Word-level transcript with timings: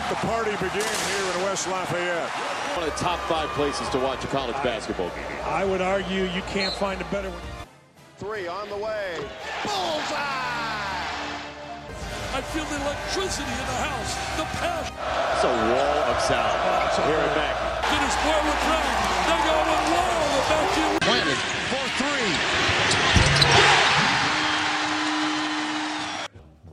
Let 0.00 0.08
the 0.08 0.26
party 0.26 0.52
begin 0.52 0.80
here 0.80 1.28
in 1.36 1.42
West 1.44 1.68
Lafayette. 1.68 2.30
One 2.72 2.88
of 2.88 2.90
the 2.90 2.96
top 2.98 3.18
five 3.28 3.50
places 3.50 3.86
to 3.90 3.98
watch 3.98 4.24
a 4.24 4.28
college 4.28 4.56
basketball 4.64 5.10
game. 5.10 5.26
I 5.44 5.66
would 5.66 5.82
argue 5.82 6.24
you 6.24 6.40
can't 6.48 6.72
find 6.72 7.02
a 7.02 7.04
better 7.12 7.28
one. 7.28 7.42
Three 8.16 8.48
on 8.48 8.70
the 8.70 8.78
way. 8.78 9.18
Bullseye! 9.62 10.16
I 12.32 12.40
feel 12.48 12.64
the 12.64 12.80
electricity 12.80 13.44
in 13.44 13.66
the 13.68 13.76
house, 13.84 14.16
the 14.40 14.44
passion. 14.56 14.96
It's 15.36 15.44
a 15.44 15.52
wall 15.68 16.08
of 16.08 16.16
sound. 16.24 16.48
Oh, 16.48 16.96
so 16.96 17.02
here 17.04 17.20
at 17.20 17.34
back. 17.36 17.60
Dennis 17.92 18.16
Boyd 18.24 18.56
drag. 18.64 18.96
They 19.28 19.36
go 19.44 19.52
with 19.68 19.84
wall. 19.92 20.24
The 20.32 20.40
vacuum. 20.48 20.96
Planted 21.04 21.36
for 21.68 21.84
three. 22.00 22.32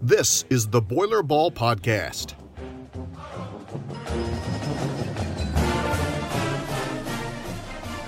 This 0.01 0.45
is 0.49 0.69
the 0.69 0.79
Boiler 0.79 1.23
Ball 1.23 1.51
Podcast. 1.51 2.35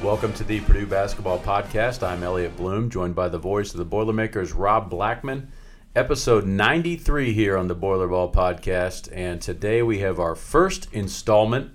Welcome 0.09 0.33
to 0.33 0.43
the 0.43 0.59
Purdue 0.61 0.87
Basketball 0.87 1.37
Podcast. 1.37 2.01
I'm 2.01 2.23
Elliot 2.23 2.57
Bloom, 2.57 2.89
joined 2.89 3.13
by 3.13 3.29
the 3.29 3.37
voice 3.37 3.73
of 3.73 3.77
the 3.77 3.85
Boilermakers, 3.85 4.53
Rob 4.53 4.89
Blackman. 4.89 5.51
Episode 5.95 6.47
93 6.47 7.31
here 7.31 7.55
on 7.55 7.67
the 7.67 7.75
Boiler 7.75 8.07
Ball 8.07 8.31
Podcast. 8.31 9.07
And 9.13 9.39
today 9.39 9.83
we 9.83 9.99
have 9.99 10.19
our 10.19 10.33
first 10.33 10.91
installment 10.91 11.71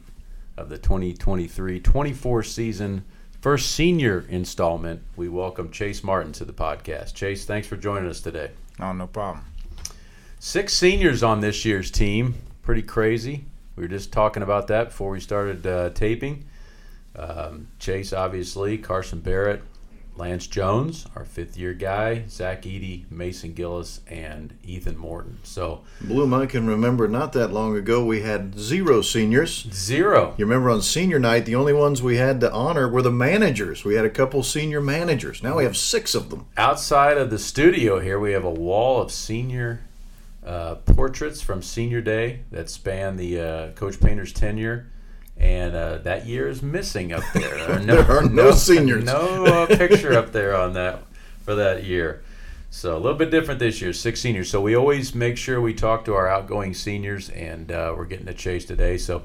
of 0.57 0.69
the 0.69 0.79
2023 0.79 1.79
24 1.79 2.43
season, 2.43 3.05
first 3.41 3.71
senior 3.71 4.27
installment. 4.29 5.03
We 5.15 5.29
welcome 5.29 5.71
Chase 5.71 6.03
Martin 6.03 6.33
to 6.33 6.45
the 6.45 6.53
podcast. 6.53 7.15
Chase, 7.15 7.45
thanks 7.45 7.69
for 7.69 7.77
joining 7.77 8.11
us 8.11 8.21
today. 8.21 8.51
Oh, 8.81 8.93
no 8.93 9.07
problem. 9.07 9.45
Six 10.41 10.75
seniors 10.75 11.23
on 11.23 11.39
this 11.39 11.65
year's 11.65 11.93
team. 11.93 12.35
Pretty 12.63 12.83
crazy. 12.83 13.45
We 13.77 13.85
were 13.85 13.89
just 13.89 14.13
talking 14.13 14.43
about 14.43 14.67
that 14.67 14.89
before 14.89 15.11
we 15.11 15.21
started 15.21 15.65
uh, 15.65 15.91
taping. 15.91 16.47
Um, 17.17 17.69
Chase, 17.79 18.13
obviously, 18.13 18.79
Carson 18.79 19.21
Barrett, 19.21 19.63
Lance 20.17 20.47
Jones, 20.47 21.07
our 21.17 21.25
fifth 21.25 21.57
year 21.57 21.75
guy, 21.75 22.25
Zach 22.29 22.63
Edey, 22.63 23.11
Mason 23.11 23.53
Gillis, 23.53 24.01
and 24.07 24.57
Ethan 24.63 24.97
Morton. 24.97 25.39
So, 25.43 25.83
Bloom, 26.01 26.33
I 26.33 26.47
can 26.47 26.69
remember 26.69 27.09
not 27.09 27.33
that 27.33 27.53
long 27.53 27.77
ago 27.77 28.05
we 28.05 28.21
had 28.23 28.57
zero 28.57 29.01
seniors. 29.03 29.67
zero. 29.73 30.35
You 30.39 30.45
remember 30.47 30.71
on 30.71 30.83
senior 30.83 31.19
night, 31.19 31.47
the 31.47 31.57
only 31.57 31.73
ones 31.73 32.01
we 32.01 32.17
had 32.17 32.41
to 32.43 32.53
honor 32.53 32.89
were 32.89 33.03
the 33.03 33.11
managers. 33.11 33.85
We 33.85 33.95
had 33.97 34.05
a 34.05 34.11
couple 34.11 34.43
senior 34.45 34.81
managers. 34.81 35.43
Now 35.43 35.57
we 35.57 35.65
have 35.65 35.77
six 35.77 36.15
of 36.15 36.31
them. 36.31 36.47
Outside 36.57 37.19
of 37.19 37.31
the 37.31 37.39
studio 37.39 37.99
here, 37.99 38.21
we 38.21 38.33
have 38.33 38.45
a 38.45 38.51
wall 38.51 39.03
of 39.03 39.11
senior 39.11 39.81
uh, 40.47 40.77
portraits 40.77 41.41
from 41.41 41.61
senior 41.61 42.01
day 42.01 42.41
that 42.53 42.71
span 42.71 43.17
the 43.17 43.41
uh, 43.41 43.69
Coach 43.73 43.99
Painter's 44.01 44.33
tenure. 44.33 44.91
And 45.37 45.75
uh, 45.75 45.99
that 45.99 46.27
year 46.27 46.49
is 46.49 46.63
missing 46.63 47.13
up 47.13 47.25
there. 47.35 47.55
There 47.67 47.71
are 47.71 48.05
There 48.05 48.19
are 48.19 48.23
no 48.25 48.53
seniors. 48.53 49.05
No 49.07 49.45
uh, 49.45 49.67
picture 49.67 50.17
up 50.17 50.33
there 50.33 50.57
on 50.57 50.75
that 50.75 51.03
for 51.43 51.55
that 51.55 51.85
year. 51.85 52.23
So 52.71 52.97
a 52.97 52.99
little 52.99 53.19
bit 53.19 53.31
different 53.31 53.61
this 53.61 53.81
year, 53.81 53.93
six 53.93 54.21
seniors. 54.21 54.51
So 54.51 54.61
we 54.61 54.75
always 54.75 55.15
make 55.15 55.37
sure 55.37 55.61
we 55.61 55.75
talk 55.75 56.05
to 56.07 56.15
our 56.15 56.27
outgoing 56.27 56.75
seniors, 56.75 57.31
and 57.31 57.71
uh, 57.71 57.95
we're 57.97 58.05
getting 58.05 58.27
to 58.27 58.35
Chase 58.35 58.65
today. 58.65 58.99
So 58.99 59.23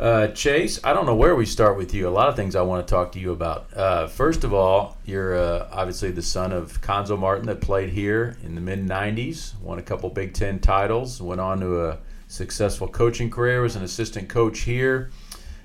uh, 0.00 0.28
Chase, 0.28 0.80
I 0.82 0.92
don't 0.92 1.06
know 1.06 1.14
where 1.14 1.36
we 1.36 1.46
start 1.46 1.76
with 1.76 1.94
you. 1.94 2.08
A 2.08 2.10
lot 2.10 2.28
of 2.28 2.34
things 2.34 2.56
I 2.56 2.62
want 2.62 2.86
to 2.86 2.90
talk 2.90 3.12
to 3.12 3.20
you 3.20 3.30
about. 3.30 3.72
Uh, 3.76 4.06
first 4.08 4.42
of 4.42 4.52
all, 4.52 4.96
you're 5.04 5.36
uh, 5.36 5.68
obviously 5.70 6.10
the 6.10 6.22
son 6.22 6.50
of 6.50 6.80
Cuonzo 6.80 7.16
Martin 7.18 7.46
that 7.46 7.60
played 7.60 7.90
here 7.90 8.36
in 8.42 8.54
the 8.54 8.60
mid 8.60 8.80
'90s, 8.84 9.56
won 9.60 9.78
a 9.78 9.82
couple 9.82 10.10
Big 10.10 10.34
Ten 10.34 10.58
titles, 10.58 11.22
went 11.22 11.40
on 11.40 11.60
to 11.60 11.84
a 11.86 11.98
successful 12.32 12.88
coaching 12.88 13.30
career, 13.30 13.60
was 13.60 13.76
an 13.76 13.82
assistant 13.84 14.28
coach 14.28 14.60
here. 14.60 15.10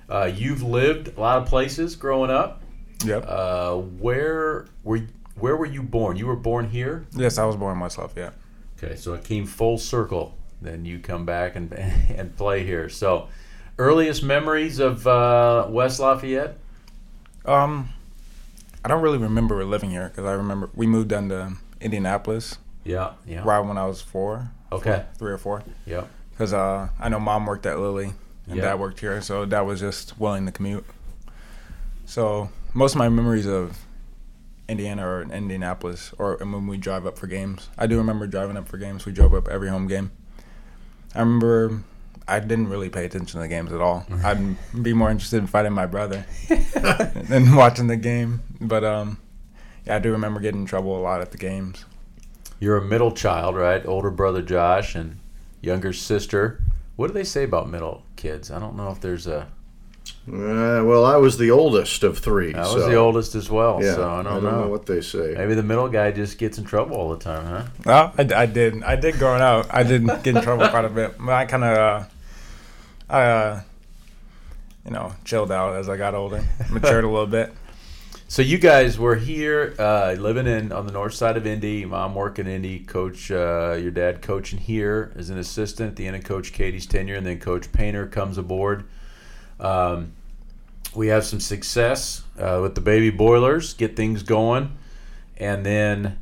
Uh, 0.09 0.25
you've 0.25 0.61
lived 0.61 1.17
a 1.17 1.19
lot 1.19 1.37
of 1.41 1.47
places 1.47 1.95
growing 1.95 2.29
up. 2.29 2.61
Yep. 3.05 3.25
Uh, 3.27 3.75
where 3.75 4.65
were 4.83 5.01
where 5.39 5.55
were 5.55 5.65
you 5.65 5.83
born? 5.83 6.17
You 6.17 6.25
were 6.27 6.35
born 6.35 6.69
here. 6.69 7.05
yes, 7.13 7.37
I 7.37 7.45
was 7.45 7.55
born 7.55 7.77
myself. 7.77 8.13
Yeah. 8.17 8.31
Okay, 8.77 8.95
so 8.95 9.13
it 9.13 9.23
came 9.23 9.45
full 9.45 9.77
circle. 9.77 10.35
Then 10.61 10.85
you 10.85 10.99
come 10.99 11.25
back 11.25 11.55
and 11.55 11.71
and 12.09 12.35
play 12.35 12.65
here. 12.65 12.89
So, 12.89 13.27
earliest 13.77 14.23
memories 14.23 14.79
of 14.79 15.05
uh, 15.07 15.67
West 15.69 15.99
Lafayette? 15.99 16.57
Um, 17.45 17.89
I 18.83 18.87
don't 18.89 19.01
really 19.01 19.19
remember 19.19 19.63
living 19.63 19.91
here 19.91 20.09
because 20.09 20.25
I 20.25 20.33
remember 20.33 20.69
we 20.75 20.87
moved 20.87 21.07
down 21.09 21.29
to 21.29 21.53
Indianapolis 21.79 22.57
Yeah, 22.83 23.11
yeah. 23.25 23.43
right 23.45 23.59
when 23.59 23.77
I 23.77 23.85
was 23.85 24.01
four. 24.01 24.51
Okay. 24.71 25.05
Three 25.17 25.31
or 25.31 25.37
four. 25.37 25.63
Yeah. 25.85 26.05
Because 26.37 26.53
uh, 26.53 26.89
I 26.99 27.09
know 27.09 27.19
mom 27.19 27.45
worked 27.47 27.65
at 27.65 27.79
Lilly 27.79 28.13
and 28.47 28.57
Yeah. 28.57 28.61
dad 28.63 28.79
worked 28.79 28.99
here, 28.99 29.21
so 29.21 29.45
dad 29.45 29.61
was 29.61 29.79
just 29.79 30.19
willing 30.19 30.45
to 30.45 30.51
commute. 30.51 30.85
So 32.05 32.49
most 32.73 32.93
of 32.93 32.99
my 32.99 33.09
memories 33.09 33.47
of 33.47 33.77
Indiana 34.69 35.07
or 35.07 35.21
Indianapolis, 35.23 36.13
or 36.19 36.37
when 36.37 36.67
we 36.67 36.77
drive 36.77 37.05
up 37.05 37.17
for 37.17 37.25
games. 37.27 37.69
I 37.77 37.87
do 37.87 37.97
remember 37.97 38.27
driving 38.27 38.57
up 38.57 38.67
for 38.67 38.77
games. 38.77 39.05
We 39.05 39.13
drove 39.13 39.33
up 39.33 39.47
every 39.47 39.69
home 39.69 39.87
game. 39.87 40.11
I 41.15 41.19
remember 41.19 41.81
I 42.27 42.39
didn't 42.41 42.67
really 42.67 42.89
pay 42.89 43.05
attention 43.05 43.27
to 43.27 43.39
the 43.39 43.47
games 43.47 43.71
at 43.71 43.79
all. 43.81 44.05
I'd 44.23 44.57
be 44.83 44.93
more 44.93 45.09
interested 45.09 45.37
in 45.37 45.47
fighting 45.47 45.71
my 45.73 45.85
brother 45.85 46.25
than 46.49 47.55
watching 47.55 47.87
the 47.87 47.95
game. 47.95 48.41
But 48.59 48.83
um, 48.83 49.17
yeah, 49.85 49.95
I 49.95 49.99
do 49.99 50.11
remember 50.11 50.39
getting 50.41 50.61
in 50.61 50.65
trouble 50.67 50.97
a 50.97 50.99
lot 51.01 51.21
at 51.21 51.31
the 51.31 51.37
games. 51.37 51.85
You're 52.59 52.77
a 52.77 52.81
middle 52.85 53.11
child, 53.11 53.55
right? 53.55 53.85
Older 53.85 54.11
brother 54.11 54.41
Josh 54.41 54.95
and 54.95 55.19
younger 55.67 55.93
sister. 55.93 56.61
What 56.95 57.07
do 57.07 57.13
they 57.13 57.23
say 57.23 57.43
about 57.43 57.69
middle 57.69 58.03
kids? 58.15 58.49
I 58.49 58.57
don't 58.59 58.75
know 58.75 58.89
if 58.89 58.99
there's 59.01 59.27
a. 59.27 59.47
Uh, 60.27 60.83
well, 60.83 61.05
I 61.05 61.17
was 61.17 61.37
the 61.37 61.51
oldest 61.51 62.03
of 62.03 62.17
three. 62.17 62.53
I 62.53 62.61
was 62.61 62.71
so, 62.71 62.89
the 62.89 62.95
oldest 62.95 63.35
as 63.35 63.49
well, 63.49 63.83
Yeah, 63.83 63.95
so 63.95 64.09
I 64.09 64.23
don't, 64.23 64.43
know. 64.43 64.67
what 64.67 64.85
they 64.85 65.01
say. 65.01 65.35
Maybe 65.37 65.53
the 65.53 65.63
middle 65.63 65.89
guy 65.89 66.11
just 66.11 66.37
gets 66.37 66.57
in 66.57 66.63
trouble 66.63 66.95
all 66.95 67.09
the 67.09 67.17
time, 67.17 67.45
huh? 67.45 67.65
Well, 67.85 68.13
I, 68.17 68.43
I 68.43 68.45
did. 68.45 68.83
I 68.83 68.95
did 68.95 69.19
growing 69.19 69.41
up. 69.41 69.67
I 69.69 69.83
did 69.83 70.05
get 70.23 70.27
in 70.35 70.41
trouble 70.41 70.67
quite 70.69 70.85
a 70.85 70.89
bit. 70.89 71.15
But 71.19 71.33
I 71.33 71.45
kind 71.45 71.63
of, 71.63 71.77
uh, 71.77 72.03
I, 73.09 73.21
uh, 73.21 73.61
you 74.85 74.91
know, 74.91 75.13
chilled 75.25 75.51
out 75.51 75.75
as 75.75 75.87
I 75.89 75.97
got 75.97 76.15
older, 76.15 76.43
matured 76.69 77.03
a 77.03 77.09
little 77.09 77.27
bit. 77.27 77.53
So 78.29 78.41
you 78.41 78.57
guys 78.57 78.99
were 78.99 79.15
here, 79.15 79.73
uh, 79.79 80.13
living 80.19 80.47
in 80.47 80.73
on 80.73 80.85
the 80.85 80.91
north 80.91 81.13
side 81.13 81.37
of 81.37 81.47
Indy. 81.47 81.85
Mom 81.85 82.13
working 82.13 82.45
Indy. 82.45 82.79
Coach, 82.79 83.31
uh, 83.31 83.77
your 83.79 83.89
dad 83.89 84.21
coaching 84.21 84.59
here 84.59 85.13
as 85.15 85.29
an 85.29 85.37
assistant 85.37 85.91
at 85.91 85.95
the 85.95 86.05
end 86.05 86.17
of 86.17 86.25
Coach 86.25 86.51
Keady's 86.51 86.85
tenure, 86.85 87.15
and 87.15 87.25
then 87.25 87.39
Coach 87.39 87.71
Painter 87.71 88.05
comes 88.05 88.37
aboard. 88.37 88.83
Um, 89.61 90.11
we 90.93 91.07
have 91.07 91.23
some 91.23 91.39
success 91.39 92.23
uh, 92.37 92.59
with 92.61 92.75
the 92.75 92.81
baby 92.81 93.11
boilers, 93.11 93.73
get 93.73 93.95
things 93.95 94.23
going, 94.23 94.77
and 95.37 95.65
then 95.65 96.19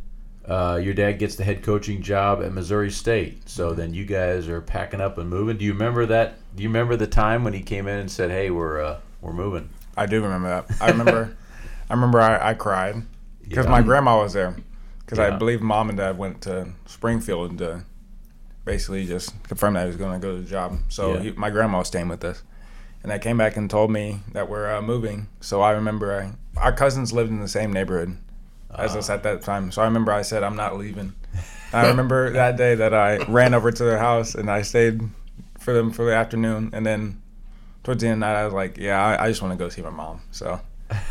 uh, 0.47 0.79
your 0.81 0.93
dad 0.93 1.13
gets 1.13 1.35
the 1.35 1.43
head 1.43 1.63
coaching 1.63 2.03
job 2.03 2.43
at 2.43 2.53
Missouri 2.53 2.91
State. 2.91 3.49
So 3.49 3.73
then 3.73 3.95
you 3.95 4.05
guys 4.05 4.47
are 4.47 4.61
packing 4.61 5.01
up 5.01 5.17
and 5.17 5.27
moving. 5.27 5.57
Do 5.57 5.65
you 5.65 5.73
remember 5.73 6.05
that? 6.05 6.37
Do 6.55 6.61
you 6.61 6.69
remember 6.69 6.95
the 6.97 7.07
time 7.07 7.43
when 7.43 7.53
he 7.53 7.61
came 7.61 7.87
in 7.87 7.97
and 7.97 8.11
said, 8.11 8.29
"Hey, 8.29 8.51
we're 8.51 8.79
uh, 8.79 8.99
we're 9.21 9.33
moving"? 9.33 9.69
I 9.97 10.05
do 10.05 10.21
remember 10.21 10.49
that. 10.49 10.81
I 10.81 10.91
remember, 10.91 11.35
I 11.89 11.93
remember 11.93 12.19
I, 12.19 12.49
I 12.51 12.53
cried 12.53 13.03
because 13.47 13.65
Yeah. 13.65 13.71
my 13.71 13.81
grandma 13.81 14.17
was 14.21 14.33
there. 14.33 14.55
Because 14.99 15.19
Yeah. 15.19 15.27
I 15.27 15.37
believe 15.37 15.61
mom 15.61 15.89
and 15.89 15.97
dad 15.97 16.17
went 16.17 16.41
to 16.43 16.69
Springfield 16.87 17.57
to 17.59 17.83
basically 18.63 19.05
just 19.05 19.31
confirm 19.43 19.73
that 19.75 19.81
he 19.81 19.87
was 19.87 19.95
going 19.97 20.19
to 20.19 20.25
go 20.27 20.35
to 20.35 20.41
the 20.41 20.49
job. 20.49 20.79
So 20.89 21.13
Yeah. 21.15 21.19
he, 21.19 21.31
my 21.31 21.49
grandma 21.49 21.79
was 21.79 21.87
staying 21.87 22.07
with 22.07 22.23
us. 22.23 22.41
And 23.03 23.13
I 23.13 23.19
came 23.19 23.37
back 23.37 23.55
and 23.55 23.69
told 23.69 23.91
me 23.91 24.21
that 24.33 24.49
we're 24.49 24.73
uh, 24.75 24.81
moving. 24.81 25.27
So 25.39 25.61
I 25.61 25.71
remember 25.71 26.11
I, 26.19 26.59
our 26.59 26.71
cousins 26.71 27.13
lived 27.13 27.29
in 27.29 27.39
the 27.39 27.47
same 27.47 27.71
neighborhood 27.71 28.17
as 28.75 28.95
us 28.95 29.09
at 29.11 29.21
that 29.23 29.41
time. 29.43 29.71
So 29.71 29.81
I 29.83 29.85
remember 29.85 30.11
I 30.11 30.23
said, 30.23 30.41
I'm 30.41 30.55
not 30.55 30.75
leaving. 30.77 31.13
I 31.73 31.87
remember 31.87 32.31
that 32.31 32.57
day 32.57 32.73
that 32.75 32.93
I 32.95 33.17
ran 33.25 33.53
over 33.53 33.71
to 33.71 33.83
their 33.83 33.99
house 33.99 34.33
and 34.33 34.49
I 34.49 34.63
stayed 34.63 35.01
for 35.59 35.71
them 35.73 35.91
for 35.91 36.03
the 36.05 36.15
afternoon. 36.15 36.71
And 36.73 36.83
then 36.83 37.21
towards 37.83 38.01
the 38.01 38.07
end 38.07 38.23
of 38.23 38.27
the 38.27 38.33
night, 38.33 38.39
I 38.41 38.45
was 38.45 38.53
like, 38.55 38.77
yeah, 38.77 38.99
I, 39.03 39.25
I 39.25 39.29
just 39.29 39.41
want 39.43 39.51
to 39.53 39.57
go 39.63 39.69
see 39.69 39.83
my 39.83 39.91
mom. 39.91 40.21
So 40.31 40.59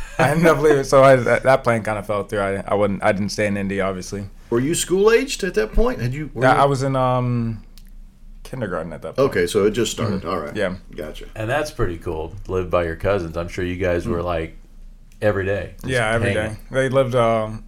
I 0.19 0.31
ended 0.31 0.47
up 0.47 0.59
leaving. 0.61 0.85
So 0.85 1.03
I, 1.03 1.17
that, 1.17 1.43
that 1.43 1.65
plan 1.65 1.83
kind 1.83 1.99
of 1.99 2.07
fell 2.07 2.25
through. 2.25 2.41
I, 2.41 2.65
I 2.67 2.75
wouldn't. 2.75 3.03
I 3.03 3.13
didn't 3.13 3.31
stay 3.31 3.47
in 3.47 3.57
Indy, 3.57 3.81
obviously. 3.81 4.27
Were 4.51 4.61
you 4.61 4.75
school 4.75 5.11
aged 5.11 5.43
at 5.45 5.55
that 5.55 5.73
point? 5.73 6.01
Had 6.01 6.15
you? 6.15 6.31
Yeah, 6.35 6.55
you- 6.55 6.61
I 6.63 6.65
was 6.67 6.83
in 6.83 6.95
um 6.97 7.63
kindergarten 8.45 8.93
at 8.93 9.03
that 9.03 9.17
point. 9.17 9.31
Okay, 9.31 9.47
so 9.47 9.65
it 9.65 9.73
just 9.73 9.91
started. 9.91 10.25
All 10.25 10.39
right. 10.39 10.55
Mm-hmm. 10.55 10.57
Yeah. 10.97 11.07
Gotcha. 11.07 11.27
And 11.35 11.51
that's 11.51 11.71
pretty 11.71 11.99
cool. 11.99 12.35
Live 12.47 12.71
by 12.71 12.85
your 12.85 12.97
cousins. 12.97 13.37
I'm 13.37 13.49
sure 13.49 13.65
you 13.65 13.77
guys 13.77 14.07
were 14.07 14.23
like 14.23 14.57
every 15.21 15.45
day. 15.45 15.75
Yeah, 15.85 16.11
every 16.13 16.33
hanging. 16.33 16.55
day. 16.55 16.61
They 16.71 16.89
lived. 16.89 17.15
Um, 17.15 17.65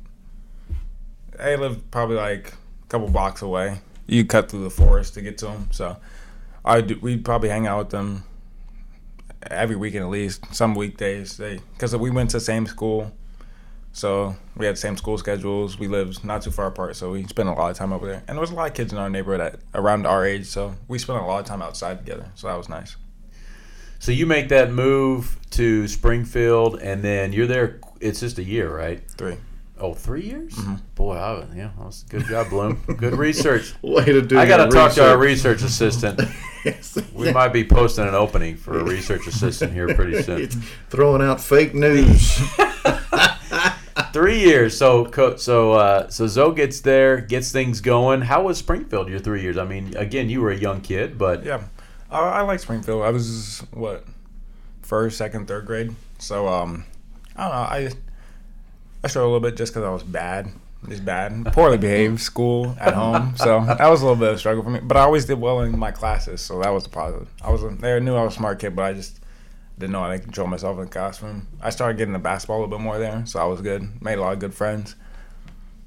they 1.38 1.56
lived 1.56 1.90
probably 1.90 2.16
like 2.16 2.48
a 2.84 2.86
couple 2.88 3.08
blocks 3.08 3.42
away. 3.42 3.80
You 4.06 4.24
cut 4.24 4.50
through 4.50 4.62
the 4.62 4.70
forest 4.70 5.14
to 5.14 5.22
get 5.22 5.38
to 5.38 5.46
them. 5.46 5.68
So 5.72 5.96
I 6.64 6.80
we'd 6.80 7.24
probably 7.24 7.48
hang 7.48 7.66
out 7.66 7.78
with 7.78 7.90
them 7.90 8.24
every 9.42 9.76
weekend 9.76 10.04
at 10.04 10.10
least. 10.10 10.54
Some 10.54 10.74
weekdays 10.74 11.36
they 11.36 11.60
because 11.72 11.94
we 11.96 12.10
went 12.10 12.30
to 12.30 12.36
the 12.36 12.40
same 12.40 12.66
school. 12.66 13.12
So 13.92 14.36
we 14.54 14.66
had 14.66 14.74
the 14.74 14.80
same 14.80 14.98
school 14.98 15.16
schedules. 15.16 15.78
We 15.78 15.88
lived 15.88 16.22
not 16.22 16.42
too 16.42 16.50
far 16.50 16.66
apart, 16.66 16.96
so 16.96 17.12
we 17.12 17.24
spent 17.24 17.48
a 17.48 17.52
lot 17.52 17.70
of 17.70 17.78
time 17.78 17.94
over 17.94 18.06
there. 18.06 18.22
And 18.28 18.36
there 18.36 18.40
was 18.40 18.50
a 18.50 18.54
lot 18.54 18.68
of 18.68 18.74
kids 18.74 18.92
in 18.92 18.98
our 18.98 19.08
neighborhood 19.08 19.40
at, 19.40 19.60
around 19.74 20.06
our 20.06 20.26
age, 20.26 20.44
so 20.44 20.74
we 20.86 20.98
spent 20.98 21.18
a 21.18 21.24
lot 21.24 21.40
of 21.40 21.46
time 21.46 21.62
outside 21.62 22.00
together. 22.00 22.30
So 22.34 22.46
that 22.46 22.58
was 22.58 22.68
nice. 22.68 22.96
So 23.98 24.12
you 24.12 24.26
make 24.26 24.50
that 24.50 24.70
move 24.70 25.38
to 25.52 25.88
Springfield, 25.88 26.78
and 26.82 27.02
then 27.02 27.32
you're 27.32 27.46
there. 27.46 27.80
It's 27.98 28.20
just 28.20 28.38
a 28.38 28.44
year, 28.44 28.68
right? 28.70 29.02
Three. 29.12 29.38
Oh, 29.78 29.92
three 29.92 30.22
years? 30.22 30.58
Boy, 30.94 31.16
I, 31.16 31.44
yeah, 31.54 31.70
that 31.76 31.84
was 31.84 32.04
good 32.08 32.24
job, 32.24 32.48
Bloom. 32.48 32.82
good 32.96 33.12
research. 33.18 33.74
Way 33.82 34.06
to 34.06 34.22
do. 34.22 34.36
It. 34.36 34.40
I 34.40 34.46
got 34.46 34.56
to 34.56 34.62
your 34.64 34.72
talk 34.72 34.92
to 34.94 35.06
our 35.10 35.18
research. 35.18 35.60
research 35.62 35.68
assistant. 35.70 36.20
We 37.14 37.32
might 37.32 37.52
be 37.52 37.62
posting 37.62 38.08
an 38.08 38.16
opening 38.16 38.56
for 38.56 38.80
a 38.80 38.82
research 38.82 39.26
assistant 39.28 39.72
here 39.72 39.86
pretty 39.94 40.20
soon. 40.22 40.40
It's 40.40 40.56
throwing 40.90 41.22
out 41.22 41.40
fake 41.40 41.74
news. 41.76 42.40
Three 44.12 44.40
years. 44.40 44.76
So, 44.76 45.08
so, 45.36 45.72
uh, 45.74 46.08
so 46.08 46.26
Zo 46.26 46.50
gets 46.50 46.80
there, 46.80 47.18
gets 47.20 47.52
things 47.52 47.80
going. 47.80 48.22
How 48.22 48.42
was 48.42 48.58
Springfield? 48.58 49.08
Your 49.08 49.20
three 49.20 49.42
years. 49.42 49.56
I 49.58 49.64
mean, 49.64 49.96
again, 49.96 50.28
you 50.28 50.40
were 50.40 50.50
a 50.50 50.56
young 50.56 50.80
kid, 50.80 51.16
but 51.18 51.44
Yeah, 51.44 51.62
I, 52.10 52.18
I 52.20 52.40
like 52.42 52.58
Springfield. 52.60 53.02
I 53.04 53.10
was 53.10 53.62
what 53.72 54.04
first, 54.82 55.18
second, 55.18 55.46
third 55.46 55.66
grade. 55.66 55.94
So 56.18 56.48
um, 56.48 56.84
I 57.36 57.42
don't 57.44 57.52
know. 57.52 57.56
I 57.58 57.90
I 59.06 59.08
struggled 59.08 59.30
a 59.30 59.34
little 59.34 59.50
bit 59.50 59.56
just 59.56 59.72
because 59.72 59.86
I 59.86 59.92
was 59.92 60.02
bad, 60.02 60.48
just 60.88 61.04
bad, 61.04 61.52
poorly 61.52 61.78
behaved, 61.78 62.20
school, 62.20 62.76
at 62.80 62.92
home. 62.92 63.36
So 63.36 63.64
that 63.64 63.88
was 63.88 64.02
a 64.02 64.04
little 64.04 64.18
bit 64.18 64.30
of 64.30 64.34
a 64.34 64.38
struggle 64.38 64.64
for 64.64 64.70
me. 64.70 64.80
But 64.80 64.96
I 64.96 65.02
always 65.02 65.26
did 65.26 65.40
well 65.40 65.60
in 65.60 65.78
my 65.78 65.92
classes, 65.92 66.40
so 66.40 66.60
that 66.60 66.70
was 66.70 66.82
the 66.82 66.90
positive. 66.90 67.28
I 67.40 67.52
was 67.52 67.62
they 67.78 68.00
knew 68.00 68.16
I 68.16 68.24
was 68.24 68.34
a 68.34 68.36
smart 68.36 68.58
kid, 68.58 68.74
but 68.74 68.84
I 68.84 68.94
just 68.94 69.20
didn't 69.78 69.92
know 69.92 70.00
how 70.00 70.08
to 70.08 70.18
control 70.18 70.48
myself 70.48 70.76
in 70.78 70.86
the 70.86 70.90
classroom. 70.90 71.46
I 71.62 71.70
started 71.70 71.98
getting 71.98 72.14
the 72.14 72.18
basketball 72.18 72.56
a 72.56 72.60
little 72.62 72.78
bit 72.78 72.82
more 72.82 72.98
there, 72.98 73.24
so 73.26 73.38
I 73.38 73.44
was 73.44 73.60
good. 73.60 74.02
Made 74.02 74.18
a 74.18 74.20
lot 74.20 74.32
of 74.32 74.40
good 74.40 74.54
friends. 74.54 74.96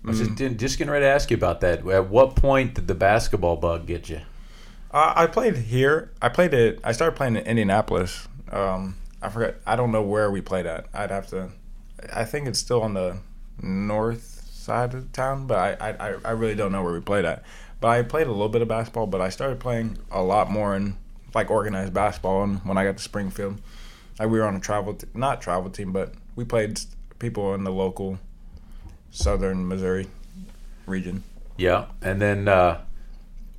I 0.06 0.12
was 0.12 0.19
just, 0.19 0.57
just 0.57 0.77
getting 0.77 0.92
ready 0.92 1.04
to 1.04 1.10
ask 1.10 1.30
you 1.30 1.36
about 1.36 1.60
that. 1.60 1.86
At 1.86 2.10
what 2.10 2.38
point 2.38 2.75
did 2.75 2.88
the 2.88 2.95
basketball 2.95 3.57
bug 3.57 3.86
get 3.86 4.07
you? 4.07 4.21
Uh, 4.92 5.12
I 5.13 5.27
played 5.27 5.57
here. 5.57 6.12
I 6.21 6.30
played 6.30 6.54
it. 6.54 6.80
I 6.86 6.94
started 6.94 7.18
playing 7.18 7.36
in 7.36 7.44
Indianapolis. 7.44 8.30
Um, 8.50 8.95
I 9.21 9.27
forgot. 9.27 9.56
I 9.68 9.75
don't 9.75 9.92
know 9.92 10.04
where 10.04 10.31
we 10.31 10.39
played 10.39 10.66
at. 10.66 10.86
I'd 10.94 11.12
have 11.12 11.27
to. 11.31 11.50
I 12.13 12.25
think 12.25 12.47
it's 12.47 12.59
still 12.59 12.81
on 12.81 12.93
the 12.93 13.17
north 13.61 14.47
side 14.51 14.93
of 14.93 15.11
town, 15.11 15.47
but 15.47 15.81
I, 15.81 15.89
I, 15.89 16.15
I 16.25 16.31
really 16.31 16.55
don't 16.55 16.71
know 16.71 16.83
where 16.83 16.93
we 16.93 16.99
played 16.99 17.25
at. 17.25 17.43
But 17.81 17.89
I 17.89 18.01
played 18.03 18.27
a 18.27 18.31
little 18.31 18.49
bit 18.49 18.61
of 18.61 18.67
basketball, 18.67 19.07
but 19.07 19.21
I 19.21 19.29
started 19.29 19.59
playing 19.59 19.97
a 20.11 20.21
lot 20.21 20.51
more 20.51 20.75
in 20.75 20.95
like 21.33 21.49
organized 21.49 21.93
basketball. 21.93 22.43
And 22.43 22.59
when 22.65 22.77
I 22.77 22.83
got 22.83 22.97
to 22.97 23.03
Springfield, 23.03 23.61
like 24.19 24.29
we 24.29 24.39
were 24.39 24.45
on 24.45 24.55
a 24.55 24.59
travel, 24.59 24.93
t- 24.93 25.07
not 25.13 25.41
travel 25.41 25.69
team, 25.69 25.91
but 25.93 26.13
we 26.35 26.43
played 26.43 26.79
people 27.19 27.53
in 27.53 27.63
the 27.63 27.71
local 27.71 28.19
southern 29.11 29.67
Missouri 29.67 30.07
region. 30.85 31.23
Yeah, 31.57 31.85
and 32.01 32.21
then 32.21 32.47
uh, 32.47 32.81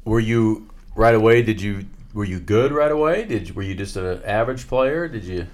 were 0.05 0.21
you 0.21 0.71
right 0.95 1.15
away? 1.15 1.43
Did 1.43 1.61
you 1.61 1.87
were 2.13 2.25
you 2.25 2.41
good 2.41 2.73
right 2.73 2.91
away? 2.91 3.25
Did 3.25 3.49
you, 3.49 3.55
were 3.55 3.63
you 3.63 3.75
just 3.75 3.97
an 3.97 4.23
average 4.25 4.67
player? 4.67 5.09
Did 5.09 5.25
you 5.25 5.47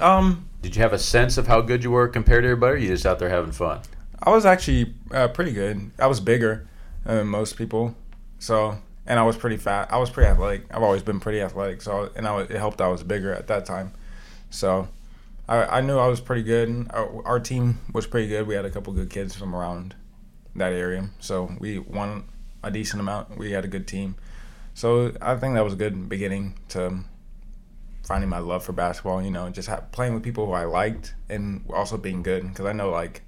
Um, 0.00 0.48
did 0.62 0.76
you 0.76 0.82
have 0.82 0.92
a 0.92 0.98
sense 0.98 1.36
of 1.36 1.48
how 1.48 1.60
good 1.60 1.82
you 1.82 1.90
were 1.90 2.08
compared 2.08 2.44
to 2.44 2.48
everybody? 2.48 2.74
Or 2.74 2.76
you 2.76 2.88
just 2.88 3.04
out 3.04 3.18
there 3.18 3.28
having 3.28 3.52
fun? 3.52 3.80
I 4.22 4.30
was 4.30 4.46
actually 4.46 4.94
uh, 5.10 5.28
pretty 5.28 5.52
good. 5.52 5.90
I 5.98 6.06
was 6.06 6.20
bigger 6.20 6.68
than 7.04 7.26
most 7.26 7.56
people, 7.56 7.96
so 8.38 8.78
and 9.04 9.18
I 9.18 9.24
was 9.24 9.36
pretty 9.36 9.56
fat. 9.56 9.92
I 9.92 9.98
was 9.98 10.08
pretty 10.10 10.30
athletic. 10.30 10.72
I've 10.72 10.82
always 10.82 11.02
been 11.02 11.18
pretty 11.18 11.40
athletic, 11.40 11.82
so 11.82 12.10
and 12.14 12.26
I 12.26 12.36
was, 12.36 12.48
it 12.48 12.56
helped. 12.56 12.80
I 12.80 12.86
was 12.86 13.02
bigger 13.02 13.34
at 13.34 13.48
that 13.48 13.66
time, 13.66 13.92
so 14.50 14.88
I, 15.48 15.78
I 15.78 15.80
knew 15.80 15.98
I 15.98 16.06
was 16.06 16.20
pretty 16.20 16.44
good. 16.44 16.86
Our, 16.90 17.26
our 17.26 17.40
team 17.40 17.80
was 17.92 18.06
pretty 18.06 18.28
good. 18.28 18.46
We 18.46 18.54
had 18.54 18.64
a 18.64 18.70
couple 18.70 18.92
good 18.92 19.10
kids 19.10 19.34
from 19.34 19.56
around 19.56 19.96
that 20.54 20.72
area, 20.72 21.10
so 21.18 21.50
we 21.58 21.80
won 21.80 22.24
a 22.62 22.70
decent 22.70 23.00
amount. 23.00 23.36
We 23.36 23.50
had 23.50 23.64
a 23.64 23.68
good 23.68 23.88
team, 23.88 24.14
so 24.74 25.12
I 25.20 25.34
think 25.34 25.54
that 25.54 25.64
was 25.64 25.72
a 25.72 25.76
good 25.76 26.08
beginning 26.08 26.54
to 26.68 27.02
finding 28.04 28.28
my 28.28 28.38
love 28.38 28.64
for 28.64 28.72
basketball. 28.72 29.22
You 29.22 29.30
know, 29.30 29.48
just 29.50 29.68
ha- 29.68 29.82
playing 29.92 30.14
with 30.14 30.22
people 30.22 30.46
who 30.46 30.52
I 30.52 30.64
liked, 30.64 31.14
and 31.28 31.64
also 31.72 31.96
being 31.96 32.22
good 32.22 32.48
because 32.48 32.66
I 32.66 32.72
know 32.72 32.90
like 32.90 33.22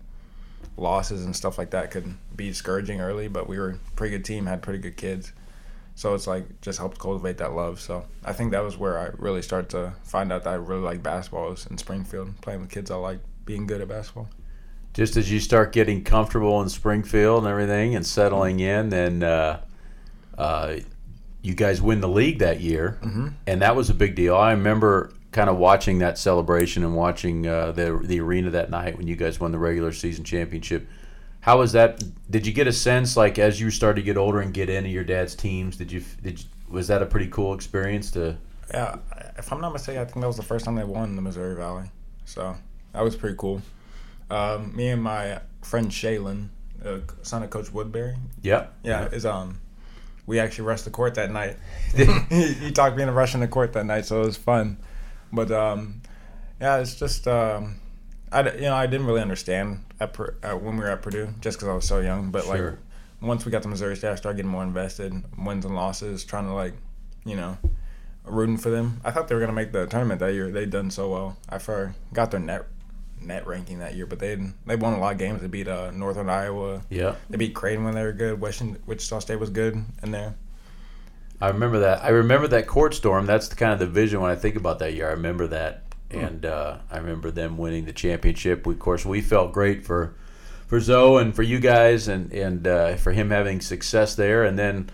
losses 0.77 1.25
and 1.25 1.35
stuff 1.35 1.59
like 1.59 1.71
that 1.71 1.91
could 1.91 2.15
be 2.35 2.49
discouraging 2.49 3.01
early, 3.01 3.29
but 3.29 3.49
we 3.49 3.59
were 3.59 3.71
a 3.71 3.79
pretty 3.97 4.17
good 4.17 4.25
team, 4.25 4.47
had 4.47 4.63
pretty 4.63 4.79
good 4.79 4.97
kids. 4.97 5.33
So 5.97 6.15
it's 6.15 6.27
like 6.27 6.61
just 6.61 6.79
helped 6.79 6.99
cultivate 6.99 7.39
that 7.39 7.53
love. 7.53 7.81
So 7.81 8.05
I 8.25 8.33
think 8.33 8.51
that 8.51 8.65
was 8.65 8.77
where 8.77 8.99
I 8.99 9.11
really 9.17 9.43
started 9.43 9.71
to 9.71 9.95
find 10.03 10.33
out 10.33 10.43
that 10.45 10.51
I 10.51 10.57
really 10.57 10.83
like 10.83 11.03
basketball 11.03 11.51
was 11.51 11.67
in 11.67 11.79
Springfield, 11.79 12.41
playing 12.41 12.61
with 12.61 12.71
kids 12.71 12.91
I 12.91 12.97
like 12.97 13.21
being 13.45 13.67
good 13.67 13.81
at 13.81 13.89
basketball. 13.89 14.29
Just 14.93 15.17
as 15.17 15.31
you 15.31 15.41
start 15.41 15.73
getting 15.73 16.03
comfortable 16.05 16.61
in 16.63 16.69
Springfield 16.69 17.45
and 17.45 17.51
everything 17.51 17.95
and 17.95 18.07
settling 18.07 18.61
in, 18.61 18.91
then 18.91 19.23
uh, 19.23 19.61
uh, 20.39 20.77
you 21.45 21.55
guys 21.55 21.83
win 21.83 22.01
the 22.01 22.09
league 22.09 22.39
that 22.39 22.61
year, 22.61 22.99
mm-hmm. 23.03 23.29
and 23.47 23.61
that 23.61 23.77
was 23.77 23.91
a 23.91 23.95
big 23.95 24.15
deal. 24.15 24.35
I 24.35 24.53
remember 24.53 25.13
kind 25.31 25.51
of 25.51 25.59
watching 25.59 25.99
that 25.99 26.17
celebration 26.17 26.83
and 26.85 26.97
watching 26.97 27.47
uh, 27.47 27.73
the 27.73 28.01
the 28.03 28.19
arena 28.21 28.51
that 28.51 28.71
night 28.71 28.97
when 28.97 29.07
you 29.07 29.15
guys 29.15 29.39
won 29.39 29.53
the 29.53 29.59
regular 29.59 29.93
season 29.93 30.25
championship. 30.25 30.89
How 31.41 31.59
was 31.59 31.73
that? 31.73 32.03
Did 32.31 32.47
you 32.47 32.53
get 32.55 32.67
a 32.67 32.73
sense 32.73 33.15
like 33.15 33.39
as 33.39 33.61
you 33.61 33.71
started 33.71 34.01
to 34.01 34.03
get 34.03 34.17
older 34.17 34.41
and 34.41 34.55
get 34.55 34.71
into 34.71 34.89
your 34.89 35.05
dad's 35.05 35.35
teams? 35.35 35.77
Did 35.77 35.93
you 35.93 36.03
did 36.23 36.41
you, 36.41 36.47
was 36.71 36.89
that 36.89 37.03
a 37.03 37.07
pretty 37.07 37.29
cool 37.29 37.53
experience 37.53 38.11
to? 38.13 38.39
Yeah, 38.73 38.97
if 39.37 39.53
I'm 39.53 39.61
not 39.61 39.75
mistaken, 39.75 40.01
I 40.01 40.07
think 40.07 40.23
that 40.23 40.27
was 40.27 40.39
the 40.39 40.43
first 40.43 40.65
time 40.65 40.77
they 40.77 40.85
won 40.85 41.15
the 41.15 41.23
Missouri 41.23 41.55
Valley. 41.55 41.91
So 42.25 42.57
that 42.95 43.05
was 43.05 43.15
pretty 43.15 43.37
cool. 43.37 43.61
Um, 44.31 44.75
me 44.75 44.89
and 44.89 45.03
my 45.03 45.41
friend 45.61 45.91
Shaylin, 45.91 46.49
uh, 46.83 47.01
son 47.23 47.43
of 47.43 47.51
Coach 47.51 47.71
Woodbury, 47.71 48.17
Yeah, 48.41 48.69
Yeah, 48.83 49.09
is 49.09 49.27
um, 49.27 49.61
we 50.27 50.39
actually 50.39 50.65
rushed 50.67 50.85
the 50.85 50.91
court 50.91 51.15
that 51.17 51.31
night. 51.31 51.57
he, 51.95 52.71
talked 52.73 52.97
me 52.97 53.03
into 53.03 53.13
rushing 53.13 53.41
the 53.41 53.49
court 53.49 53.73
that 53.75 53.85
night, 53.87 54.07
so 54.07 54.23
it 54.23 54.27
was 54.27 54.37
fun. 54.37 54.79
But 55.33 55.51
um, 55.51 56.03
yeah, 56.61 56.79
it's 56.79 56.95
just 56.95 57.27
um, 57.29 57.81
I 58.33 58.51
you 58.53 58.63
know 58.63 58.75
I 58.75 58.87
didn't 58.87 59.07
really 59.07 59.23
understand 59.23 59.85
at, 60.01 60.19
uh, 60.19 60.53
when 60.57 60.77
we 60.77 60.83
were 60.83 60.91
at 60.91 61.03
Purdue 61.03 61.29
just 61.41 61.59
because 61.59 61.69
I 61.69 61.75
was 61.75 61.87
so 61.87 62.01
young. 62.01 62.31
But 62.31 62.45
Sure. 62.45 62.71
like 62.71 62.79
once 63.21 63.45
we 63.45 63.53
got 63.53 63.63
to 63.63 63.69
Missouri 63.69 63.97
State, 63.97 64.11
I 64.11 64.15
started 64.15 64.37
getting 64.37 64.51
more 64.51 64.63
invested, 64.63 65.13
wins 65.39 65.65
and 65.65 65.75
losses, 65.75 66.25
trying 66.25 66.47
to 66.47 66.53
like 66.53 66.75
you 67.25 67.37
know 67.37 67.59
rooting 68.25 68.57
for 68.57 68.71
them. 68.71 69.01
I 69.05 69.11
thought 69.11 69.29
they 69.29 69.35
were 69.35 69.41
gonna 69.41 69.53
make 69.53 69.73
the 69.73 69.87
tournament 69.87 70.21
that 70.21 70.33
year. 70.33 70.51
They'd 70.51 70.71
done 70.71 70.91
so 70.91 71.11
well. 71.11 71.37
I 71.49 71.59
forgot 71.59 72.31
their 72.31 72.41
net 72.41 72.67
net 73.25 73.47
ranking 73.47 73.79
that 73.81 73.95
year, 73.95 74.07
but 74.07 74.19
they 74.19 74.37
they 74.67 74.77
won 74.77 74.95
a 74.95 74.99
lot 74.99 75.13
of 75.13 75.19
games. 75.19 75.41
They 75.41 75.49
beat 75.49 75.69
uh, 75.69 75.91
Northern 75.91 76.29
Iowa. 76.29 76.83
yeah. 76.91 77.15
They 77.31 77.37
beat 77.37 77.55
Creighton 77.55 77.85
when 77.85 77.95
they 77.95 78.03
were 78.03 78.13
good. 78.13 78.41
Washington, 78.41 78.83
Wichita 78.87 79.19
State 79.21 79.41
was 79.41 79.51
good 79.51 79.83
in 80.03 80.11
there. 80.11 80.35
I 81.41 81.49
remember 81.49 81.81
that. 81.81 82.05
I 82.05 82.09
remember 82.11 82.49
that 82.49 82.67
court 82.67 82.95
storm. 82.95 83.27
That's 83.27 83.49
the 83.49 83.57
kind 83.57 83.73
of 83.73 83.79
the 83.79 83.87
vision 83.87 84.21
when 84.21 84.31
I 84.31 84.37
think 84.37 84.57
about 84.57 84.79
that 84.79 84.95
year. 84.95 85.09
I 85.09 85.13
remember 85.13 85.47
that, 85.49 85.83
and 86.11 86.47
uh, 86.47 86.79
I 86.91 86.99
remember 86.99 87.31
them 87.31 87.59
winning 87.59 87.85
the 87.85 87.93
championship. 87.93 88.67
We, 88.67 88.75
of 88.75 88.81
course, 88.81 89.05
we 89.05 89.21
felt 89.21 89.53
great 89.53 89.85
for 89.85 90.15
for 90.67 90.81
Zo 90.81 91.19
and 91.19 91.35
for 91.35 91.43
you 91.43 91.59
guys, 91.59 92.09
and 92.09 92.33
and 92.33 92.67
uh, 92.67 92.97
for 92.97 93.13
him 93.13 93.31
having 93.31 93.61
success 93.61 94.15
there. 94.15 94.45
And 94.45 94.59
then 94.59 94.91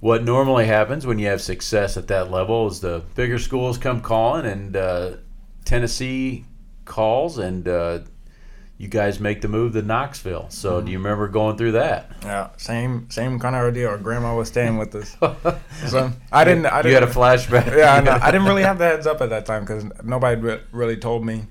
what 0.00 0.24
normally 0.24 0.66
happens 0.66 1.06
when 1.06 1.18
you 1.20 1.28
have 1.28 1.40
success 1.40 1.96
at 1.96 2.08
that 2.08 2.30
level 2.30 2.66
is 2.66 2.80
the 2.80 3.04
bigger 3.14 3.38
schools 3.38 3.78
come 3.78 4.00
calling, 4.00 4.46
and 4.46 4.76
uh, 4.76 5.10
Tennessee 5.64 6.44
calls, 6.84 7.38
and 7.38 7.66
uh, 7.66 8.00
you 8.78 8.88
guys 8.88 9.20
make 9.20 9.40
the 9.40 9.48
move 9.48 9.74
to 9.74 9.82
Knoxville. 9.82 10.46
So, 10.50 10.80
do 10.80 10.90
you 10.90 10.98
remember 10.98 11.28
going 11.28 11.56
through 11.56 11.72
that? 11.72 12.10
Yeah, 12.22 12.50
same 12.56 13.08
same 13.10 13.38
kind 13.38 13.54
of 13.54 13.72
deal. 13.74 13.88
Our 13.88 13.98
grandma 13.98 14.36
was 14.36 14.48
staying 14.48 14.76
with 14.76 14.94
us. 14.94 15.16
so 15.88 16.10
I 16.32 16.44
didn't. 16.44 16.66
I 16.66 16.82
didn't. 16.82 16.88
You 16.88 16.94
had 16.94 17.04
a 17.04 17.06
flashback. 17.06 17.66
yeah, 17.76 17.94
I, 17.94 18.00
know. 18.00 18.18
I 18.20 18.30
didn't 18.30 18.46
really 18.46 18.64
have 18.64 18.78
the 18.78 18.84
heads 18.88 19.06
up 19.06 19.20
at 19.20 19.30
that 19.30 19.46
time 19.46 19.62
because 19.62 19.84
nobody 20.02 20.40
re- 20.40 20.60
really 20.72 20.96
told 20.96 21.24
me 21.24 21.44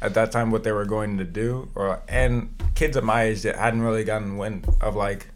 at 0.00 0.14
that 0.14 0.30
time 0.30 0.50
what 0.50 0.62
they 0.62 0.72
were 0.72 0.84
going 0.84 1.18
to 1.18 1.24
do, 1.24 1.68
or 1.74 2.00
and 2.08 2.54
kids 2.74 2.96
at 2.96 3.04
my 3.04 3.24
age 3.24 3.42
that 3.42 3.56
hadn't 3.56 3.82
really 3.82 4.04
gotten 4.04 4.36
wind 4.36 4.68
of 4.80 4.94
like, 4.94 5.28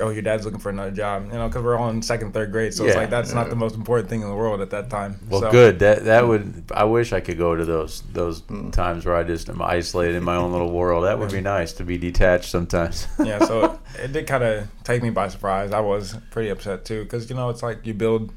oh, 0.00 0.10
your 0.10 0.22
dad's 0.22 0.44
looking 0.44 0.60
for 0.60 0.70
another 0.70 0.90
job, 0.90 1.26
you 1.26 1.32
know, 1.32 1.48
because 1.48 1.62
we're 1.62 1.76
all 1.76 1.88
in 1.90 2.02
second, 2.02 2.32
third 2.32 2.52
grade, 2.52 2.74
so 2.74 2.84
it's 2.84 2.96
like 2.96 3.10
that's 3.10 3.32
not 3.32 3.50
the 3.50 3.56
most 3.56 3.74
important 3.74 4.08
thing 4.08 4.22
in 4.22 4.28
the 4.28 4.34
world 4.34 4.60
at 4.60 4.70
that 4.70 4.90
time. 4.90 5.18
Well, 5.28 5.40
So- 5.40 5.50
good. 5.50 5.78
That 5.80 6.04
that 6.04 6.26
would. 6.26 6.64
I 6.74 6.84
wish 6.84 7.12
I 7.12 7.20
could 7.20 7.38
go 7.38 7.54
to 7.54 7.64
those 7.64 8.02
those 8.12 8.42
mm. 8.42 8.72
times 8.72 9.04
where 9.04 9.16
I 9.16 9.22
just 9.22 9.48
am 9.48 9.62
isolated 9.62 10.16
in 10.16 10.24
my 10.24 10.36
own 10.36 10.52
little 10.52 10.70
world. 10.72 11.04
That 11.04 11.18
would 11.18 11.32
be 11.32 11.40
nice 11.40 11.72
to 11.74 11.84
be 11.84 11.98
detached 11.98 12.50
sometimes. 12.50 13.06
yeah, 13.24 13.44
so 13.44 13.78
it 13.98 14.12
did 14.12 14.26
kind 14.26 14.44
of 14.44 14.68
take 14.84 15.02
me 15.02 15.10
by 15.10 15.28
surprise. 15.28 15.72
I 15.72 15.80
was 15.80 16.16
pretty 16.30 16.50
upset 16.50 16.84
too, 16.84 17.04
because 17.04 17.28
you 17.28 17.36
know 17.36 17.48
it's 17.50 17.62
like 17.62 17.86
you 17.86 17.94
build, 17.94 18.32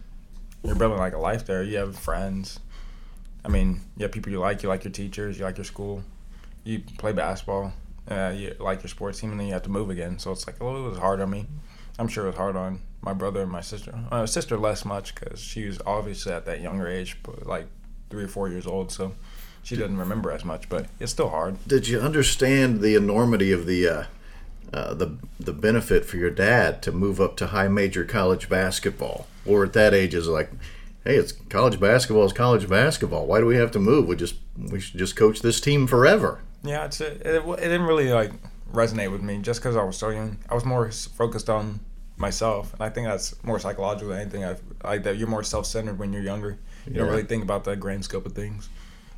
you're 0.63 0.75
building 0.75 0.97
like 0.97 1.13
a 1.13 1.19
life 1.19 1.45
there. 1.45 1.63
You 1.63 1.77
have 1.77 1.97
friends. 1.97 2.59
I 3.43 3.47
mean, 3.47 3.81
you 3.97 4.03
have 4.03 4.11
people 4.11 4.31
you 4.31 4.39
like. 4.39 4.63
You 4.63 4.69
like 4.69 4.83
your 4.83 4.93
teachers. 4.93 5.37
You 5.39 5.45
like 5.45 5.57
your 5.57 5.65
school. 5.65 6.03
You 6.63 6.81
play 6.97 7.11
basketball. 7.11 7.73
Uh, 8.11 8.29
you 8.31 8.55
like 8.59 8.83
your 8.83 8.89
sports 8.89 9.19
team, 9.19 9.31
and 9.31 9.39
then 9.39 9.47
you 9.47 9.53
have 9.53 9.63
to 9.63 9.69
move 9.69 9.89
again. 9.89 10.19
So 10.19 10.31
it's 10.31 10.45
like 10.45 10.59
a 10.59 10.65
little, 10.65 10.85
it 10.85 10.89
was 10.89 10.99
hard 10.99 11.21
on 11.21 11.29
me. 11.29 11.45
I'm 11.97 12.07
sure 12.07 12.25
it 12.25 12.29
was 12.29 12.37
hard 12.37 12.55
on 12.55 12.81
my 13.01 13.13
brother 13.13 13.41
and 13.41 13.51
my 13.51 13.61
sister. 13.61 13.93
Uh, 14.11 14.25
sister 14.25 14.57
less 14.57 14.85
much 14.85 15.15
because 15.15 15.39
she 15.39 15.65
was 15.65 15.79
obviously 15.85 16.33
at 16.33 16.45
that 16.45 16.61
younger 16.61 16.87
age, 16.87 17.17
but 17.23 17.45
like 17.45 17.67
three 18.09 18.23
or 18.23 18.27
four 18.27 18.49
years 18.49 18.67
old. 18.67 18.91
So 18.91 19.13
she 19.63 19.75
doesn't 19.75 19.97
remember 19.97 20.31
as 20.31 20.43
much, 20.43 20.69
but 20.69 20.87
it's 20.99 21.11
still 21.11 21.29
hard. 21.29 21.57
Did 21.67 21.87
you 21.87 21.99
understand 21.99 22.81
the 22.81 22.95
enormity 22.95 23.51
of 23.51 23.65
the 23.65 23.87
uh, 23.87 24.03
uh, 24.73 24.93
the 24.93 25.17
the 25.39 25.53
benefit 25.53 26.05
for 26.05 26.17
your 26.17 26.29
dad 26.29 26.81
to 26.83 26.91
move 26.91 27.19
up 27.19 27.35
to 27.37 27.47
high 27.47 27.67
major 27.67 28.03
college 28.05 28.49
basketball? 28.49 29.27
Or 29.45 29.65
at 29.65 29.73
that 29.73 29.93
age, 29.93 30.13
is 30.13 30.27
like, 30.27 30.51
hey, 31.03 31.15
it's 31.15 31.31
college 31.31 31.79
basketball 31.79 32.25
is 32.25 32.33
college 32.33 32.69
basketball. 32.69 33.25
Why 33.25 33.39
do 33.39 33.47
we 33.47 33.55
have 33.55 33.71
to 33.71 33.79
move? 33.79 34.07
We 34.07 34.15
just 34.15 34.35
we 34.57 34.79
should 34.79 34.99
just 34.99 35.15
coach 35.15 35.41
this 35.41 35.59
team 35.59 35.87
forever. 35.87 36.41
Yeah, 36.63 36.85
it's 36.85 37.01
it, 37.01 37.21
it, 37.25 37.43
it 37.45 37.59
didn't 37.59 37.83
really 37.83 38.09
like 38.11 38.31
resonate 38.71 39.11
with 39.11 39.21
me 39.21 39.39
just 39.39 39.59
because 39.59 39.75
I 39.75 39.83
was 39.83 39.97
so 39.97 40.09
young. 40.09 40.37
I 40.49 40.55
was 40.55 40.65
more 40.65 40.91
focused 40.91 41.49
on 41.49 41.79
myself, 42.17 42.73
and 42.73 42.81
I 42.81 42.89
think 42.89 43.07
that's 43.07 43.41
more 43.43 43.59
psychological 43.59 44.09
than 44.09 44.21
anything. 44.21 44.45
I 44.45 44.55
like 44.83 45.03
that 45.03 45.17
you're 45.17 45.27
more 45.27 45.43
self-centered 45.43 45.97
when 45.97 46.13
you're 46.13 46.21
younger. 46.21 46.57
You 46.85 46.93
don't 46.93 47.09
really 47.09 47.23
think 47.23 47.43
about 47.43 47.63
the 47.63 47.75
grand 47.75 48.05
scope 48.05 48.25
of 48.25 48.33
things. 48.33 48.69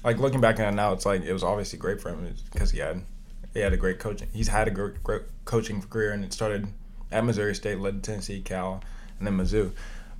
Like 0.04 0.18
looking 0.18 0.42
back 0.42 0.60
at 0.60 0.74
it 0.74 0.76
now, 0.76 0.94
it's 0.94 1.06
like 1.06 1.22
it 1.24 1.34
was 1.34 1.44
obviously 1.44 1.80
great 1.80 2.02
for 2.02 2.10
him 2.10 2.34
because 2.52 2.72
he 2.72 2.80
had 2.80 3.04
he 3.54 3.60
had 3.60 3.74
a 3.74 3.78
great 3.78 4.00
coaching. 4.00 4.30
He's 4.34 4.48
had 4.48 4.68
a 4.68 4.72
great, 4.72 5.04
great 5.04 5.22
coaching 5.46 5.82
career, 5.82 6.12
and 6.12 6.26
it 6.26 6.34
started 6.34 6.68
at 7.12 7.24
Missouri 7.24 7.56
State, 7.56 7.80
led 7.80 8.04
to 8.04 8.12
Tennessee, 8.12 8.42
Cal, 8.42 8.82
and 9.20 9.28
then 9.28 9.38
Mizzou. 9.38 9.72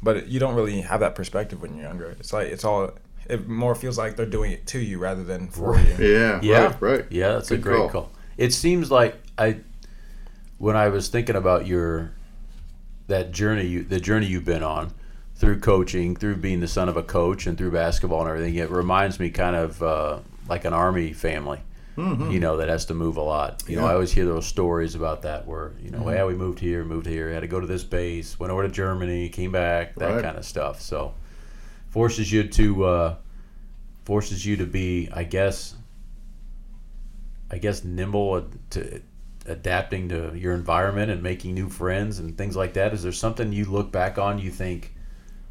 But 0.02 0.28
you 0.28 0.40
don't 0.40 0.56
really 0.56 0.82
have 0.82 1.00
that 1.00 1.16
perspective 1.16 1.62
when 1.62 1.76
you're 1.76 1.86
younger. 1.86 2.16
It's 2.20 2.34
like 2.34 2.48
it's 2.48 2.64
all. 2.64 2.92
It 3.30 3.48
more 3.48 3.74
feels 3.76 3.98
like 3.98 4.16
they're 4.16 4.26
doing 4.26 4.52
it 4.52 4.66
to 4.68 4.80
you 4.80 5.00
rather 5.00 5.24
than 5.24 5.48
for 5.48 5.78
you. 5.80 5.96
Yeah, 6.00 6.40
Yeah, 6.42 6.64
right, 6.66 6.82
right. 6.82 7.06
Yeah, 7.10 7.34
that's 7.34 7.52
a 7.52 7.58
great 7.58 7.78
call. 7.78 7.90
call. 7.90 8.12
It 8.38 8.52
seems 8.54 8.92
like 8.92 9.16
I, 9.38 9.58
when 10.58 10.76
I 10.76 10.90
was 10.90 11.08
thinking 11.10 11.36
about 11.36 11.66
your, 11.68 12.12
that 13.08 13.32
journey, 13.32 13.66
you, 13.68 13.84
the 13.84 14.00
journey 14.00 14.26
you've 14.28 14.46
been 14.46 14.64
on, 14.64 14.94
through 15.36 15.60
coaching, 15.60 16.16
through 16.16 16.38
being 16.38 16.60
the 16.60 16.68
son 16.68 16.88
of 16.90 16.96
a 16.98 17.04
coach, 17.04 17.48
and 17.48 17.58
through 17.58 17.72
basketball 17.72 18.22
and 18.22 18.30
everything, 18.30 18.56
it 18.56 18.70
reminds 18.70 19.20
me 19.20 19.30
kind 19.30 19.56
of 19.56 19.82
uh, 19.84 20.20
like 20.48 20.66
an 20.66 20.74
army 20.74 21.14
family. 21.14 21.60
You 21.96 22.40
know 22.40 22.58
that 22.58 22.70
has 22.70 22.86
to 22.86 22.96
move 22.96 23.18
a 23.18 23.22
lot. 23.22 23.62
You 23.68 23.76
know, 23.76 23.86
I 23.86 23.94
always 23.94 24.12
hear 24.12 24.26
those 24.26 24.48
stories 24.48 24.96
about 24.96 25.22
that 25.22 25.46
where 25.46 25.74
you 25.80 25.92
know, 25.92 26.10
yeah, 26.10 26.26
we 26.26 26.34
moved 26.34 26.58
here, 26.58 26.84
moved 26.84 27.06
here, 27.06 27.32
had 27.32 27.42
to 27.42 27.48
go 27.48 27.60
to 27.60 27.68
this 27.68 27.84
base, 27.84 28.40
went 28.40 28.52
over 28.52 28.64
to 28.64 28.70
Germany, 28.74 29.30
came 29.30 29.52
back, 29.52 29.94
that 29.98 30.16
Right. 30.16 30.24
kind 30.24 30.36
of 30.36 30.44
stuff. 30.44 30.82
So 30.82 31.14
forces 31.94 32.32
you 32.32 32.44
to 32.44 32.86
uh, 32.86 33.16
forces 34.04 34.44
you 34.44 34.58
to 34.58 34.66
be, 34.66 35.08
I 35.14 35.24
guess, 35.24 35.76
I 37.52 37.60
guess 37.60 37.84
nimble 37.84 38.50
to 38.72 39.00
adapting 39.46 40.10
to 40.10 40.34
your 40.36 40.54
environment 40.54 41.12
and 41.12 41.22
making 41.22 41.54
new 41.54 41.70
friends 41.70 42.18
and 42.18 42.36
things 42.36 42.56
like 42.56 42.74
that. 42.74 42.94
Is 42.94 43.04
there 43.04 43.12
something 43.12 43.54
you 43.54 43.66
look 43.66 43.92
back 43.92 44.18
on 44.18 44.40
you 44.40 44.50
think, 44.50 44.92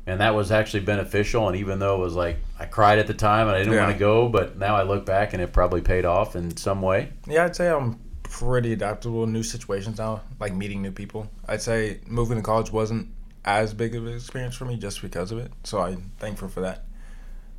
and 0.07 0.21
that 0.21 0.35
was 0.35 0.51
actually 0.51 0.81
beneficial? 0.81 1.47
And 1.47 1.57
even 1.57 1.79
though 1.79 1.95
it 1.97 2.05
was 2.05 2.15
like 2.17 2.39
I 2.59 2.65
cried 2.65 2.99
at 2.99 3.07
the 3.07 3.15
time 3.15 3.47
and 3.47 3.55
I 3.55 3.61
didn't 3.61 3.75
Yeah. 3.75 3.85
want 3.85 3.93
to 3.93 3.99
go, 4.01 4.29
but 4.29 4.59
now 4.59 4.75
I 4.75 4.83
look 4.83 5.07
back 5.07 5.35
and 5.35 5.41
it 5.43 5.53
probably 5.53 5.81
paid 5.81 6.05
off 6.05 6.35
in 6.35 6.57
some 6.57 6.83
way. 6.83 7.11
Yeah, 7.29 7.45
I'd 7.45 7.55
say 7.55 7.69
I'm 7.71 8.01
pretty 8.25 8.73
adaptable 8.73 9.23
in 9.25 9.33
new 9.33 9.45
situations 9.45 9.99
now, 9.99 10.23
like 10.41 10.55
meeting 10.55 10.83
new 10.83 10.91
people. 10.91 11.31
I'd 11.47 11.63
say 11.63 12.01
moving 12.09 12.37
to 12.37 12.43
college 12.43 12.73
wasn't 12.73 13.07
as 13.45 13.75
big 13.75 13.95
of 13.95 14.07
an 14.07 14.15
experience 14.15 14.55
for 14.57 14.65
me 14.65 14.77
just 14.77 15.03
because 15.03 15.33
of 15.33 15.39
it, 15.39 15.53
so 15.65 15.81
I'm 15.81 16.13
thankful 16.19 16.49
for 16.49 16.61
that. 16.61 16.85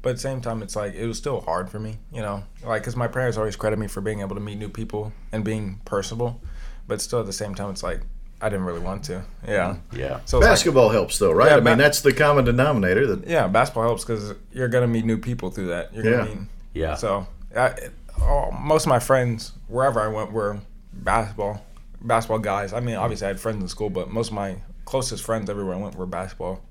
But 0.02 0.10
at 0.12 0.16
the 0.16 0.22
same 0.22 0.42
time, 0.42 0.62
it's 0.62 0.76
like 0.76 0.94
it 0.96 1.06
was 1.08 1.18
still 1.18 1.42
hard 1.42 1.70
for 1.70 1.80
me, 1.80 1.98
you 2.12 2.22
know, 2.22 2.44
like 2.66 2.82
because 2.82 2.96
my 2.96 3.08
parents 3.08 3.38
always 3.38 3.56
credit 3.56 3.80
me 3.80 3.88
for 3.88 4.02
being 4.02 4.20
able 4.22 4.36
to 4.36 4.42
meet 4.42 4.58
new 4.58 4.70
people 4.70 5.14
and 5.32 5.44
being 5.46 5.80
personable, 5.86 6.42
but 6.88 7.02
still 7.02 7.20
at 7.22 7.26
the 7.26 7.34
same 7.34 7.56
time, 7.56 7.70
it's 7.70 7.84
like 7.84 8.02
I 8.42 8.50
didn't 8.50 8.66
really 8.66 8.82
want 8.82 9.06
to. 9.06 9.24
Yeah. 9.48 9.78
Yeah. 9.94 10.20
So 10.26 10.38
it's 10.40 10.44
like- 10.46 10.52
Basketball 10.52 10.90
helps 10.90 11.18
though, 11.20 11.32
right? 11.32 11.48
Yeah, 11.48 11.54
I 11.54 11.62
mean, 11.62 11.78
ba- 11.78 11.84
that's 11.84 12.02
the 12.02 12.12
common 12.12 12.44
denominator. 12.44 13.08
That 13.16 13.28
yeah, 13.28 13.48
basketball 13.48 13.84
helps 13.84 14.04
because 14.04 14.34
you're 14.52 14.68
gonna 14.68 14.88
meet 14.88 15.06
new 15.06 15.18
people 15.18 15.50
through 15.52 15.68
that. 15.68 15.94
You're 15.94 16.04
Yeah. 16.06 16.18
gonna 16.18 16.30
meet 16.32 16.48
Yeah. 16.74 16.96
So, 16.96 17.26
I, 17.56 17.68
it- 17.68 17.94
all, 18.22 18.52
most 18.52 18.84
of 18.84 18.90
my 18.90 19.00
friends, 19.00 19.54
wherever 19.68 20.00
I 20.02 20.08
went, 20.08 20.32
were 20.34 20.60
basketball, 20.92 21.66
basketball 22.02 22.40
guys. 22.40 22.74
I 22.74 22.80
mean, 22.82 22.96
obviously 22.96 23.26
I 23.26 23.30
had 23.30 23.40
friends 23.40 23.62
in 23.62 23.68
school, 23.70 23.90
but 23.90 24.10
most 24.12 24.28
of 24.28 24.34
my 24.34 24.58
closest 24.86 25.24
friends 25.24 25.50
everywhere 25.50 25.76
I 25.76 25.80
went 25.80 25.96
were 25.96 26.06
basketball 26.06 26.62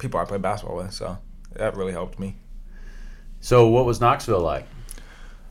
people 0.00 0.18
I 0.18 0.24
played 0.24 0.42
basketball 0.42 0.76
with. 0.78 0.92
So 0.92 1.18
that 1.54 1.76
really 1.76 1.92
helped 1.92 2.18
me. 2.18 2.36
So 3.40 3.68
what 3.68 3.84
was 3.84 4.00
Knoxville 4.00 4.40
like? 4.40 4.66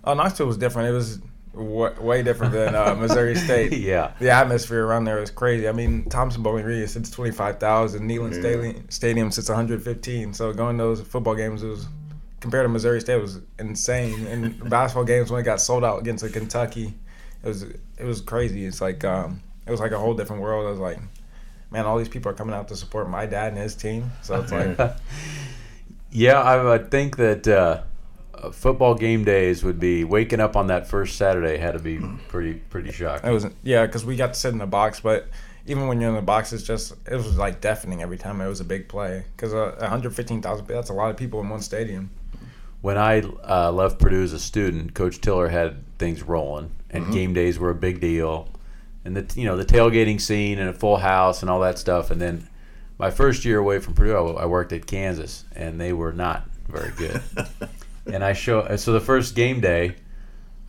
Oh, 0.04 0.14
Knoxville 0.14 0.48
was 0.48 0.58
different. 0.58 0.90
It 0.90 0.92
was 0.92 1.20
w- 1.54 2.02
way 2.02 2.22
different 2.24 2.54
than 2.54 2.76
uh, 2.76 2.96
Missouri 3.00 3.36
State. 3.36 3.74
Yeah. 3.74 4.12
The 4.20 4.32
atmosphere 4.32 4.86
around 4.86 5.06
there 5.06 5.20
was 5.20 5.32
crazy. 5.32 5.68
I 5.68 5.72
mean, 5.72 6.10
Thompson-Boling 6.10 6.66
Green 6.66 6.86
sits 6.88 7.10
25,000. 7.10 8.08
Neyland 8.08 8.34
Stadium, 8.40 8.90
Stadium 8.90 9.32
sits 9.32 9.50
115. 9.50 10.34
So 10.34 10.52
going 10.54 10.78
to 10.78 10.84
those 10.84 11.02
football 11.02 11.36
games 11.36 11.64
was 11.64 11.88
compared 12.42 12.66
to 12.66 12.70
Missouri 12.70 13.02
State 13.02 13.22
was 13.22 13.40
insane. 13.58 14.28
And 14.28 14.70
basketball 14.70 15.06
games 15.06 15.32
when 15.32 15.42
it 15.42 15.46
got 15.46 15.62
sold 15.62 15.84
out 15.84 16.00
against 16.00 16.32
Kentucky, 16.34 16.94
it 17.44 17.48
was 17.48 17.64
it 17.64 18.04
was 18.04 18.22
crazy. 18.22 18.66
It's 18.66 18.82
like 18.82 19.04
um, 19.04 19.42
it 19.66 19.72
was 19.72 19.80
like 19.80 19.92
a 19.92 20.00
whole 20.00 20.14
different 20.14 20.42
world. 20.42 20.68
I 20.68 20.72
was 20.72 20.80
like, 20.80 21.00
man, 21.72 21.86
all 21.86 21.98
these 21.98 22.10
people 22.10 22.32
are 22.32 22.36
coming 22.36 22.56
out 22.56 22.68
to 22.70 22.76
support 22.76 23.10
my 23.10 23.26
dad 23.26 23.54
and 23.54 23.58
his 23.58 23.76
team. 23.76 24.12
So 24.22 24.42
it's 24.42 24.52
like, 24.52 24.78
Yeah, 26.12 26.42
I 26.42 26.62
would 26.64 26.90
think 26.90 27.18
that 27.18 27.48
uh, 27.48 27.84
uh, 28.34 28.52
football 28.52 28.96
game 28.96 29.24
days 29.24 29.64
would 29.64 29.80
be 29.80 30.04
waking 30.04 30.40
up 30.40 30.56
on 30.56 30.68
that 30.68 30.88
first 30.88 31.18
Saturday 31.18 31.58
had 31.58 31.74
to 31.74 31.80
be 31.80 32.00
pretty 32.28 32.54
pretty 32.54 32.92
shocking. 32.92 33.30
It 33.30 33.34
was 33.34 33.48
yeah, 33.64 33.86
because 33.86 34.06
we 34.06 34.16
got 34.16 34.34
to 34.34 34.40
sit 34.40 34.52
in 34.52 34.58
the 34.58 34.68
box, 34.68 35.00
but 35.00 35.28
even 35.68 35.88
when 35.88 36.02
you're 36.02 36.10
in 36.10 36.16
the 36.16 36.22
box, 36.22 36.52
it's 36.52 36.64
just 36.64 36.94
it 37.06 37.16
was 37.16 37.38
like 37.38 37.62
deafening 37.62 38.02
every 38.02 38.18
time 38.18 38.42
it 38.42 38.48
was 38.48 38.60
a 38.60 38.66
big 38.66 38.88
play. 38.88 39.26
Because 39.36 39.54
uh, 39.54 39.76
115,000 39.80 40.66
that's 40.68 40.90
a 40.90 40.94
lot 40.94 41.12
of 41.12 41.18
people 41.18 41.40
in 41.42 41.50
one 41.50 41.62
stadium. 41.62 42.10
When 42.82 42.98
I 42.98 43.22
uh, 43.48 43.72
left 43.72 44.00
Purdue 44.00 44.24
as 44.24 44.32
a 44.32 44.40
student, 44.40 44.94
Coach 44.94 45.20
Tiller 45.20 45.50
had 45.50 45.84
things 46.00 46.24
rolling, 46.24 46.72
and 46.90 47.12
game 47.12 47.34
days 47.34 47.60
were 47.60 47.72
a 47.72 47.76
big 47.76 48.00
deal, 48.00 48.48
and 49.06 49.16
the 49.16 49.40
you 49.40 49.46
know 49.46 49.58
the 49.58 49.66
tailgating 49.66 50.20
scene 50.20 50.60
and 50.60 50.70
a 50.70 50.74
full 50.74 50.98
house 50.98 51.42
and 51.42 51.50
all 51.50 51.60
that 51.62 51.78
stuff. 51.80 52.12
And 52.12 52.22
then 52.22 52.48
my 52.98 53.12
first 53.12 53.46
year 53.46 53.60
away 53.60 53.80
from 53.80 53.94
Purdue, 53.94 54.16
I 54.16 54.44
I 54.44 54.46
worked 54.46 54.74
at 54.74 54.86
Kansas, 54.86 55.46
and 55.56 55.80
they 55.80 55.94
were 55.94 56.14
not 56.14 56.48
very 56.68 56.92
good. 56.92 57.22
and 58.06 58.24
I 58.24 58.34
show 58.34 58.76
so 58.76 58.94
the 58.94 59.00
first 59.00 59.36
game 59.36 59.62
day, 59.62 59.96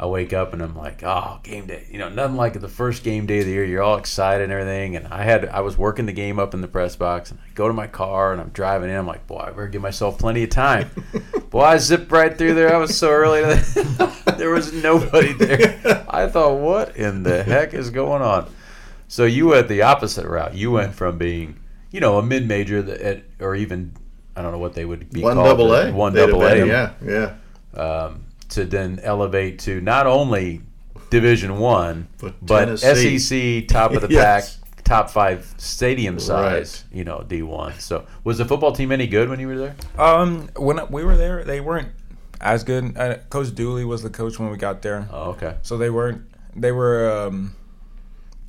I 0.00 0.06
wake 0.06 0.32
up 0.32 0.54
and 0.54 0.62
I'm 0.62 0.74
like, 0.74 1.02
oh, 1.02 1.40
game 1.42 1.66
day. 1.66 1.86
You 1.90 1.98
know, 1.98 2.08
nothing 2.08 2.36
like 2.36 2.58
the 2.58 2.68
first 2.68 3.04
game 3.04 3.26
day 3.26 3.40
of 3.40 3.44
the 3.44 3.50
year. 3.52 3.66
You're 3.66 3.82
all 3.82 3.98
excited 3.98 4.44
and 4.44 4.50
everything. 4.50 4.96
And 4.96 5.06
I 5.08 5.24
had 5.24 5.44
I 5.46 5.60
was 5.60 5.76
working 5.76 6.06
the 6.06 6.14
game 6.14 6.38
up 6.38 6.54
in 6.54 6.62
the 6.62 6.68
press 6.68 6.96
box, 6.96 7.30
and 7.30 7.38
I 7.38 7.50
go 7.54 7.68
to 7.68 7.74
my 7.74 7.86
car 7.86 8.32
and 8.32 8.40
I'm 8.40 8.48
driving 8.48 8.88
in. 8.88 8.96
I'm 8.96 9.06
like, 9.06 9.26
boy, 9.26 9.40
I 9.40 9.50
better 9.50 9.68
give 9.68 9.82
myself 9.82 10.18
plenty 10.18 10.42
of 10.42 10.48
time. 10.48 10.90
boy, 11.50 11.60
I 11.64 11.76
zipped 11.76 12.10
right 12.10 12.36
through 12.36 12.54
there. 12.54 12.74
I 12.74 12.78
was 12.78 12.96
so 12.96 13.10
early. 13.10 13.42
there 14.38 14.48
was 14.48 14.72
nobody 14.72 15.34
there. 15.34 16.06
I 16.08 16.28
thought, 16.28 16.54
what 16.60 16.96
in 16.96 17.22
the 17.22 17.42
heck 17.42 17.74
is 17.74 17.90
going 17.90 18.22
on? 18.22 18.50
So 19.06 19.26
you 19.26 19.48
went 19.48 19.68
the 19.68 19.82
opposite 19.82 20.26
route. 20.26 20.54
You 20.54 20.70
went 20.70 20.94
from 20.94 21.18
being, 21.18 21.60
you 21.90 22.00
know, 22.00 22.16
a 22.16 22.22
mid 22.22 22.48
major 22.48 22.80
that, 22.80 23.24
or 23.38 23.54
even 23.54 23.92
I 24.34 24.40
don't 24.40 24.52
know 24.52 24.58
what 24.58 24.72
they 24.72 24.86
would 24.86 25.10
be 25.10 25.20
one 25.20 25.34
called. 25.34 25.46
double 25.46 25.74
A, 25.74 25.92
One 25.92 26.14
They'd 26.14 26.26
double 26.26 26.42
A 26.46 26.54
been, 26.54 26.68
Yeah, 26.68 26.92
yeah. 27.04 27.78
um, 27.78 28.24
to 28.50 28.64
then 28.64 29.00
elevate 29.02 29.58
to 29.60 29.80
not 29.80 30.06
only 30.06 30.62
Division 31.10 31.58
One, 31.58 32.08
But 32.18 32.34
but, 32.44 32.76
SEC 32.78 33.66
top 33.68 33.92
of 33.92 34.02
the 34.02 34.08
Yes. 34.10 34.56
pack, 34.58 34.84
top 34.84 35.10
five 35.10 35.52
stadium 35.56 36.18
size. 36.20 36.84
You 36.92 37.04
know, 37.04 37.24
D 37.26 37.42
one. 37.42 37.78
So 37.80 38.06
was 38.24 38.38
the 38.38 38.44
football 38.44 38.72
team 38.72 38.92
any 38.92 39.06
good 39.06 39.28
when 39.28 39.40
you 39.40 39.48
were 39.48 39.58
there? 39.58 39.76
Um, 39.98 40.48
when 40.56 40.80
we 40.90 41.04
were 41.04 41.16
there, 41.16 41.42
they 41.44 41.60
weren't 41.60 41.88
as 42.40 42.62
good. 42.64 42.96
Uh, 42.96 43.16
coach 43.28 43.54
Dooley 43.54 43.84
was 43.84 44.02
the 44.02 44.10
coach 44.10 44.38
when 44.38 44.50
we 44.50 44.56
got 44.56 44.82
there, 44.82 45.08
Oh, 45.12 45.30
okay. 45.30 45.56
so 45.62 45.76
they 45.76 45.90
weren't. 45.90 46.22
They 46.56 46.72
were 46.72 47.26
um, 47.26 47.54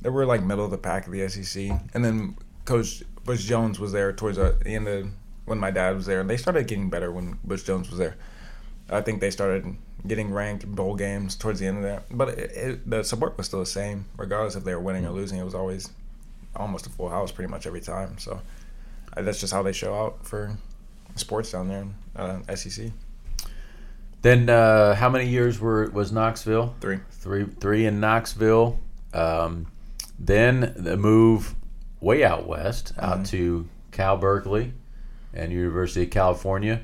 they 0.00 0.10
were 0.10 0.26
like 0.26 0.42
middle 0.42 0.64
of 0.64 0.70
the 0.70 0.78
pack 0.78 1.06
of 1.06 1.12
the 1.12 1.28
SEC, 1.28 1.70
and 1.94 2.04
then 2.04 2.36
Coach 2.64 3.02
Butch 3.24 3.40
Jones 3.40 3.78
was 3.78 3.92
there 3.92 4.12
towards 4.12 4.36
the 4.36 4.56
end 4.64 4.88
of 4.88 5.08
when 5.44 5.58
my 5.58 5.70
dad 5.70 5.94
was 5.96 6.06
there, 6.06 6.20
and 6.20 6.30
they 6.30 6.36
started 6.36 6.66
getting 6.68 6.90
better 6.90 7.10
when 7.12 7.38
Butch 7.44 7.64
Jones 7.64 7.88
was 7.90 7.98
there. 7.98 8.16
I 8.92 9.00
think 9.00 9.20
they 9.20 9.30
started 9.30 9.76
getting 10.06 10.32
ranked 10.32 10.66
bowl 10.66 10.94
games 10.96 11.36
towards 11.36 11.60
the 11.60 11.66
end 11.66 11.78
of 11.78 11.82
that, 11.84 12.04
but 12.10 12.30
it, 12.30 12.50
it, 12.54 12.90
the 12.90 13.02
support 13.02 13.36
was 13.36 13.46
still 13.46 13.60
the 13.60 13.66
same, 13.66 14.04
regardless 14.16 14.56
if 14.56 14.64
they 14.64 14.74
were 14.74 14.80
winning 14.80 15.06
or 15.06 15.10
losing. 15.10 15.38
It 15.38 15.44
was 15.44 15.54
always 15.54 15.90
almost 16.56 16.86
a 16.86 16.90
full 16.90 17.08
house 17.08 17.32
pretty 17.32 17.50
much 17.50 17.66
every 17.66 17.80
time. 17.80 18.18
So 18.18 18.40
uh, 19.16 19.22
that's 19.22 19.40
just 19.40 19.52
how 19.52 19.62
they 19.62 19.72
show 19.72 19.94
out 19.94 20.26
for 20.26 20.56
sports 21.16 21.52
down 21.52 21.68
there 21.68 21.82
in 21.82 21.94
uh, 22.16 22.56
SEC. 22.56 22.90
Then 24.22 24.48
uh, 24.48 24.94
how 24.94 25.08
many 25.08 25.28
years 25.28 25.58
were 25.58 25.90
was 25.90 26.12
Knoxville? 26.12 26.74
Three. 26.80 27.00
Three. 27.10 27.44
Three 27.44 27.86
in 27.86 28.00
Knoxville. 28.00 28.78
Um, 29.12 29.66
then 30.18 30.74
the 30.76 30.96
move 30.96 31.54
way 32.00 32.24
out 32.24 32.46
west, 32.46 32.92
out 32.98 33.26
to 33.26 33.68
Cal 33.90 34.16
Berkeley 34.16 34.72
and 35.34 35.52
University 35.52 36.04
of 36.04 36.10
California. 36.10 36.82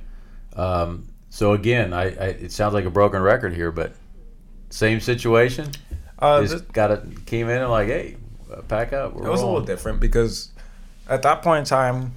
Um, 0.57 1.09
so 1.31 1.53
again, 1.53 1.93
I, 1.93 2.05
I 2.05 2.27
it 2.29 2.53
sounds 2.53 2.75
like 2.75 2.85
a 2.85 2.91
broken 2.91 3.21
record 3.23 3.55
here, 3.55 3.71
but 3.73 3.95
same 4.71 5.01
situation. 5.01 5.71
Uh, 6.19 6.41
Just 6.43 6.53
this- 6.53 6.63
got 6.73 6.91
it. 6.91 7.27
Came 7.27 7.49
in 7.49 7.61
and 7.63 7.71
like, 7.71 7.89
hey, 7.89 8.17
pack 8.69 8.93
up. 8.93 9.13
It 9.17 9.23
was 9.23 9.41
a 9.41 9.47
little 9.47 9.61
different 9.61 10.01
because 10.01 10.51
at 11.09 11.23
that 11.23 11.43
point 11.43 11.61
in 11.61 11.65
time, 11.65 12.13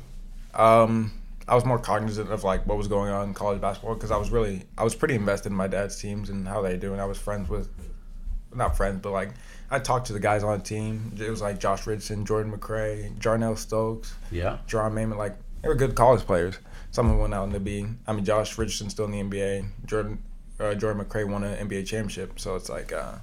um, 0.53 1.11
I 1.47 1.55
was 1.55 1.65
more 1.65 1.79
cognizant 1.79 2.31
of 2.31 2.43
like 2.43 2.65
what 2.65 2.77
was 2.77 2.87
going 2.87 3.11
on 3.11 3.29
in 3.29 3.33
college 3.33 3.61
basketball 3.61 3.95
because 3.95 4.11
I 4.11 4.17
was 4.17 4.29
really 4.31 4.63
I 4.77 4.83
was 4.83 4.95
pretty 4.95 5.15
invested 5.15 5.49
in 5.51 5.55
my 5.55 5.67
dad's 5.67 5.99
teams 5.99 6.29
and 6.29 6.47
how 6.47 6.61
they 6.61 6.77
do, 6.77 6.93
and 6.93 7.01
I 7.01 7.05
was 7.05 7.17
friends 7.17 7.49
with, 7.49 7.69
not 8.55 8.75
friends, 8.77 8.99
but 9.01 9.11
like 9.11 9.31
I 9.69 9.79
talked 9.79 10.07
to 10.07 10.13
the 10.13 10.19
guys 10.19 10.43
on 10.43 10.57
the 10.59 10.63
team. 10.63 11.13
It 11.19 11.29
was 11.29 11.41
like 11.41 11.59
Josh 11.59 11.85
Richardson, 11.87 12.25
Jordan 12.25 12.51
McRae, 12.51 13.15
Jarnell 13.19 13.57
Stokes, 13.57 14.13
Yeah. 14.31 14.57
Jeronne 14.67 14.93
Maymon. 14.93 15.17
Like 15.17 15.35
they 15.61 15.67
were 15.67 15.75
good 15.75 15.95
college 15.95 16.21
players. 16.21 16.57
Some 16.91 17.07
of 17.07 17.13
them 17.13 17.21
went 17.21 17.33
out 17.33 17.45
in 17.45 17.51
the 17.51 17.59
B. 17.59 17.85
I 18.05 18.13
mean, 18.13 18.25
Josh 18.25 18.57
Richardson 18.57 18.89
still 18.89 19.05
in 19.05 19.11
the 19.11 19.21
NBA. 19.21 19.65
Jordan 19.85 20.21
uh, 20.59 20.75
Jordan 20.75 21.03
McRae 21.03 21.27
won 21.27 21.43
an 21.43 21.67
NBA 21.67 21.87
championship. 21.87 22.39
So 22.39 22.55
it's 22.55 22.69
like 22.69 22.93
uh, 22.93 23.15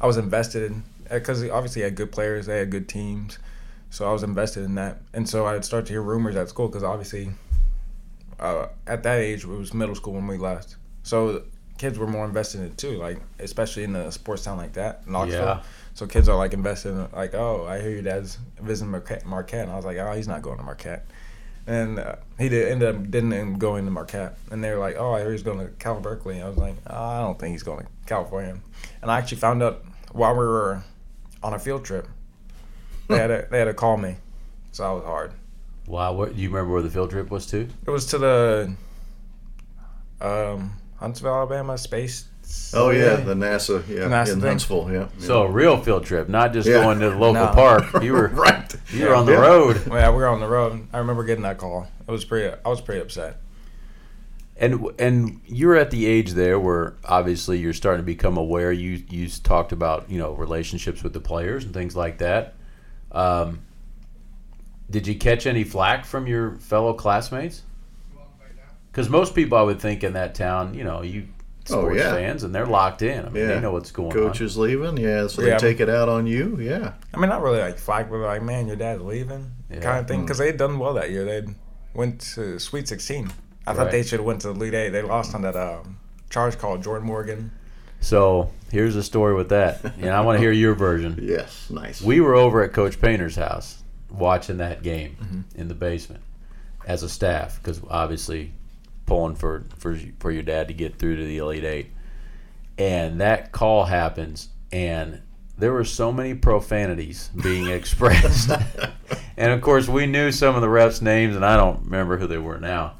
I 0.00 0.06
was 0.06 0.16
invested 0.16 0.70
in 0.70 0.84
because 1.10 1.42
obviously 1.50 1.80
he 1.80 1.84
had 1.84 1.94
good 1.94 2.12
players. 2.12 2.46
They 2.46 2.58
had 2.58 2.70
good 2.70 2.88
teams. 2.88 3.38
So 3.90 4.08
I 4.08 4.12
was 4.12 4.22
invested 4.22 4.64
in 4.64 4.76
that, 4.76 5.02
and 5.12 5.28
so 5.28 5.46
I'd 5.46 5.66
start 5.66 5.84
to 5.86 5.92
hear 5.92 6.00
rumors 6.00 6.34
at 6.34 6.48
school 6.48 6.66
because 6.66 6.82
obviously, 6.82 7.30
uh, 8.40 8.68
at 8.86 9.02
that 9.02 9.18
age 9.18 9.44
it 9.44 9.48
was 9.48 9.74
middle 9.74 9.94
school 9.94 10.14
when 10.14 10.26
we 10.26 10.38
left. 10.38 10.76
So 11.02 11.42
kids 11.76 11.98
were 11.98 12.06
more 12.06 12.24
invested 12.24 12.60
in 12.60 12.68
it 12.68 12.78
too, 12.78 12.96
like 12.96 13.18
especially 13.38 13.84
in 13.84 13.94
a 13.94 14.10
sports 14.10 14.44
town 14.44 14.56
like 14.56 14.72
that, 14.74 15.06
Knoxville. 15.06 15.44
Yeah. 15.44 15.62
So 15.92 16.06
kids 16.06 16.28
are 16.30 16.38
like 16.38 16.54
invested 16.54 16.90
in 16.90 17.08
like, 17.12 17.34
oh, 17.34 17.66
I 17.66 17.80
hear 17.82 17.90
your 17.90 18.02
dad's 18.02 18.38
visiting 18.62 18.90
Marquette, 18.90 19.26
Marquette. 19.26 19.64
and 19.64 19.72
I 19.72 19.76
was 19.76 19.84
like, 19.84 19.98
oh, 19.98 20.12
he's 20.12 20.28
not 20.28 20.40
going 20.40 20.56
to 20.56 20.64
Marquette, 20.64 21.04
and 21.66 21.98
uh, 21.98 22.16
he 22.38 22.48
did 22.48 22.68
ended 22.68 22.94
up 22.94 23.10
didn't 23.10 23.32
end 23.32 23.54
up 23.54 23.58
going 23.58 23.84
to 23.84 23.90
Marquette, 23.90 24.36
and 24.50 24.62
they 24.62 24.70
were 24.70 24.78
like, 24.78 24.96
oh, 24.98 25.12
I 25.12 25.20
hear 25.20 25.32
he's 25.32 25.42
going 25.42 25.58
to 25.58 25.68
Cal 25.78 26.00
Berkeley. 26.00 26.42
I 26.42 26.48
was 26.48 26.58
like, 26.58 26.74
oh, 26.88 27.04
I 27.04 27.20
don't 27.20 27.38
think 27.38 27.52
he's 27.52 27.62
going 27.62 27.86
to 27.86 27.86
California, 28.06 28.58
and 29.00 29.10
I 29.10 29.18
actually 29.18 29.38
found 29.38 29.62
out 29.62 29.84
while 30.12 30.32
we 30.32 30.44
were 30.44 30.82
on 31.42 31.54
a 31.54 31.58
field 31.58 31.84
trip, 31.84 32.06
they 33.08 33.18
had 33.18 33.28
to, 33.28 33.46
they 33.50 33.58
had 33.58 33.64
to 33.64 33.74
call 33.74 33.96
me, 33.96 34.16
so 34.72 34.82
that 34.82 34.90
was 34.90 35.04
hard. 35.04 35.32
Wow. 35.86 36.12
What, 36.12 36.36
do 36.36 36.40
you 36.40 36.48
remember 36.48 36.72
where 36.72 36.82
the 36.82 36.90
field 36.90 37.10
trip 37.10 37.30
was 37.30 37.46
to? 37.46 37.68
It 37.86 37.90
was 37.90 38.06
to 38.06 38.18
the 38.18 38.74
um, 40.20 40.72
Huntsville, 40.96 41.34
Alabama 41.34 41.76
space. 41.76 42.26
Oh 42.74 42.90
yeah, 42.90 43.16
the 43.16 43.34
NASA, 43.34 43.86
yeah, 43.88 44.00
NASA 44.08 44.32
in 44.34 44.40
thing. 44.40 44.48
Huntsville, 44.50 44.90
yeah. 44.92 45.08
So 45.18 45.42
a 45.42 45.50
real 45.50 45.76
field 45.76 46.04
trip, 46.04 46.28
not 46.28 46.52
just 46.52 46.68
Yeah. 46.68 46.82
going 46.82 47.00
to 47.00 47.10
the 47.10 47.16
local 47.16 47.34
No. 47.44 47.52
park. 47.52 47.84
You 48.02 48.12
were 48.12 48.28
right. 48.34 48.74
you 48.92 49.06
were 49.06 49.14
on 49.14 49.26
the 49.26 49.32
Yeah. 49.32 49.40
road. 49.40 49.82
Yeah, 49.90 50.10
we 50.10 50.16
were 50.16 50.28
on 50.28 50.40
the 50.40 50.48
road. 50.48 50.86
I 50.92 50.98
remember 50.98 51.24
getting 51.24 51.42
that 51.44 51.58
call. 51.58 51.86
It 52.06 52.10
was 52.10 52.24
pretty. 52.24 52.54
I 52.64 52.68
was 52.68 52.80
pretty 52.80 53.00
upset. 53.00 53.38
And 54.56 54.86
and 54.98 55.40
you're 55.46 55.76
at 55.76 55.90
the 55.90 56.06
age 56.06 56.32
there 56.32 56.58
where 56.60 56.94
obviously 57.04 57.58
you're 57.58 57.72
starting 57.72 58.02
to 58.02 58.06
become 58.06 58.36
aware. 58.36 58.70
You 58.72 59.02
you 59.08 59.28
talked 59.28 59.72
about 59.72 60.10
you 60.10 60.18
know 60.18 60.32
relationships 60.32 61.02
with 61.02 61.12
the 61.14 61.20
players 61.20 61.64
and 61.64 61.72
things 61.74 61.96
like 61.96 62.18
that. 62.18 62.54
Um, 63.12 63.60
did 64.90 65.06
you 65.06 65.14
catch 65.16 65.46
any 65.46 65.64
flack 65.64 66.04
from 66.04 66.26
your 66.26 66.56
fellow 66.56 66.92
classmates? 66.92 67.62
Because 68.90 69.08
most 69.08 69.34
people, 69.34 69.56
I 69.56 69.62
would 69.62 69.80
think, 69.80 70.04
in 70.04 70.12
that 70.12 70.34
town, 70.34 70.74
you 70.74 70.84
know, 70.84 71.00
you 71.00 71.26
sports 71.64 71.90
Oh, 71.92 71.94
yeah. 71.94 72.12
fans, 72.14 72.42
and 72.44 72.54
they're 72.54 72.66
locked 72.66 73.02
in. 73.02 73.24
I 73.24 73.28
mean, 73.28 73.42
Yeah. 73.48 73.54
they 73.54 73.60
know 73.60 73.72
what's 73.72 73.90
going 73.90 74.10
Coach 74.10 74.22
on. 74.22 74.28
Coach 74.28 74.40
is 74.40 74.56
leaving, 74.56 74.96
yeah, 74.96 75.26
so 75.26 75.42
Yeah. 75.42 75.58
they 75.58 75.68
take 75.68 75.80
it 75.80 75.88
out 75.88 76.08
on 76.08 76.26
you, 76.26 76.58
yeah. 76.60 76.92
I 77.14 77.18
mean, 77.18 77.28
not 77.28 77.42
really 77.42 77.60
like 77.60 77.78
flag, 77.78 78.08
but 78.10 78.18
like, 78.18 78.42
man, 78.42 78.66
your 78.66 78.76
dad's 78.76 79.02
leaving, 79.02 79.52
Yeah. 79.70 79.80
kind 79.80 79.98
of 80.00 80.08
thing. 80.08 80.22
Because 80.22 80.38
they 80.38 80.46
had 80.46 80.56
done 80.56 80.78
well 80.78 80.94
that 80.94 81.10
year. 81.10 81.24
They 81.24 81.44
went 81.94 82.20
to 82.34 82.58
Sweet 82.58 82.88
16. 82.88 83.30
I 83.66 83.74
thought 83.74 83.90
they 83.92 84.02
should 84.02 84.18
have 84.18 84.26
went 84.26 84.40
to 84.40 84.48
the 84.48 84.54
Elite 84.54 84.74
Eight. 84.74 84.88
They 84.90 85.02
lost 85.02 85.34
on 85.34 85.42
that 85.42 85.54
um, 85.56 85.98
charge 86.30 86.58
called 86.58 86.82
Jordan 86.82 87.06
Morgan. 87.06 87.52
So 88.00 88.50
here's 88.72 88.94
the 88.96 89.02
story 89.04 89.34
with 89.34 89.50
that, 89.50 89.84
and 90.00 90.10
I 90.10 90.20
want 90.22 90.36
to 90.36 90.40
hear 90.40 90.50
your 90.50 90.74
version. 90.74 91.16
Yes, 91.22 91.68
nice. 91.70 92.02
We 92.02 92.20
were 92.20 92.34
over 92.34 92.62
at 92.64 92.72
Coach 92.72 93.00
Painter's 93.00 93.36
house 93.36 93.82
watching 94.10 94.56
that 94.56 94.82
game 94.82 95.44
in 95.54 95.68
the 95.68 95.74
basement 95.74 96.20
as 96.86 97.04
a 97.04 97.08
staff 97.08 97.60
because 97.62 97.80
obviously 97.88 98.52
pulling 99.12 99.34
for, 99.34 99.66
for 99.76 99.98
for 100.20 100.30
your 100.30 100.42
dad 100.42 100.68
to 100.68 100.74
get 100.74 100.98
through 100.98 101.16
to 101.16 101.22
the 101.22 101.36
Elite 101.36 101.64
Eight, 101.64 101.90
and 102.78 103.20
that 103.20 103.52
call 103.52 103.84
happens, 103.84 104.48
and 104.72 105.20
there 105.58 105.70
were 105.70 105.84
so 105.84 106.10
many 106.10 106.32
profanities 106.32 107.28
being 107.42 107.66
expressed, 107.70 108.50
and 109.36 109.52
of 109.52 109.60
course 109.60 109.86
we 109.86 110.06
knew 110.06 110.32
some 110.32 110.54
of 110.54 110.62
the 110.62 110.66
refs' 110.66 111.02
names, 111.02 111.36
and 111.36 111.44
I 111.44 111.58
don't 111.58 111.84
remember 111.84 112.16
who 112.16 112.26
they 112.26 112.38
were 112.38 112.58
now. 112.58 112.94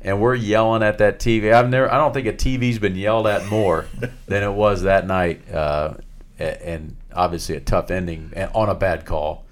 And 0.00 0.20
we're 0.20 0.36
yelling 0.36 0.84
at 0.84 0.98
that 0.98 1.18
TV. 1.18 1.52
I've 1.52 1.68
never. 1.68 1.92
I 1.92 1.96
don't 1.96 2.14
think 2.14 2.28
a 2.28 2.32
TV's 2.32 2.78
been 2.78 2.94
yelled 2.94 3.26
at 3.26 3.46
more 3.46 3.86
than 4.26 4.44
it 4.44 4.52
was 4.52 4.82
that 4.82 5.08
night. 5.08 5.48
Uh, 5.52 5.94
and 6.38 6.96
obviously 7.14 7.54
a 7.56 7.60
tough 7.60 7.90
ending 7.90 8.32
on 8.52 8.68
a 8.68 8.74
bad 8.74 9.04
call. 9.04 9.44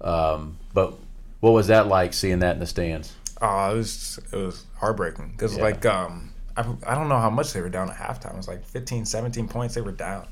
Um, 0.00 0.58
but 0.74 0.94
what 1.38 1.52
was 1.52 1.68
that 1.68 1.86
like 1.86 2.12
seeing 2.12 2.40
that 2.40 2.54
in 2.54 2.60
the 2.60 2.66
stands? 2.66 3.14
Oh, 3.42 3.72
it 3.72 3.76
was 3.76 4.20
it 4.32 4.36
was 4.36 4.64
heartbreaking 4.76 5.32
because 5.32 5.56
Yeah. 5.56 5.62
like 5.64 5.84
um 5.84 6.32
I, 6.56 6.60
I 6.86 6.94
don't 6.94 7.08
know 7.08 7.18
how 7.18 7.30
much 7.30 7.52
they 7.52 7.60
were 7.60 7.68
down 7.70 7.90
at 7.90 7.96
halftime. 7.96 8.34
It 8.34 8.36
was 8.36 8.48
like 8.48 8.64
15, 8.66 9.04
17 9.06 9.48
points 9.48 9.74
they 9.74 9.80
were 9.80 9.90
down. 9.92 10.28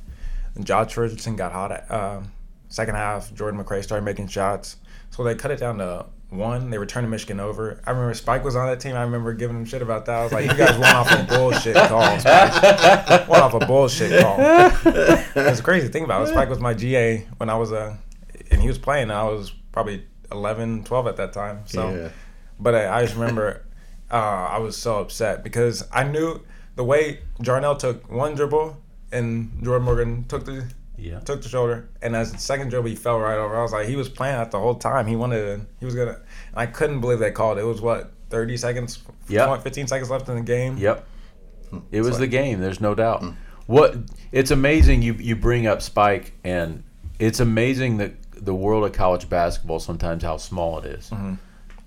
And 0.55 0.66
Josh 0.66 0.96
Richardson 0.96 1.35
got 1.37 1.51
hot 1.53 1.73
at 1.73 1.90
um, 1.90 2.31
second 2.68 2.94
half. 2.96 3.33
Jordan 3.35 3.62
McRae 3.62 3.83
started 3.83 4.05
making 4.05 4.29
shots, 4.29 4.77
so 5.11 5.25
they 5.25 5.35
cut 5.35 5.51
it 5.51 5.59
down 5.61 5.79
to 5.79 6.07
one. 6.29 6.68
They 6.70 6.77
were 6.79 6.85
turning 6.87 7.09
Michigan 7.11 7.40
over. 7.40 7.81
I 7.87 7.90
remember 7.92 8.12
Spike 8.14 8.44
was 8.44 8.55
on 8.55 8.66
that 8.66 8.81
team. 8.81 8.96
I 8.96 9.03
remember 9.03 9.33
giving 9.33 9.57
him 9.57 9.64
shit 9.64 9.81
about 9.81 10.05
that. 10.07 10.18
I 10.18 10.23
was 10.25 10.33
like, 10.33 10.44
"You 10.51 10.57
guys 10.59 10.77
went 10.79 10.94
off 10.94 11.11
a 11.11 11.23
bullshit 11.25 11.75
call. 11.88 12.18
Spike. 12.18 13.29
Went 13.29 13.42
off 13.42 13.55
a 13.55 13.64
bullshit 13.64 14.20
call." 14.20 14.37
It's 15.37 15.61
crazy 15.62 15.88
thing 15.88 16.05
about 16.05 16.25
it. 16.25 16.29
Spike 16.31 16.49
was 16.51 16.61
my 16.61 16.75
GA 16.75 17.27
when 17.38 17.49
I 17.49 17.55
was 17.57 17.73
a, 17.73 17.99
and 18.51 18.61
he 18.61 18.68
was 18.68 18.77
playing. 18.79 19.11
I 19.11 19.23
was 19.25 19.51
probably 19.73 20.05
11, 20.31 20.85
12 20.85 21.07
at 21.07 21.16
that 21.16 21.33
time. 21.33 21.62
So. 21.66 21.90
yeah. 21.94 22.09
But 22.61 22.75
I, 22.75 22.99
I 22.99 23.03
just 23.03 23.14
remember 23.16 23.62
uh, 24.11 24.14
I 24.14 24.59
was 24.59 24.77
so 24.77 24.99
upset 25.01 25.42
because 25.42 25.87
I 25.92 26.05
knew 26.05 26.40
the 26.77 26.85
way 26.85 27.20
Jarnell 27.40 27.79
took 27.79 28.11
one 28.11 28.35
dribble 28.35 28.77
and 29.12 29.62
Jordan 29.64 29.85
Morgan 29.85 30.25
took 30.29 30.44
the 30.44 30.64
Yeah. 30.96 31.20
took 31.20 31.42
the 31.42 31.49
shoulder, 31.49 31.88
and 32.03 32.14
as 32.14 32.31
the 32.33 32.38
second 32.38 32.68
dribble 32.70 32.88
he 32.90 32.94
fell 32.96 33.18
right 33.18 33.38
over. 33.38 33.57
I 33.57 33.62
was 33.62 33.73
like, 33.73 33.88
he 33.88 33.96
was 33.96 34.09
playing 34.09 34.37
that 34.37 34.51
the 34.51 34.59
whole 34.61 34.75
time. 34.77 35.07
He 35.07 35.16
wanted 35.16 35.40
to, 35.42 35.66
he 35.79 35.85
was 35.87 35.94
gonna. 35.94 36.12
And 36.51 36.57
I 36.57 36.66
couldn't 36.66 37.01
believe 37.01 37.18
they 37.18 37.31
called 37.33 37.59
it. 37.59 37.62
It 37.62 37.64
was 37.64 37.81
what 37.81 38.12
thirty 38.29 38.57
seconds, 38.57 39.03
Yep. 39.29 39.62
15 39.62 39.87
seconds 39.88 40.11
left 40.11 40.29
in 40.29 40.37
the 40.37 40.42
game. 40.42 40.77
Yep. 40.77 41.07
It 41.92 42.03
was 42.03 42.18
the 42.18 42.27
game. 42.27 42.61
There's 42.61 42.81
no 42.81 42.94
doubt. 42.94 43.20
Hmm. 43.23 43.31
What 43.66 43.96
it's 44.33 44.51
amazing 44.51 45.03
you 45.03 45.14
you 45.14 45.37
bring 45.37 45.66
up 45.66 45.81
Spike 45.83 46.33
and 46.44 46.83
it's 47.18 47.38
amazing 47.40 47.99
that 47.99 48.12
the 48.33 48.55
world 48.55 48.85
of 48.85 48.92
college 48.92 49.29
basketball 49.29 49.79
sometimes 49.81 50.23
how 50.25 50.37
small 50.37 50.79
it 50.79 50.87
is. 50.87 51.11
Mm-hmm. 51.11 51.35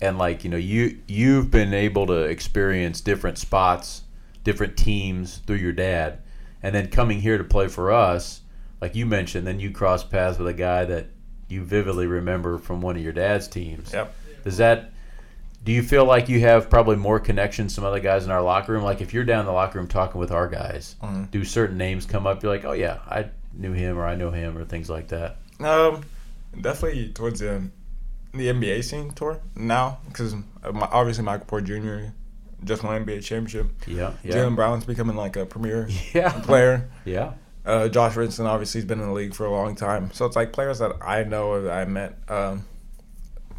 And 0.00 0.18
like, 0.18 0.44
you 0.44 0.50
know, 0.50 0.56
you 0.56 0.98
you've 1.06 1.50
been 1.50 1.72
able 1.72 2.06
to 2.08 2.22
experience 2.24 3.00
different 3.00 3.38
spots, 3.38 4.02
different 4.42 4.76
teams 4.76 5.38
through 5.46 5.56
your 5.56 5.72
dad. 5.72 6.18
And 6.62 6.74
then 6.74 6.88
coming 6.88 7.20
here 7.20 7.38
to 7.38 7.44
play 7.44 7.68
for 7.68 7.92
us, 7.92 8.40
like 8.80 8.94
you 8.94 9.06
mentioned, 9.06 9.46
then 9.46 9.60
you 9.60 9.70
cross 9.70 10.02
paths 10.04 10.38
with 10.38 10.48
a 10.48 10.54
guy 10.54 10.84
that 10.86 11.06
you 11.48 11.62
vividly 11.62 12.06
remember 12.06 12.58
from 12.58 12.80
one 12.80 12.96
of 12.96 13.02
your 13.02 13.12
dad's 13.12 13.48
teams. 13.48 13.92
Yep. 13.92 14.14
Does 14.44 14.56
that 14.58 14.90
do 15.62 15.72
you 15.72 15.82
feel 15.82 16.04
like 16.04 16.28
you 16.28 16.40
have 16.40 16.68
probably 16.68 16.96
more 16.96 17.18
connections 17.18 17.74
some 17.74 17.84
other 17.84 18.00
guys 18.00 18.24
in 18.26 18.30
our 18.30 18.42
locker 18.42 18.72
room? 18.72 18.82
Like 18.82 19.00
if 19.00 19.14
you're 19.14 19.24
down 19.24 19.40
in 19.40 19.46
the 19.46 19.52
locker 19.52 19.78
room 19.78 19.88
talking 19.88 20.20
with 20.20 20.30
our 20.30 20.48
guys, 20.48 20.96
Mm-hmm. 21.02 21.24
do 21.24 21.44
certain 21.44 21.78
names 21.78 22.04
come 22.04 22.26
up? 22.26 22.42
You're 22.42 22.52
like, 22.52 22.64
oh 22.66 22.72
yeah, 22.72 22.98
I 23.08 23.26
knew 23.54 23.72
him 23.72 23.96
or 23.98 24.04
I 24.04 24.14
know 24.16 24.30
him 24.30 24.58
or 24.58 24.64
things 24.64 24.90
like 24.90 25.08
that. 25.08 25.36
Um, 25.60 26.02
definitely 26.60 27.08
towards 27.10 27.40
the 27.40 27.62
the 28.34 28.48
NBA 28.48 28.82
scene 28.84 29.10
tour 29.12 29.40
now 29.56 29.98
because 30.08 30.34
obviously 30.64 31.24
Michael 31.24 31.46
Porter 31.46 31.66
Jr. 31.66 32.12
just 32.64 32.82
won 32.82 33.04
NBA 33.04 33.22
championship. 33.22 33.68
Yeah, 33.86 34.12
yeah, 34.22 34.34
Jaylen 34.34 34.56
Brown's 34.56 34.84
becoming 34.84 35.16
like 35.16 35.36
a 35.36 35.46
premier 35.46 35.88
yeah, 36.12 36.32
player. 36.42 36.90
yeah, 37.04 37.32
Uh, 37.64 37.88
Josh 37.88 38.16
Richardson 38.16 38.46
obviously 38.46 38.80
has 38.80 38.86
been 38.88 39.00
in 39.00 39.06
the 39.06 39.12
league 39.12 39.34
for 39.34 39.46
a 39.46 39.50
long 39.50 39.74
time, 39.76 40.10
so 40.12 40.26
it's 40.26 40.36
like 40.36 40.52
players 40.52 40.78
that 40.80 40.92
I 41.00 41.24
know 41.24 41.62
that 41.62 41.72
I 41.72 41.84
met. 41.84 42.18
Um, 42.28 42.64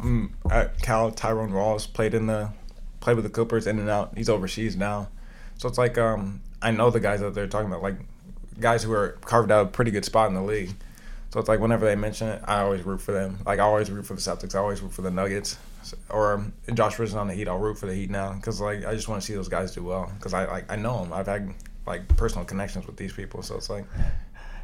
mm, 0.00 0.30
at 0.50 0.80
Cal, 0.82 1.10
Tyrone 1.10 1.52
Wallace 1.52 1.86
played 1.86 2.14
in 2.14 2.26
the 2.26 2.50
played 3.00 3.16
with 3.16 3.24
the 3.24 3.30
Clippers 3.30 3.66
in 3.66 3.78
and 3.78 3.88
out. 3.88 4.16
He's 4.16 4.28
overseas 4.28 4.76
now, 4.76 5.08
so 5.56 5.68
it's 5.68 5.78
like 5.78 5.96
um, 5.98 6.40
I 6.60 6.70
know 6.70 6.90
the 6.90 7.00
guys 7.00 7.20
that 7.20 7.34
they're 7.34 7.46
talking 7.46 7.68
about, 7.68 7.82
like 7.82 7.96
guys 8.60 8.82
who 8.82 8.92
are 8.92 9.18
carved 9.22 9.50
out 9.50 9.66
a 9.66 9.68
pretty 9.68 9.90
good 9.90 10.04
spot 10.04 10.28
in 10.28 10.34
the 10.34 10.42
league. 10.42 10.70
So 11.36 11.40
it's 11.40 11.50
like 11.50 11.60
whenever 11.60 11.84
they 11.84 11.96
mention 11.96 12.28
it, 12.28 12.40
I 12.46 12.60
always 12.60 12.82
root 12.86 12.98
for 12.98 13.12
them. 13.12 13.38
Like 13.44 13.58
I 13.58 13.62
always 13.64 13.90
root 13.90 14.06
for 14.06 14.14
the 14.14 14.22
Celtics. 14.22 14.54
I 14.54 14.58
always 14.58 14.80
root 14.80 14.94
for 14.94 15.02
the 15.02 15.10
Nuggets. 15.10 15.58
Or 16.08 16.42
Josh 16.72 16.98
Richardson 16.98 17.18
on 17.18 17.28
the 17.28 17.34
Heat, 17.34 17.46
I'll 17.46 17.58
root 17.58 17.76
for 17.76 17.84
the 17.84 17.92
Heat 17.92 18.08
now 18.08 18.32
because 18.32 18.58
like 18.58 18.86
I 18.86 18.94
just 18.94 19.06
want 19.06 19.20
to 19.20 19.26
see 19.26 19.34
those 19.34 19.46
guys 19.46 19.74
do 19.74 19.84
well 19.84 20.10
because 20.16 20.32
I 20.32 20.46
like 20.46 20.72
I 20.72 20.76
know 20.76 21.02
them. 21.02 21.12
I've 21.12 21.26
had 21.26 21.52
like 21.86 22.08
personal 22.16 22.46
connections 22.46 22.86
with 22.86 22.96
these 22.96 23.12
people, 23.12 23.42
so 23.42 23.56
it's 23.56 23.68
like 23.68 23.84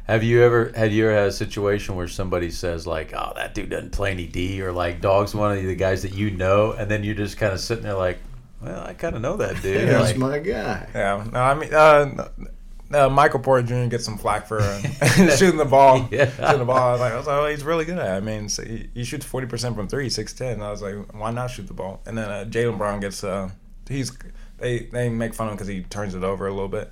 Have 0.05 0.23
you 0.23 0.41
ever 0.41 0.71
had 0.75 0.91
you 0.91 1.05
ever 1.05 1.15
had 1.15 1.27
a 1.27 1.31
situation 1.31 1.95
where 1.95 2.07
somebody 2.07 2.49
says 2.49 2.87
like, 2.87 3.13
"Oh, 3.13 3.33
that 3.35 3.53
dude 3.53 3.69
doesn't 3.69 3.91
play 3.91 4.09
any 4.09 4.25
D," 4.25 4.59
or 4.63 4.71
like, 4.71 4.99
"Dog's 4.99 5.35
one 5.35 5.55
of 5.55 5.63
the 5.63 5.75
guys 5.75 6.01
that 6.01 6.15
you 6.15 6.31
know," 6.31 6.71
and 6.71 6.89
then 6.89 7.03
you're 7.03 7.13
just 7.13 7.37
kind 7.37 7.53
of 7.53 7.59
sitting 7.59 7.83
there 7.83 7.93
like, 7.93 8.17
"Well, 8.63 8.83
I 8.83 8.95
kind 8.95 9.15
of 9.15 9.21
know 9.21 9.37
that 9.37 9.61
dude." 9.61 9.89
That's 9.89 10.07
Like, 10.07 10.17
my 10.17 10.39
guy. 10.39 10.89
Yeah, 10.95 11.23
no, 11.31 11.39
I 11.39 11.53
mean, 11.53 11.71
uh, 11.71 12.05
no, 12.05 12.47
uh, 12.95 13.09
Michael 13.09 13.39
Porter 13.39 13.67
Jr. 13.67 13.89
gets 13.89 14.05
some 14.05 14.17
flack 14.17 14.47
for 14.47 14.59
uh, 14.61 14.81
shooting 15.35 15.57
the 15.57 15.65
ball. 15.65 16.07
Yeah. 16.11 16.29
Shooting 16.29 16.59
the 16.59 16.65
ball. 16.65 16.77
I 16.77 16.91
was 16.91 17.01
like, 17.01 17.13
I 17.13 17.17
was 17.17 17.27
like, 17.27 17.37
oh, 17.37 17.47
he's 17.47 17.63
really 17.63 17.85
good 17.85 17.97
at 17.97 18.07
it. 18.07 18.17
I 18.17 18.19
mean, 18.19 18.49
so 18.49 18.63
he, 18.63 18.89
he 18.93 19.03
shoots 19.03 19.25
40% 19.25 19.75
from 19.75 19.87
three, 19.87 20.07
6'10. 20.07 20.61
I 20.61 20.69
was 20.71 20.81
like, 20.81 21.13
why 21.13 21.31
not 21.31 21.47
shoot 21.47 21.67
the 21.67 21.73
ball? 21.73 22.01
And 22.05 22.17
then 22.17 22.29
uh, 22.29 22.45
Jaylen 22.47 22.77
Brown 22.77 22.99
gets, 22.99 23.23
uh, 23.23 23.49
he's, 23.87 24.15
they, 24.59 24.79
they 24.85 25.09
make 25.09 25.33
fun 25.33 25.47
of 25.47 25.51
him 25.51 25.57
because 25.57 25.67
he 25.67 25.81
turns 25.83 26.15
it 26.15 26.23
over 26.23 26.47
a 26.47 26.51
little 26.51 26.67
bit. 26.67 26.91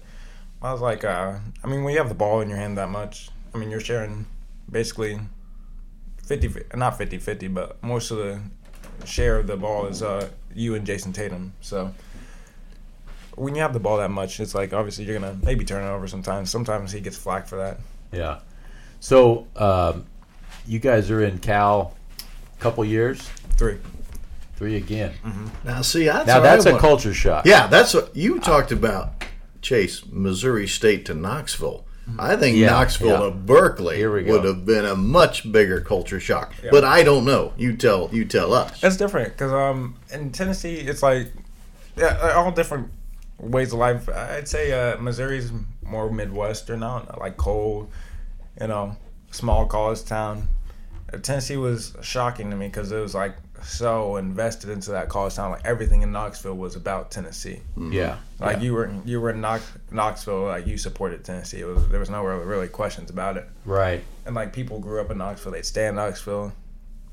I 0.61 0.71
was 0.71 0.81
like, 0.81 1.03
uh, 1.03 1.37
I 1.63 1.67
mean, 1.67 1.83
when 1.83 1.93
you 1.93 1.99
have 1.99 2.09
the 2.09 2.15
ball 2.15 2.41
in 2.41 2.49
your 2.49 2.57
hand 2.57 2.77
that 2.77 2.89
much, 2.89 3.29
I 3.53 3.57
mean, 3.57 3.69
you're 3.69 3.79
sharing 3.79 4.25
basically 4.69 5.19
50, 6.23 6.75
not 6.75 6.97
50 6.97 7.17
50, 7.17 7.47
but 7.49 7.83
most 7.83 8.11
of 8.11 8.17
the 8.17 8.39
share 9.05 9.37
of 9.39 9.47
the 9.47 9.57
ball 9.57 9.87
is 9.87 10.03
uh, 10.03 10.29
you 10.53 10.75
and 10.75 10.85
Jayson 10.85 11.13
Tatum. 11.13 11.53
So 11.61 11.93
when 13.35 13.55
you 13.55 13.61
have 13.61 13.73
the 13.73 13.79
ball 13.79 13.97
that 13.97 14.11
much, 14.11 14.39
it's 14.39 14.53
like 14.55 14.73
obviously 14.73 15.05
you're 15.05 15.17
gonna 15.19 15.37
maybe 15.43 15.65
turn 15.65 15.83
it 15.83 15.87
over 15.89 16.07
sometimes. 16.07 16.49
Sometimes 16.49 16.91
he 16.91 16.99
gets 17.01 17.17
flack 17.17 17.47
for 17.47 17.57
that. 17.57 17.79
Yeah. 18.11 18.39
So 18.99 19.47
um, 19.55 20.05
you 20.67 20.79
guys 20.79 21.09
are 21.09 21.23
in 21.23 21.39
Cal 21.39 21.95
a 22.19 22.61
couple 22.61 22.85
years, 22.85 23.21
Three. 23.57 23.77
three 24.55 24.75
again. 24.77 25.13
Now, 25.63 25.81
see, 25.81 26.05
that's 26.05 26.27
Now 26.27 26.39
that's 26.39 26.65
a 26.65 26.71
want- 26.71 26.81
culture 26.81 27.13
shock. 27.13 27.45
Yeah, 27.45 27.67
that's 27.67 27.93
what 27.93 28.15
you 28.15 28.39
talked 28.39 28.71
about. 28.71 29.23
Chase, 29.61 30.03
Missouri 30.09 30.67
State 30.67 31.05
to 31.05 31.13
Knoxville. 31.13 31.85
I 32.17 32.35
think 32.35 32.57
Yeah, 32.57 32.71
Knoxville 32.71 33.07
yeah. 33.09 33.29
to 33.29 33.31
Berkeley 33.31 33.95
Here 33.95 34.11
we 34.11 34.23
would 34.23 34.43
have 34.43 34.65
been 34.65 34.85
a 34.85 34.95
much 34.95 35.49
bigger 35.49 35.79
culture 35.79 36.19
shock. 36.19 36.53
But 36.71 36.83
I 36.83 37.03
don't 37.03 37.23
know. 37.25 37.53
You 37.57 37.77
tell. 37.77 38.09
You 38.11 38.25
tell 38.25 38.53
us. 38.53 38.83
It's 38.83 38.97
different 38.97 39.29
because 39.33 39.51
um 39.53 39.95
in 40.11 40.31
Tennessee 40.31 40.75
it's 40.77 41.01
like 41.03 41.31
yeah 41.95 42.33
all 42.35 42.51
different 42.51 42.89
ways 43.41 43.73
of 43.73 43.79
life. 43.79 44.07
I'd 44.07 44.47
say 44.47 44.71
uh, 44.71 44.97
Missouri's 44.97 45.51
more 45.83 46.09
Midwestern 46.09 46.83
out, 46.83 47.19
like 47.19 47.37
cold, 47.37 47.89
you 48.59 48.67
know, 48.67 48.95
small 49.31 49.65
college 49.65 50.05
town. 50.05 50.47
Uh, 51.11 51.17
Tennessee 51.17 51.57
was 51.57 51.95
shocking 52.01 52.49
to 52.51 52.55
me 52.55 52.67
because 52.67 52.91
it 52.91 52.99
was 52.99 53.13
like 53.15 53.35
so 53.63 54.17
invested 54.17 54.69
into 54.69 54.91
that 54.91 55.09
college 55.09 55.35
town. 55.35 55.51
Like 55.51 55.65
everything 55.65 56.01
in 56.01 56.11
Knoxville 56.11 56.55
was 56.55 56.75
about 56.75 57.11
Tennessee. 57.11 57.61
Yeah. 57.77 58.17
Like 58.39 58.57
yeah. 58.57 58.63
you 58.63 58.73
were 58.73 58.93
you 59.05 59.21
were 59.21 59.31
in 59.31 59.41
Knox, 59.41 59.65
Knoxville, 59.91 60.45
like 60.45 60.67
you 60.67 60.77
supported 60.77 61.23
Tennessee. 61.23 61.61
It 61.61 61.65
was 61.65 61.87
there 61.89 61.99
was 61.99 62.09
no 62.09 62.23
really, 62.23 62.45
really 62.45 62.67
questions 62.67 63.09
about 63.09 63.37
it. 63.37 63.47
Right. 63.65 64.03
And 64.25 64.35
like 64.35 64.53
people 64.53 64.79
grew 64.79 65.01
up 65.01 65.11
in 65.11 65.17
Knoxville, 65.17 65.51
they 65.51 65.61
stay 65.61 65.87
in 65.87 65.95
Knoxville, 65.95 66.53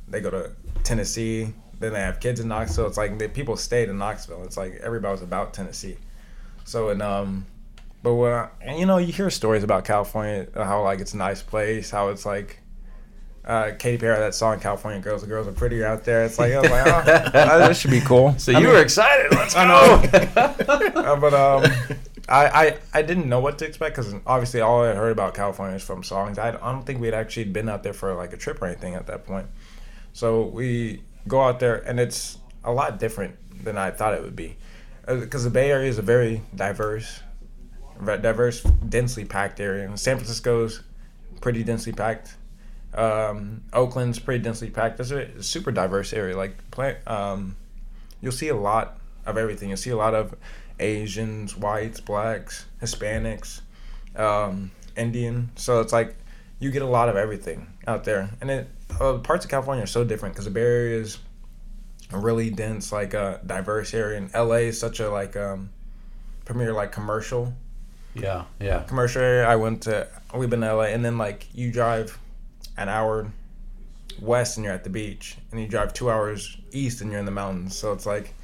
they 0.06 0.20
go 0.20 0.30
to 0.30 0.52
Tennessee, 0.84 1.52
then 1.80 1.92
they 1.92 2.00
have 2.00 2.20
kids 2.20 2.40
in 2.40 2.48
Knoxville. 2.48 2.86
It's 2.86 2.96
like 2.96 3.18
the 3.18 3.28
people 3.28 3.56
stayed 3.56 3.88
in 3.88 3.98
Knoxville. 3.98 4.44
It's 4.44 4.56
like 4.56 4.74
everybody 4.82 5.12
was 5.12 5.22
about 5.22 5.54
Tennessee. 5.54 5.96
So 6.68 6.90
and 6.90 7.00
um, 7.00 7.46
but 8.02 8.14
when 8.14 8.30
I, 8.30 8.48
and 8.60 8.78
you 8.78 8.84
know 8.84 8.98
you 8.98 9.10
hear 9.10 9.30
stories 9.30 9.62
about 9.64 9.86
California, 9.86 10.46
how 10.54 10.82
like 10.84 11.00
it's 11.00 11.14
a 11.14 11.16
nice 11.16 11.42
place, 11.42 11.90
how 11.90 12.08
it's 12.10 12.26
like. 12.26 12.60
Uh, 13.44 13.74
Katy 13.78 13.96
Perry, 13.96 14.18
that 14.18 14.34
song 14.34 14.60
"California 14.60 15.00
Girls," 15.00 15.22
the 15.22 15.26
girls 15.26 15.48
are 15.48 15.52
prettier 15.52 15.86
out 15.86 16.04
there. 16.04 16.22
It's 16.26 16.38
like, 16.38 16.52
I 16.52 16.60
was 16.60 16.70
like, 16.70 17.34
oh, 17.34 17.58
this 17.68 17.80
should 17.80 17.90
be 17.92 18.02
cool. 18.02 18.34
So 18.36 18.52
I 18.52 18.58
you 18.58 18.66
mean- 18.66 18.74
were 18.74 18.82
excited. 18.82 19.32
Let's 19.32 19.54
go. 19.54 19.60
I 19.60 19.64
know. 19.66 20.92
Uh, 20.98 21.16
but 21.16 21.32
um, 21.32 21.72
I, 22.28 22.46
I 22.46 22.78
I 22.92 23.00
didn't 23.00 23.26
know 23.26 23.40
what 23.40 23.56
to 23.60 23.66
expect 23.66 23.96
because 23.96 24.14
obviously 24.26 24.60
all 24.60 24.84
I 24.84 24.92
heard 24.94 25.12
about 25.12 25.32
California 25.32 25.76
is 25.76 25.82
from 25.82 26.02
songs. 26.02 26.38
I, 26.38 26.48
I 26.50 26.72
don't 26.72 26.84
think 26.84 27.00
we'd 27.00 27.14
actually 27.14 27.44
been 27.44 27.70
out 27.70 27.82
there 27.82 27.94
for 27.94 28.14
like 28.14 28.34
a 28.34 28.36
trip 28.36 28.60
or 28.60 28.66
anything 28.66 28.94
at 28.94 29.06
that 29.06 29.24
point. 29.24 29.46
So 30.12 30.42
we 30.42 31.02
go 31.26 31.40
out 31.40 31.58
there 31.58 31.76
and 31.88 31.98
it's 31.98 32.36
a 32.64 32.70
lot 32.72 32.98
different 32.98 33.36
than 33.64 33.78
I 33.78 33.90
thought 33.92 34.12
it 34.12 34.20
would 34.22 34.36
be, 34.36 34.58
because 35.08 35.44
the 35.44 35.50
Bay 35.50 35.70
Area 35.70 35.88
is 35.88 35.98
a 35.98 36.02
very 36.02 36.42
diverse, 36.54 37.20
ve- 38.00 38.18
diverse, 38.18 38.62
densely 38.62 39.24
packed 39.24 39.60
area. 39.60 39.86
And 39.86 39.98
San 39.98 40.16
Francisco's 40.16 40.82
pretty 41.40 41.64
densely 41.64 41.92
packed. 41.92 42.34
Um, 42.94 43.62
Oakland's 43.72 44.18
pretty 44.18 44.42
densely 44.42 44.70
packed. 44.70 45.00
It's 45.00 45.10
a 45.10 45.42
super 45.42 45.70
diverse 45.70 46.12
area. 46.12 46.36
Like 46.36 46.54
um, 47.06 47.56
you'll 48.20 48.32
see 48.32 48.48
a 48.48 48.56
lot 48.56 48.98
of 49.26 49.36
everything. 49.36 49.68
You'll 49.68 49.78
see 49.78 49.90
a 49.90 49.96
lot 49.96 50.14
of 50.14 50.34
Asians, 50.80 51.56
whites, 51.56 52.00
blacks, 52.00 52.66
Hispanics, 52.82 53.60
um, 54.16 54.70
Indian. 54.96 55.50
So 55.56 55.80
it's 55.80 55.92
like 55.92 56.16
you 56.60 56.70
get 56.70 56.82
a 56.82 56.86
lot 56.86 57.08
of 57.08 57.16
everything 57.16 57.66
out 57.86 58.04
there. 58.04 58.30
And 58.40 58.50
it 58.50 58.68
uh, 59.00 59.18
parts 59.18 59.44
of 59.44 59.50
California 59.50 59.84
are 59.84 59.88
so 59.88 60.04
different 60.04 60.34
because 60.34 60.44
the 60.44 60.50
Bay 60.50 60.62
Area 60.62 61.00
is 61.00 61.18
a 62.12 62.18
really 62.18 62.50
dense, 62.50 62.92
like 62.92 63.14
uh, 63.14 63.38
diverse 63.46 63.92
area, 63.94 64.18
and 64.18 64.32
LA 64.34 64.66
is 64.70 64.80
such 64.80 65.00
a 65.00 65.10
like 65.10 65.36
um, 65.36 65.70
premier 66.44 66.72
like 66.72 66.92
commercial 66.92 67.52
Yeah. 68.14 68.44
Yeah. 68.60 68.82
commercial 68.84 69.22
area. 69.22 69.46
I 69.46 69.56
went 69.56 69.82
to 69.82 70.08
we've 70.34 70.50
been 70.50 70.60
to 70.62 70.74
LA, 70.74 70.84
and 70.84 71.04
then 71.04 71.18
like 71.18 71.46
you 71.54 71.70
drive 71.70 72.18
an 72.76 72.88
hour 72.88 73.30
west 74.20 74.56
and 74.56 74.64
you're 74.64 74.74
at 74.74 74.84
the 74.84 74.90
beach, 74.90 75.36
and 75.50 75.60
you 75.60 75.66
drive 75.68 75.92
two 75.92 76.10
hours 76.10 76.56
east 76.72 77.00
and 77.00 77.10
you're 77.10 77.20
in 77.20 77.26
the 77.26 77.30
mountains. 77.32 77.76
So 77.76 77.92
it's 77.92 78.06
like 78.06 78.34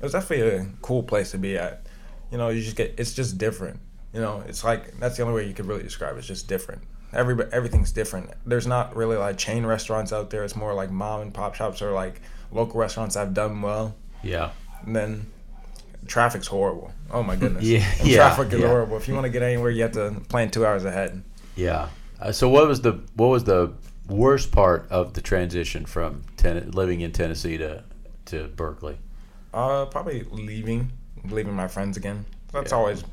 it 0.00 0.02
was 0.02 0.12
definitely 0.12 0.56
a 0.56 0.66
cool 0.82 1.02
place 1.02 1.30
to 1.30 1.38
be 1.38 1.56
at. 1.56 1.86
You 2.30 2.38
know, 2.38 2.48
you 2.48 2.62
just 2.62 2.76
get 2.76 2.94
it's 2.98 3.14
just 3.14 3.38
different. 3.38 3.78
You 4.12 4.20
know, 4.20 4.42
it's 4.48 4.64
like 4.64 4.98
that's 4.98 5.16
the 5.16 5.22
only 5.22 5.34
way 5.34 5.46
you 5.48 5.54
could 5.54 5.66
really 5.66 5.82
describe 5.82 6.16
it. 6.16 6.18
It's 6.18 6.26
just 6.26 6.48
different. 6.48 6.82
Every 7.12 7.36
everything's 7.52 7.92
different. 7.92 8.30
There's 8.46 8.66
not 8.66 8.96
really 8.96 9.16
like 9.16 9.36
chain 9.38 9.64
restaurants 9.66 10.12
out 10.12 10.30
there. 10.30 10.44
It's 10.44 10.56
more 10.56 10.74
like 10.74 10.90
mom 10.90 11.20
and 11.20 11.32
pop 11.32 11.54
shops 11.54 11.80
or 11.82 11.92
like 11.92 12.20
local 12.52 12.78
restaurants 12.80 13.14
have 13.14 13.34
done 13.34 13.62
well. 13.62 13.94
Yeah. 14.22 14.50
And 14.84 14.94
then 14.94 15.26
traffic's 16.06 16.46
horrible. 16.46 16.92
Oh 17.10 17.22
my 17.22 17.36
goodness. 17.36 17.64
Yeah, 17.72 17.84
And 18.00 18.08
yeah, 18.08 18.16
Traffic 18.16 18.52
is 18.52 18.60
yeah. 18.60 18.66
horrible. 18.68 18.96
If 18.96 19.08
you 19.08 19.14
want 19.14 19.24
to 19.24 19.30
get 19.30 19.42
anywhere, 19.42 19.70
you 19.70 19.82
have 19.82 19.92
to 19.92 20.20
plan 20.28 20.50
two 20.50 20.64
hours 20.66 20.84
ahead. 20.84 21.22
Yeah. 21.56 21.88
Uh, 22.20 22.32
so 22.32 22.48
what 22.48 22.66
was 22.68 22.80
the 22.82 23.00
what 23.14 23.28
was 23.28 23.44
the 23.44 23.72
worst 24.08 24.52
part 24.52 24.86
of 24.90 25.14
the 25.14 25.20
transition 25.20 25.86
from 25.86 26.22
ten, 26.36 26.70
living 26.72 27.00
in 27.00 27.12
Tennessee 27.12 27.58
to 27.58 27.82
to 28.26 28.48
Berkeley? 28.48 28.98
Uh, 29.54 29.84
probably 29.86 30.22
leaving, 30.30 30.90
leaving 31.24 31.52
my 31.54 31.68
friends 31.68 31.96
again. 31.96 32.24
That's 32.52 32.70
Yeah. 32.72 32.78
always 32.78 33.04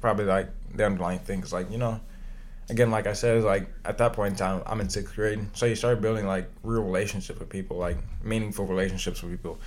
probably 0.00 0.24
like 0.24 0.48
the 0.74 0.84
underlying 0.86 1.18
thing. 1.20 1.42
Is 1.42 1.52
like 1.52 1.70
you 1.70 1.78
know, 1.78 2.00
again, 2.68 2.90
like 2.90 3.06
I 3.06 3.12
said, 3.12 3.42
like 3.44 3.68
at 3.84 3.98
that 3.98 4.12
point 4.12 4.32
in 4.32 4.36
time, 4.38 4.62
I'm 4.66 4.80
in 4.80 4.88
sixth 4.88 5.14
grade, 5.14 5.40
so 5.54 5.66
you 5.66 5.76
start 5.76 6.00
building 6.00 6.26
like 6.26 6.48
real 6.62 6.82
relationships 6.82 7.38
with 7.38 7.48
people, 7.48 7.76
like 7.76 7.98
meaningful 8.22 8.66
relationships 8.66 9.22
with 9.22 9.32
people, 9.32 9.58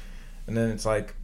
and 0.48 0.56
then 0.56 0.70
it's 0.70 0.86
like 0.86 1.16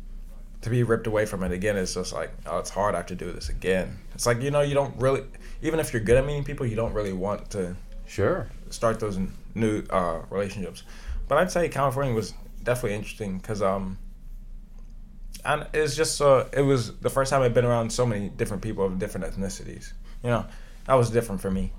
to 0.62 0.70
be 0.70 0.84
ripped 0.84 1.08
away 1.08 1.26
from 1.26 1.44
it 1.44 1.52
again. 1.52 1.78
It's 1.78 1.94
just 1.94 2.14
like 2.14 2.32
oh, 2.46 2.60
it's 2.60 2.70
hard. 2.70 2.96
I 2.96 3.00
have 3.00 3.08
to 3.08 3.16
do 3.16 3.32
this 3.32 3.50
again. 3.50 3.98
It's 4.14 4.26
like 4.26 4.42
you 4.42 4.52
know, 4.52 4.62
you 4.62 4.74
don't 4.74 4.96
really, 5.00 5.24
even 5.62 5.80
if 5.80 5.94
you're 5.94 6.02
good 6.02 6.18
at 6.18 6.26
meeting 6.26 6.44
people, 6.44 6.66
you 6.66 6.76
don't 6.76 6.94
really 6.94 7.14
want 7.14 7.50
to 7.52 7.76
Sure. 8.08 8.48
start 8.70 9.00
those 9.00 9.20
new 9.56 9.84
uh, 9.90 10.22
relationships. 10.30 10.84
But 11.28 11.40
I'd 11.40 11.52
say 11.52 11.68
California 11.70 12.14
was 12.14 12.34
definitely 12.64 12.96
interesting 12.96 13.38
because 13.38 13.62
um, 13.62 13.98
and 15.44 15.68
it's 15.74 15.96
just 15.96 16.22
uh, 16.22 16.46
it 16.54 16.62
was 16.62 16.96
the 16.98 17.10
first 17.10 17.30
time 17.32 17.42
I'd 17.42 17.54
been 17.54 17.66
around 17.66 17.92
so 17.92 18.06
many 18.06 18.30
different 18.30 18.62
people 18.64 18.86
of 18.86 19.00
different 19.00 19.26
ethnicities. 19.26 19.94
You 20.24 20.30
know, 20.30 20.46
that 20.86 20.94
was 20.96 21.10
different 21.10 21.42
for 21.42 21.52
me. 21.52 21.72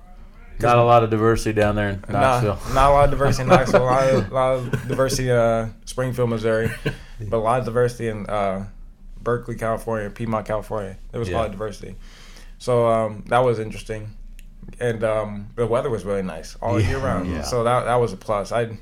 Not 0.59 0.77
a 0.79 0.83
lot 0.83 1.03
of 1.03 1.11
diversity 1.11 1.53
down 1.53 1.75
there 1.75 1.89
in 1.89 2.01
Knoxville. 2.09 2.55
Not, 2.55 2.73
not 2.73 2.89
a 2.89 2.93
lot 2.93 3.03
of 3.05 3.11
diversity 3.11 3.43
in 3.43 3.49
Knoxville. 3.49 3.83
A 3.83 3.85
lot 3.85 4.09
of, 4.09 4.31
lot 4.31 4.53
of 4.55 4.87
diversity 4.87 5.29
in 5.29 5.35
uh, 5.35 5.69
Springfield, 5.85 6.29
Missouri, 6.31 6.71
but 7.19 7.37
a 7.37 7.39
lot 7.39 7.59
of 7.59 7.65
diversity 7.65 8.07
in 8.07 8.25
uh, 8.25 8.65
Berkeley, 9.21 9.55
California, 9.55 10.09
Piedmont, 10.09 10.47
California. 10.47 10.97
There 11.11 11.19
was 11.19 11.29
a 11.29 11.33
lot 11.33 11.45
of 11.45 11.51
diversity. 11.51 11.95
So 12.57 12.87
um, 12.87 13.23
that 13.27 13.39
was 13.43 13.59
interesting, 13.59 14.17
and 14.79 15.03
um, 15.03 15.49
the 15.55 15.67
weather 15.67 15.91
was 15.91 16.03
really 16.05 16.23
nice 16.23 16.55
all 16.59 16.79
Yeah, 16.81 16.89
year 16.89 16.97
round. 16.97 17.29
yeah. 17.29 17.43
So 17.43 17.63
that 17.63 17.83
that 17.85 17.97
was 17.97 18.13
a 18.13 18.17
plus. 18.17 18.51
I 18.51 18.79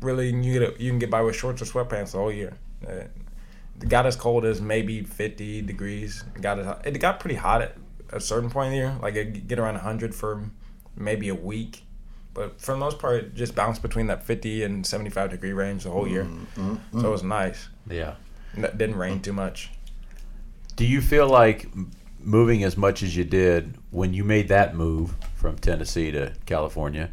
really 0.00 0.28
you 0.28 0.58
get 0.60 0.78
you 0.78 0.90
can 0.90 0.98
get 0.98 1.08
by 1.10 1.22
with 1.22 1.36
shorts 1.36 1.62
or 1.62 1.64
sweatpants 1.64 2.14
all 2.14 2.30
year. 2.30 2.52
Uh, 2.86 3.04
it 3.80 3.88
got 3.88 4.04
as 4.04 4.14
cold 4.14 4.44
as 4.44 4.60
maybe 4.60 5.02
50 5.02 5.62
degrees. 5.62 6.22
It 6.36 6.42
got 6.42 6.58
as, 6.58 6.76
it 6.84 6.98
got 7.00 7.18
pretty 7.18 7.36
hot 7.36 7.62
at 7.62 7.76
a 8.14 8.20
certain 8.20 8.48
point 8.48 8.68
in 8.68 8.72
the 8.72 8.78
year. 8.78 8.96
Like 9.02 9.14
it 9.16 9.46
get 9.46 9.58
around 9.58 9.74
100 9.74 10.14
for 10.14 10.44
maybe 10.96 11.28
a 11.28 11.34
week. 11.34 11.82
But 12.32 12.60
for 12.60 12.72
the 12.72 12.78
most 12.78 12.98
part, 12.98 13.16
it 13.16 13.34
just 13.34 13.54
bounced 13.54 13.82
between 13.82 14.06
that 14.08 14.24
50 14.24 14.64
and 14.64 14.86
75 14.86 15.30
degree 15.30 15.52
range 15.52 15.84
the 15.84 15.90
whole 15.90 16.08
year. 16.08 16.24
Mm-hmm. 16.24 17.00
So 17.00 17.08
it 17.08 17.10
was 17.10 17.22
nice. 17.22 17.68
Yeah. 17.88 18.14
And 18.54 18.64
it 18.64 18.78
didn't 18.78 18.96
rain 18.96 19.20
too 19.20 19.32
much. 19.32 19.70
Do 20.76 20.84
you 20.84 21.00
feel 21.00 21.28
like 21.28 21.68
moving 22.20 22.64
as 22.64 22.76
much 22.76 23.02
as 23.02 23.16
you 23.16 23.24
did 23.24 23.76
when 23.90 24.14
you 24.14 24.24
made 24.24 24.48
that 24.48 24.74
move 24.74 25.14
from 25.36 25.56
Tennessee 25.58 26.10
to 26.10 26.32
California, 26.46 27.10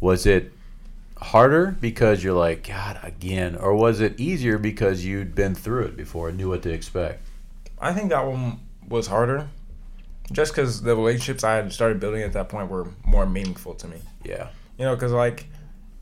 was 0.00 0.26
it 0.26 0.52
harder 1.16 1.76
because 1.80 2.24
you're 2.24 2.34
like, 2.34 2.66
God, 2.66 2.98
again, 3.02 3.56
or 3.56 3.74
was 3.74 4.00
it 4.00 4.18
easier 4.18 4.58
because 4.58 5.04
you'd 5.04 5.34
been 5.34 5.54
through 5.54 5.84
it 5.84 5.96
before 5.96 6.28
and 6.28 6.36
knew 6.36 6.48
what 6.48 6.62
to 6.62 6.70
expect? 6.70 7.26
I 7.80 7.92
think 7.92 8.10
that 8.10 8.26
one 8.26 8.60
was 8.88 9.06
harder 9.06 9.48
just 10.30 10.52
because 10.52 10.82
the 10.82 10.94
relationships 10.94 11.42
I 11.44 11.56
had 11.56 11.72
started 11.72 12.00
building 12.00 12.22
at 12.22 12.32
that 12.34 12.48
point 12.48 12.70
were 12.70 12.88
more 13.04 13.26
meaningful 13.26 13.74
to 13.74 13.88
me. 13.88 13.98
Yeah. 14.24 14.48
You 14.78 14.84
know, 14.84 14.94
because 14.94 15.12
like, 15.12 15.46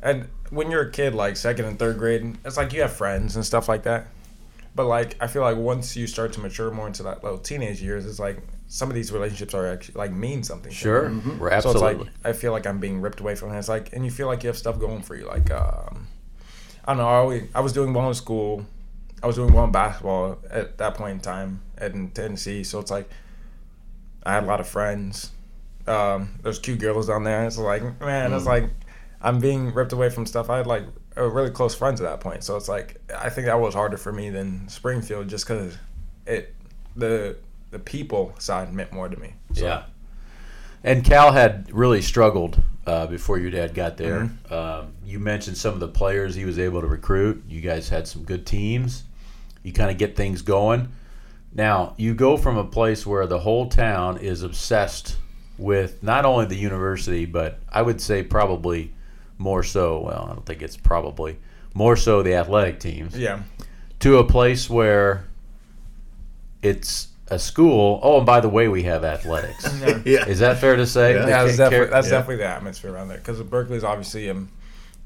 and 0.02 0.28
when 0.50 0.70
you're 0.70 0.82
a 0.82 0.90
kid, 0.90 1.14
like 1.14 1.36
second 1.36 1.64
and 1.64 1.78
third 1.78 1.98
grade, 1.98 2.36
it's 2.44 2.56
like 2.56 2.72
you 2.72 2.82
have 2.82 2.92
friends 2.92 3.36
and 3.36 3.44
stuff 3.44 3.68
like 3.68 3.84
that. 3.84 4.06
But 4.74 4.86
like 4.86 5.16
I 5.20 5.26
feel 5.26 5.42
like 5.42 5.56
once 5.56 5.96
you 5.96 6.06
start 6.06 6.32
to 6.34 6.40
mature 6.40 6.70
more 6.70 6.86
into 6.86 7.02
that 7.04 7.24
little 7.24 7.38
teenage 7.38 7.82
years, 7.82 8.06
it's 8.06 8.18
like 8.20 8.38
some 8.68 8.88
of 8.88 8.94
these 8.94 9.10
relationships 9.10 9.52
are 9.52 9.66
actually 9.66 9.96
like 9.96 10.12
mean 10.12 10.42
something. 10.44 10.70
to 10.70 10.76
Sure, 10.76 11.08
me. 11.08 11.34
we're 11.38 11.50
So 11.50 11.56
absolutely. 11.70 11.90
it's 11.90 11.98
like 12.00 12.08
I 12.24 12.32
feel 12.32 12.52
like 12.52 12.66
I'm 12.66 12.78
being 12.78 13.00
ripped 13.00 13.20
away 13.20 13.34
from 13.34 13.52
it. 13.52 13.58
It's 13.58 13.68
like, 13.68 13.92
and 13.92 14.04
you 14.04 14.10
feel 14.12 14.28
like 14.28 14.42
you 14.44 14.46
have 14.46 14.56
stuff 14.56 14.78
going 14.78 15.02
for 15.02 15.16
you. 15.16 15.26
Like 15.26 15.50
um, 15.50 16.06
I 16.84 16.92
don't 16.92 16.98
know. 16.98 17.08
I, 17.08 17.14
always, 17.16 17.42
I 17.54 17.60
was 17.60 17.72
doing 17.72 17.92
well 17.92 18.06
in 18.08 18.14
school. 18.14 18.64
I 19.22 19.26
was 19.26 19.36
doing 19.36 19.52
well 19.52 19.64
in 19.64 19.72
basketball 19.72 20.38
at 20.50 20.78
that 20.78 20.94
point 20.94 21.14
in 21.14 21.20
time 21.20 21.60
at 21.76 21.92
in 21.92 22.10
Tennessee. 22.10 22.62
So 22.62 22.78
it's 22.78 22.92
like 22.92 23.10
I 24.24 24.34
had 24.34 24.44
a 24.44 24.46
lot 24.46 24.60
of 24.60 24.68
friends. 24.68 25.30
Um, 25.86 26.38
there's 26.42 26.58
cute 26.58 26.78
girls 26.78 27.08
down 27.08 27.24
there. 27.24 27.44
It's 27.46 27.58
like 27.58 27.82
man, 28.00 28.32
it's 28.32 28.46
like 28.46 28.70
I'm 29.20 29.40
being 29.40 29.72
ripped 29.72 29.92
away 29.92 30.10
from 30.10 30.26
stuff. 30.26 30.50
I 30.50 30.58
had 30.58 30.66
like 30.66 30.84
a 31.16 31.28
really 31.28 31.50
close 31.50 31.74
friends 31.74 32.00
at 32.00 32.04
that 32.04 32.20
point. 32.20 32.44
So 32.44 32.56
it's 32.56 32.68
like 32.68 33.00
I 33.16 33.30
think 33.30 33.46
that 33.46 33.60
was 33.60 33.74
harder 33.74 33.96
for 33.96 34.12
me 34.12 34.30
than 34.30 34.68
Springfield 34.68 35.28
just 35.28 35.46
because 35.46 35.76
it 36.26 36.54
the 36.96 37.36
the 37.70 37.78
people 37.78 38.34
side 38.38 38.72
meant 38.72 38.92
more 38.92 39.08
to 39.08 39.16
me. 39.16 39.34
So, 39.54 39.64
Yeah. 39.64 39.82
And 40.82 41.04
Cal 41.04 41.32
had 41.32 41.70
really 41.72 42.00
struggled 42.00 42.62
uh, 42.86 43.06
before 43.06 43.38
your 43.38 43.50
dad 43.50 43.74
got 43.74 43.96
there. 43.98 44.20
Mm-hmm. 44.20 44.54
Um, 44.54 44.94
you 45.04 45.18
mentioned 45.18 45.58
some 45.58 45.74
of 45.74 45.80
the 45.80 45.88
players 45.88 46.34
he 46.34 46.46
was 46.46 46.58
able 46.58 46.80
to 46.80 46.86
recruit. 46.86 47.44
You 47.48 47.60
guys 47.60 47.88
had 47.88 48.08
some 48.08 48.24
good 48.24 48.46
teams. 48.46 49.04
You 49.62 49.72
kind 49.72 49.90
of 49.90 49.98
get 49.98 50.16
things 50.16 50.40
going. 50.40 50.90
Now, 51.52 51.94
you 51.96 52.14
go 52.14 52.36
from 52.36 52.56
a 52.56 52.64
place 52.64 53.06
where 53.06 53.26
the 53.26 53.40
whole 53.40 53.68
town 53.68 54.18
is 54.18 54.42
obsessed 54.42 55.16
with 55.58 56.02
not 56.02 56.24
only 56.24 56.46
the 56.46 56.56
university, 56.56 57.26
but 57.26 57.58
I 57.68 57.82
would 57.82 58.00
say 58.00 58.22
probably 58.22 58.92
more 59.36 59.62
so, 59.62 60.00
well, 60.00 60.28
I 60.30 60.34
don't 60.34 60.46
think 60.46 60.62
it's 60.62 60.76
probably 60.76 61.38
more 61.74 61.96
so 61.96 62.22
the 62.22 62.34
athletic 62.34 62.78
teams 62.80 63.16
Yeah. 63.16 63.40
to 64.00 64.18
a 64.18 64.24
place 64.24 64.70
where 64.70 65.24
it's 66.62 67.08
a 67.28 67.38
school. 67.38 68.00
Oh, 68.02 68.18
and 68.18 68.26
by 68.26 68.40
the 68.40 68.48
way, 68.48 68.68
we 68.68 68.82
have 68.84 69.04
athletics. 69.04 69.64
Yeah. 70.04 70.26
Is 70.26 70.38
that 70.40 70.58
fair 70.58 70.76
to 70.76 70.86
say? 70.86 71.14
Yeah. 71.14 71.26
That's 71.26 71.56
definitely 71.56 71.88
that's 71.88 72.06
yeah. 72.06 72.12
definitely 72.12 72.36
the 72.36 72.46
atmosphere 72.46 72.92
around 72.92 73.08
there 73.08 73.18
because 73.18 73.40
Berkeley 73.42 73.76
is 73.76 73.84
obviously 73.84 74.28
a 74.28 74.36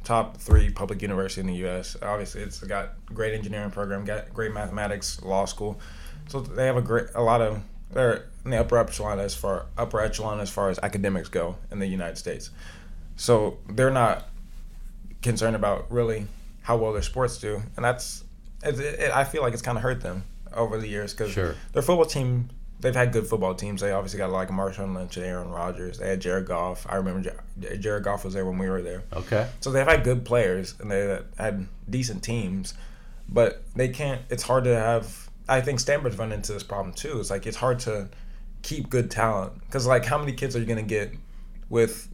top 0.04 0.36
three 0.36 0.70
public 0.70 1.02
university 1.02 1.40
in 1.40 1.46
the 1.48 1.54
U.S. 1.56 1.96
Obviously, 2.02 2.42
it's 2.42 2.60
got 2.60 2.92
great 3.06 3.34
engineering 3.34 3.70
program, 3.70 4.04
got 4.04 4.32
great 4.32 4.52
mathematics, 4.52 5.20
law 5.22 5.44
school, 5.44 5.80
so 6.28 6.40
they 6.40 6.66
have 6.66 6.76
a 6.76 6.82
great 6.82 7.06
a 7.14 7.22
lot 7.22 7.40
of 7.40 7.62
they're 7.92 8.26
in 8.44 8.50
the 8.50 8.58
upper 8.58 8.76
echelon 8.78 9.18
as 9.20 9.34
far 9.34 9.66
upper 9.78 10.00
echelon 10.00 10.40
as 10.40 10.50
far 10.50 10.68
as 10.70 10.78
academics 10.82 11.28
go 11.28 11.56
in 11.70 11.78
the 11.78 11.86
United 11.86 12.16
States. 12.18 12.50
So 13.16 13.58
they're 13.68 13.90
not 13.90 14.28
concerned 15.22 15.56
about 15.56 15.90
really 15.90 16.26
how 16.62 16.76
well 16.76 16.92
their 16.92 17.02
sports 17.02 17.38
do, 17.38 17.62
and 17.76 17.84
that's 17.84 18.24
it, 18.62 18.78
it, 18.78 19.10
I 19.12 19.24
feel 19.24 19.42
like 19.42 19.52
it's 19.52 19.62
kind 19.62 19.76
of 19.78 19.82
hurt 19.82 20.00
them 20.00 20.24
over 20.52 20.78
the 20.78 20.88
years 20.88 21.12
because 21.12 21.30
Sure. 21.32 21.54
their 21.72 21.82
football 21.82 22.06
team 22.06 22.48
they've 22.80 22.94
had 22.94 23.12
good 23.12 23.26
football 23.26 23.54
teams. 23.54 23.80
They 23.80 23.92
obviously 23.92 24.18
got 24.18 24.30
like 24.30 24.48
Marshawn 24.48 24.94
Lynch 24.94 25.16
and 25.16 25.24
Aaron 25.24 25.50
Rodgers. 25.50 25.98
They 25.98 26.08
had 26.08 26.20
Jared 26.20 26.46
Goff. 26.46 26.86
I 26.88 26.96
remember 26.96 27.30
Jar- 27.30 27.76
Jared 27.78 28.04
Goff 28.04 28.24
was 28.24 28.34
there 28.34 28.44
when 28.44 28.58
we 28.58 28.68
were 28.68 28.82
there. 28.82 29.04
Okay. 29.12 29.48
So 29.60 29.70
they've 29.70 29.86
had 29.86 30.04
good 30.04 30.24
players 30.26 30.74
and 30.80 30.90
they 30.90 31.18
had 31.38 31.66
decent 31.88 32.22
teams, 32.22 32.74
but 33.28 33.62
they 33.74 33.88
can't. 33.88 34.20
It's 34.28 34.42
hard 34.42 34.64
to 34.64 34.74
have. 34.74 35.23
I 35.48 35.60
think 35.60 35.80
Stanford's 35.80 36.18
run 36.18 36.32
into 36.32 36.52
this 36.52 36.62
problem 36.62 36.94
too. 36.94 37.20
It's 37.20 37.30
like 37.30 37.46
it's 37.46 37.56
hard 37.56 37.80
to 37.80 38.08
keep 38.62 38.88
good 38.88 39.10
talent 39.10 39.60
because 39.66 39.86
like 39.86 40.04
how 40.04 40.18
many 40.18 40.32
kids 40.32 40.56
are 40.56 40.60
you 40.60 40.66
gonna 40.66 40.82
get 40.82 41.12
with 41.68 42.08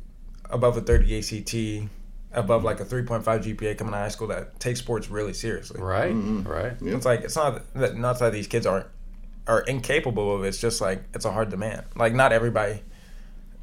above 0.51 0.77
a 0.77 0.81
30 0.81 1.19
ACT, 1.19 1.91
above 2.33 2.65
like 2.65 2.81
a 2.81 2.85
3.5 2.85 3.23
GPA 3.25 3.79
coming 3.79 3.95
out 3.95 3.99
of 3.99 4.03
high 4.03 4.09
school 4.09 4.29
that 4.29 4.59
takes 4.59 4.81
sports 4.81 5.11
really 5.11 5.33
seriously? 5.33 5.81
Right. 5.81 6.13
Mm-hmm. 6.13 6.43
Right. 6.49 6.73
It's 6.81 7.07
like 7.07 7.21
it's 7.21 7.37
not 7.37 7.73
that 7.75 7.97
not 7.97 8.19
that 8.19 8.33
these 8.33 8.47
kids 8.47 8.67
aren't 8.67 8.87
are 9.47 9.61
incapable 9.63 10.35
of 10.35 10.45
it. 10.45 10.49
It's 10.49 10.61
just 10.61 10.81
like 10.81 11.03
it's 11.15 11.25
a 11.25 11.33
hard 11.33 11.51
demand. 11.51 11.85
Like 11.95 12.15
not 12.15 12.33
everybody, 12.33 12.83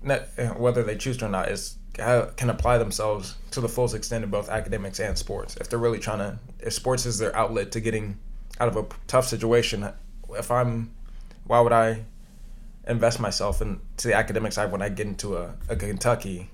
not, 0.01 0.21
whether 0.57 0.83
they 0.83 0.95
choose 0.95 1.17
to 1.17 1.25
or 1.25 1.29
not, 1.29 1.49
is 1.49 1.75
can 1.93 2.49
apply 2.49 2.77
themselves 2.77 3.35
to 3.49 3.59
the 3.59 3.67
fullest 3.67 3.95
extent 3.95 4.23
of 4.23 4.29
both 4.29 4.49
academics 4.49 4.99
and 4.99 5.17
sports. 5.17 5.57
If 5.57 5.69
they're 5.69 5.79
really 5.79 5.99
trying 5.99 6.19
to, 6.19 6.39
if 6.59 6.73
sports 6.73 7.05
is 7.05 7.17
their 7.17 7.35
outlet 7.35 7.71
to 7.71 7.79
getting 7.79 8.19
out 8.59 8.67
of 8.67 8.77
a 8.77 8.85
tough 9.07 9.27
situation, 9.27 9.89
if 10.31 10.51
I'm, 10.51 10.91
why 11.45 11.59
would 11.59 11.73
I 11.73 12.03
invest 12.87 13.19
myself 13.19 13.61
into 13.61 14.07
the 14.07 14.13
academic 14.13 14.53
side 14.53 14.71
when 14.71 14.81
I 14.81 14.89
get 14.89 15.07
into 15.07 15.37
a, 15.37 15.53
a 15.69 15.75
Kentucky 15.75 16.49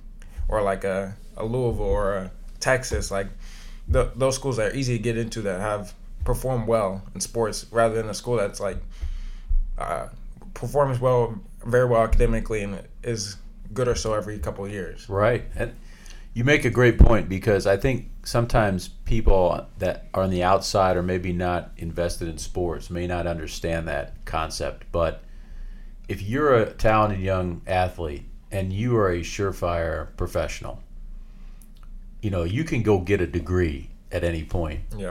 or 0.47 0.61
like 0.61 0.83
a, 0.83 1.15
a 1.37 1.45
Louisville 1.45 1.85
or 1.85 2.13
a 2.15 2.31
Texas? 2.59 3.11
Like 3.11 3.27
the, 3.87 4.11
those 4.15 4.35
schools 4.35 4.57
that 4.57 4.71
are 4.71 4.75
easy 4.75 4.97
to 4.97 5.03
get 5.03 5.17
into 5.17 5.41
that 5.41 5.59
have 5.59 5.93
performed 6.23 6.67
well 6.67 7.01
in 7.13 7.21
sports 7.21 7.65
rather 7.71 7.95
than 7.95 8.09
a 8.09 8.13
school 8.13 8.37
that's 8.37 8.59
like 8.59 8.77
uh, 9.77 10.07
performs 10.53 10.99
well, 10.99 11.39
very 11.65 11.85
well 11.85 12.03
academically, 12.03 12.63
and 12.63 12.81
is 13.03 13.37
good 13.73 13.87
or 13.87 13.95
so 13.95 14.13
every 14.13 14.37
couple 14.39 14.67
years. 14.67 15.09
Right. 15.09 15.45
And 15.55 15.75
you 16.33 16.43
make 16.43 16.65
a 16.65 16.69
great 16.69 16.97
point 16.97 17.29
because 17.29 17.67
I 17.67 17.77
think 17.77 18.09
sometimes 18.23 18.87
people 18.87 19.67
that 19.77 20.07
are 20.13 20.23
on 20.23 20.31
the 20.31 20.43
outside 20.43 20.97
or 20.97 21.03
maybe 21.03 21.31
not 21.31 21.71
invested 21.77 22.27
in 22.27 22.37
sports 22.37 22.89
may 22.89 23.05
not 23.05 23.27
understand 23.27 23.87
that 23.87 24.25
concept. 24.25 24.85
But 24.91 25.23
if 26.07 26.21
you're 26.21 26.55
a 26.55 26.73
talented 26.73 27.19
young 27.19 27.61
athlete 27.67 28.25
and 28.51 28.73
you 28.73 28.95
are 28.97 29.11
a 29.11 29.19
surefire 29.21 30.15
professional, 30.17 30.81
you 32.21 32.31
know, 32.31 32.43
you 32.43 32.63
can 32.63 32.81
go 32.81 32.99
get 32.99 33.21
a 33.21 33.27
degree 33.27 33.89
at 34.11 34.23
any 34.23 34.43
point. 34.43 34.81
Yeah, 34.97 35.09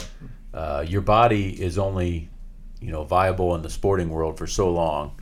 Uh, 0.53 0.85
your 0.87 1.01
body 1.03 1.51
is 1.63 1.79
only, 1.79 2.29
you 2.81 2.91
know, 2.91 3.05
viable 3.05 3.55
in 3.55 3.63
the 3.63 3.71
sporting 3.71 4.11
world 4.11 4.39
for 4.39 4.47
so 4.47 4.71
long. 4.71 5.13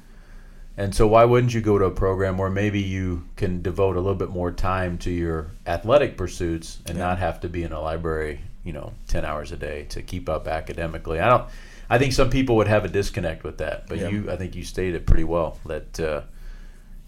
And 0.76 0.94
so 0.94 1.06
why 1.06 1.24
wouldn't 1.24 1.52
you 1.52 1.61
go 1.61 1.78
to 1.78 1.85
a 1.87 1.90
program 1.90 2.38
where 2.38 2.48
maybe 2.48 2.80
you 2.80 3.24
can 3.37 3.61
devote 3.61 3.96
a 3.96 4.00
little 4.00 4.14
bit 4.14 4.30
more 4.30 4.50
time 4.50 4.96
to 4.98 5.11
your 5.11 5.50
athletic 5.66 6.16
pursuits 6.16 6.78
and 6.87 6.96
not 6.96 7.18
have 7.18 7.40
to 7.40 7.48
be 7.48 7.62
in 7.64 7.72
a 7.72 7.80
library, 7.80 8.40
you 8.64 8.72
know, 8.72 8.92
10 9.09 9.24
hours 9.24 9.52
a 9.52 9.56
day 9.56 9.85
to 9.90 10.00
keep 10.00 10.28
up 10.28 10.48
academically. 10.48 11.20
I 11.20 11.28
don't 11.28 11.44
I 11.92 11.98
think 11.98 12.12
some 12.12 12.30
people 12.30 12.54
would 12.56 12.68
have 12.68 12.85
a 12.85 12.88
disconnect 12.88 13.42
with 13.42 13.59
that, 13.59 13.88
but 13.88 13.98
Yeah. 13.98 14.09
you 14.09 14.30
I 14.30 14.37
think 14.37 14.54
you 14.54 14.64
stated 14.64 14.94
it 14.94 15.06
pretty 15.06 15.24
well 15.24 15.59
that 15.66 16.00
uh, 16.00 16.22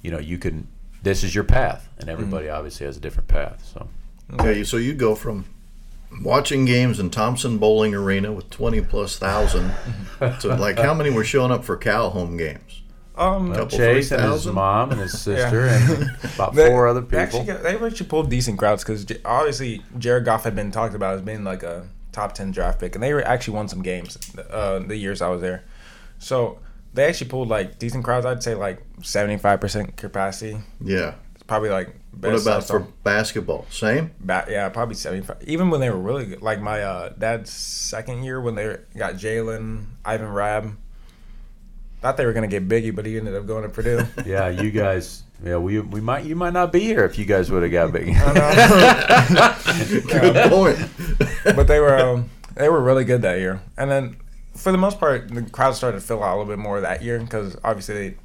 you 0.03 0.11
know, 0.11 0.18
you 0.18 0.38
can 0.38 0.66
this 1.03 1.25
is 1.25 1.35
your 1.35 1.44
path 1.44 1.88
and 1.98 2.09
everybody 2.11 2.48
obviously 2.48 2.85
has 2.87 2.96
a 2.96 3.01
different 3.01 3.29
path. 3.29 3.64
So 3.72 3.88
Okay, 4.35 4.64
so 4.64 4.77
you 4.77 4.92
go 4.92 5.14
from 5.14 5.44
watching 6.22 6.64
games 6.64 7.01
in 7.01 7.11
Thompson-Boling 7.11 7.94
Arena 7.94 8.33
with 8.33 8.51
20 8.51 8.83
plus 8.83 9.16
thousand 9.18 9.72
to 10.40 10.48
like 10.57 10.79
how 10.79 10.92
many 10.94 11.11
were 11.11 11.25
showing 11.25 11.53
up 11.53 11.64
for 11.64 11.77
Cal 11.77 12.11
home 12.11 12.37
games? 12.37 12.82
Um, 13.16 13.51
Well, 13.51 13.66
Chase 13.66 14.11
and 14.11 14.22
his 14.33 14.46
mom 14.46 14.90
and 14.92 15.01
his 15.01 15.20
sister 15.20 15.66
and 15.66 16.11
about 16.35 16.55
they- 16.55 16.68
four 16.68 16.87
other 16.88 17.01
they 17.03 17.18
actually 17.18 17.40
people. 17.44 17.55
got- 17.55 17.62
They 17.81 17.87
actually 17.87 18.07
pulled 18.07 18.31
decent 18.31 18.59
crowds 18.59 18.83
because 18.83 19.07
obviously 19.25 19.83
Jared 19.98 20.25
Goff 20.25 20.44
had 20.44 20.55
been 20.57 20.70
talked 20.70 20.94
about 20.94 21.16
as 21.16 21.22
being 21.22 21.44
like 21.44 21.62
a 21.62 21.87
top 22.12 22.33
ten 22.35 22.51
draft 22.53 22.81
pick, 22.81 22.94
and 22.94 23.03
they 23.03 23.12
were 23.12 23.22
actually 23.22 23.55
won 23.55 23.68
some 23.68 23.83
games 23.83 24.18
uh, 24.51 24.79
the 24.79 24.96
years 24.96 25.20
I 25.22 25.29
was 25.29 25.40
there. 25.42 25.64
So 26.18 26.59
they 26.94 27.05
actually 27.07 27.29
pulled 27.31 27.48
like 27.48 27.79
decent 27.79 28.05
crowds. 28.05 28.25
I'd 28.27 28.42
say 28.42 28.55
like 28.55 28.83
seventy 29.03 29.37
five 29.38 29.61
percent 29.61 29.96
capacity. 29.96 30.59
Yeah. 30.81 31.14
It's 31.35 31.42
probably 31.44 31.70
like 31.70 31.88
What 32.12 32.20
best 32.33 32.46
about 32.46 32.62
for 32.64 32.81
saw. 32.81 32.87
basketball? 33.03 33.66
Same? 33.70 34.12
Ba- 34.20 34.46
yeah, 34.48 34.68
probably 34.68 34.94
75. 34.94 35.38
Even 35.46 35.70
when 35.70 35.81
they 35.81 35.90
were 35.90 35.98
really 35.98 36.27
good. 36.27 36.42
Like 36.42 36.61
my 36.61 36.83
uh, 36.83 37.09
dad's 37.18 37.51
second 37.51 38.22
year 38.25 38.40
when 38.40 38.55
they 38.55 38.77
got 38.96 39.14
Jaylen, 39.14 39.87
Ivan 40.05 40.29
Rabb. 40.29 40.77
Thought 42.03 42.17
they 42.17 42.27
were 42.27 42.33
going 42.33 42.49
to 42.49 42.61
get 42.61 42.69
Biggie, 42.69 42.95
but 42.95 43.07
he 43.07 43.17
ended 43.17 43.35
up 43.35 43.47
going 43.47 43.62
to 43.62 43.69
Purdue. 43.69 44.05
Yeah, 44.27 44.49
you 44.49 44.71
guys. 44.71 45.23
Yeah, 45.45 45.57
we 45.57 45.81
we 45.81 46.01
might 46.01 46.25
you 46.25 46.37
might 46.37 46.53
not 46.53 46.71
be 46.73 46.81
here 46.81 47.05
if 47.05 47.19
you 47.19 47.25
guys 47.25 47.51
would 47.51 47.62
have 47.62 47.73
got 47.73 47.91
Biggie. 47.93 48.15
Good 50.09 50.51
point. 50.51 51.57
but 51.57 51.67
they 51.67 51.81
were 51.81 51.97
um, 51.99 52.31
they 52.55 52.69
were 52.69 52.81
really 52.81 53.05
good 53.05 53.23
that 53.23 53.38
year. 53.38 53.61
And 53.77 53.91
then 53.91 54.17
for 54.55 54.73
the 54.73 54.79
most 54.79 54.99
part, 55.01 55.29
the 55.29 55.43
crowd 55.43 55.73
started 55.75 56.01
to 56.01 56.07
fill 56.07 56.23
out 56.23 56.35
a 56.35 56.37
little 56.38 56.53
bit 56.53 56.59
more 56.59 56.81
that 56.81 57.03
year 57.03 57.19
because 57.19 57.57
obviously 57.65 57.95
they, 58.11 58.17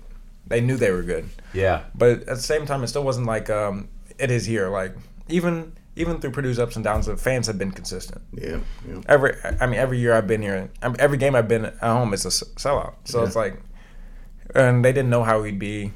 they 0.48 0.62
knew 0.62 0.76
they 0.78 0.92
were 0.92 1.04
good. 1.04 1.30
yeah, 1.54 1.84
But 1.96 2.22
at 2.22 2.26
the 2.28 2.36
same 2.38 2.66
time, 2.66 2.84
it 2.84 2.88
still 2.88 3.04
wasn't 3.04 3.26
like 3.28 3.50
um, 3.50 3.88
it 4.20 4.30
is 4.32 4.46
here. 4.46 4.70
Like 4.70 4.96
even 5.30 5.74
even 5.96 6.20
through 6.20 6.32
Purdue's 6.32 6.60
ups 6.60 6.76
and 6.76 6.84
downs, 6.86 7.08
the 7.08 7.18
fans 7.18 7.48
have 7.48 7.58
been 7.58 7.72
consistent. 7.72 8.22
Yeah. 8.34 8.60
yeah. 8.88 9.02
every 9.08 9.34
I 9.60 9.66
mean 9.66 9.80
every 9.80 9.98
year 10.00 10.14
I've 10.14 10.28
been 10.28 10.42
here, 10.42 10.70
every 11.00 11.18
game 11.18 11.36
I've 11.36 11.48
been 11.48 11.66
at 11.66 11.80
home 11.80 12.14
is 12.14 12.26
a 12.26 12.30
sellout. 12.30 12.94
So 13.06 13.24
it's 13.24 13.36
like, 13.36 13.60
and 14.56 14.84
they 14.84 14.92
didn't 14.92 15.10
know 15.10 15.24
how 15.24 15.42
we'd 15.42 15.60
be 15.60 15.92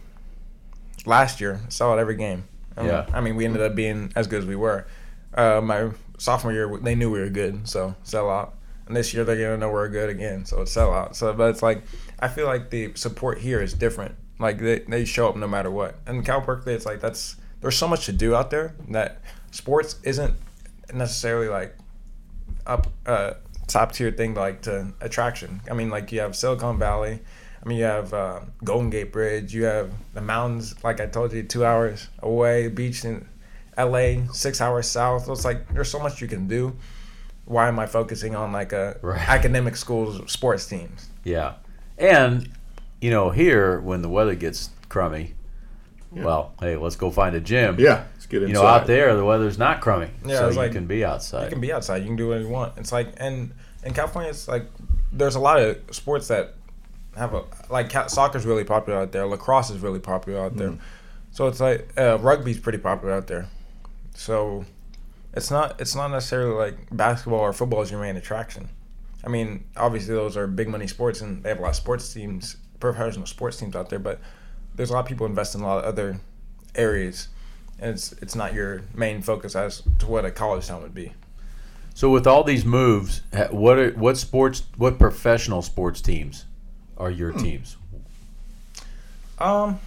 last 1.05 1.41
year. 1.41 1.59
Sell 1.69 1.91
out 1.91 1.99
every 1.99 2.15
game. 2.15 2.43
Um, 2.77 2.87
Yeah. 2.87 3.05
I 3.13 3.21
mean, 3.21 3.35
we 3.35 3.45
ended 3.45 3.61
up 3.61 3.75
being 3.75 4.11
as 4.15 4.27
good 4.27 4.39
as 4.39 4.45
we 4.45 4.55
were. 4.55 4.85
Uh, 5.33 5.61
my 5.61 5.91
sophomore 6.17 6.53
year, 6.53 6.77
they 6.81 6.95
knew 6.95 7.09
we 7.11 7.19
were 7.19 7.29
good, 7.29 7.67
so 7.67 7.95
sell 8.03 8.29
out. 8.29 8.55
And 8.87 8.95
this 8.95 9.13
year 9.13 9.23
they're 9.23 9.37
gonna 9.37 9.57
know 9.57 9.71
we're 9.71 9.87
good 9.89 10.09
again, 10.09 10.45
so 10.45 10.61
it's 10.61 10.71
sell 10.71 10.93
out. 10.93 11.15
So, 11.15 11.31
but 11.33 11.49
it's 11.51 11.63
like 11.63 11.83
I 12.19 12.27
feel 12.27 12.45
like 12.45 12.69
the 12.69 12.91
support 12.95 13.39
here 13.39 13.61
is 13.61 13.73
different. 13.73 14.15
Like 14.39 14.59
they, 14.59 14.79
they 14.79 15.05
show 15.05 15.29
up 15.29 15.35
no 15.35 15.47
matter 15.47 15.71
what. 15.71 15.95
And 16.05 16.25
Cal 16.25 16.41
Berkeley, 16.41 16.73
it's 16.73 16.85
like 16.85 16.99
that's 16.99 17.37
there's 17.61 17.77
so 17.77 17.87
much 17.87 18.05
to 18.07 18.11
do 18.11 18.35
out 18.35 18.49
there 18.49 18.73
that 18.89 19.21
sports 19.51 19.95
isn't 20.03 20.33
necessarily 20.93 21.47
like 21.47 21.75
up 22.65 22.87
uh, 23.05 23.33
top 23.67 23.93
tier 23.93 24.11
thing 24.11 24.33
like 24.33 24.61
to 24.63 24.93
attraction. 24.99 25.61
I 25.69 25.73
mean, 25.73 25.89
like 25.89 26.11
you 26.11 26.19
have 26.19 26.35
Silicon 26.35 26.77
Valley. 26.77 27.21
I 27.63 27.67
mean, 27.67 27.77
you 27.77 27.83
have 27.83 28.13
uh, 28.13 28.39
Golden 28.63 28.89
Gate 28.89 29.11
Bridge. 29.11 29.53
You 29.53 29.65
have 29.65 29.91
the 30.13 30.21
mountains, 30.21 30.75
like 30.83 30.99
I 30.99 31.05
told 31.05 31.31
you, 31.33 31.43
two 31.43 31.63
hours 31.65 32.07
away. 32.19 32.67
Beach 32.69 33.05
in 33.05 33.27
L.A., 33.77 34.25
six 34.33 34.61
hours 34.61 34.87
south. 34.87 35.25
So 35.25 35.31
it's 35.33 35.45
like 35.45 35.71
there's 35.73 35.89
so 35.91 35.99
much 35.99 36.21
you 36.21 36.27
can 36.27 36.47
do. 36.47 36.75
Why 37.45 37.67
am 37.67 37.77
I 37.79 37.85
focusing 37.85 38.35
on 38.35 38.51
like 38.51 38.71
a 38.73 38.97
Right. 39.01 39.27
academic 39.29 39.75
schools 39.75 40.31
sports 40.31 40.65
teams? 40.65 41.09
Yeah, 41.23 41.53
and 41.97 42.49
you 42.99 43.11
know 43.11 43.29
here 43.29 43.79
when 43.79 44.01
the 44.01 44.09
weather 44.09 44.35
gets 44.35 44.69
crummy, 44.89 45.35
well, 46.11 46.53
hey, 46.59 46.75
let's 46.77 46.95
go 46.95 47.11
find 47.11 47.35
a 47.35 47.39
gym. 47.41 47.75
Yeah, 47.79 48.05
let's 48.15 48.25
get 48.25 48.41
inside. 48.43 48.47
You 48.49 48.53
know, 48.61 48.65
out 48.67 48.87
there 48.87 49.15
the 49.15 49.23
weather's 49.25 49.57
not 49.57 49.81
crummy, 49.81 50.09
Yeah, 50.25 50.37
so 50.39 50.47
it's 50.47 50.55
you 50.55 50.61
like- 50.61 50.71
can 50.71 50.87
be 50.87 51.05
outside. 51.05 51.43
You 51.45 51.49
can 51.49 51.61
be 51.61 51.71
outside. 51.73 51.97
You 52.01 52.07
can 52.07 52.15
do 52.15 52.27
whatever 52.29 52.45
you 52.47 52.51
want. 52.51 52.73
It's 52.77 52.91
like 52.91 53.09
and 53.17 53.51
in 53.83 53.93
California, 53.93 54.29
it's 54.31 54.47
like 54.47 54.65
there's 55.11 55.35
a 55.35 55.39
lot 55.39 55.59
of 55.59 55.77
sports 55.91 56.27
that 56.29 56.55
have 57.17 57.33
a 57.33 57.43
like 57.69 57.91
soccer's 58.09 58.45
really 58.45 58.63
popular 58.63 58.99
out 58.99 59.11
there. 59.11 59.25
Lacrosse 59.25 59.69
is 59.69 59.79
really 59.79 59.99
popular 59.99 60.39
out 60.45 60.55
there. 60.57 60.77
So 61.31 61.47
it's 61.47 61.59
like 61.59 61.91
uh, 61.97 62.17
rugby's 62.19 62.59
pretty 62.59 62.77
popular 62.77 63.13
out 63.13 63.27
there. 63.27 63.47
So 64.15 64.65
it's 65.33 65.51
not 65.51 65.79
it's 65.79 65.95
not 65.95 66.09
necessarily 66.09 66.53
like 66.53 66.77
basketball 66.91 67.39
or 67.39 67.53
football 67.53 67.81
is 67.81 67.91
your 67.91 68.01
main 68.01 68.17
attraction. 68.17 68.69
I 69.23 69.29
mean, 69.29 69.65
obviously 69.77 70.15
those 70.15 70.35
are 70.35 70.47
big 70.47 70.67
money 70.67 70.87
sports 70.87 71.21
and 71.21 71.43
they 71.43 71.49
have 71.49 71.59
a 71.59 71.61
lot 71.61 71.69
of 71.69 71.75
sports 71.75 72.11
teams, 72.13 72.57
professional 72.79 73.25
sports 73.25 73.57
teams 73.57 73.75
out 73.75 73.89
there. 73.89 73.99
But 73.99 74.19
there's 74.75 74.89
a 74.89 74.93
lot 74.93 75.01
of 75.01 75.05
people 75.05 75.25
invest 75.25 75.55
in 75.55 75.61
a 75.61 75.65
lot 75.65 75.79
of 75.79 75.85
other 75.85 76.19
areas, 76.75 77.27
and 77.79 77.91
it's 77.91 78.13
it's 78.13 78.35
not 78.35 78.53
your 78.53 78.83
main 78.93 79.21
focus 79.21 79.55
as 79.55 79.83
to 79.99 80.07
what 80.07 80.25
a 80.25 80.31
college 80.31 80.67
town 80.67 80.81
would 80.81 80.95
be. 80.95 81.13
So 81.93 82.09
with 82.09 82.25
all 82.25 82.43
these 82.43 82.63
moves, 82.63 83.21
what 83.51 83.77
are, 83.77 83.91
what 83.91 84.17
sports, 84.17 84.63
what 84.77 84.97
professional 84.97 85.61
sports 85.61 85.99
teams 86.01 86.45
are 86.97 87.11
your 87.11 87.31
teams? 87.31 87.77
Um, 89.39 89.79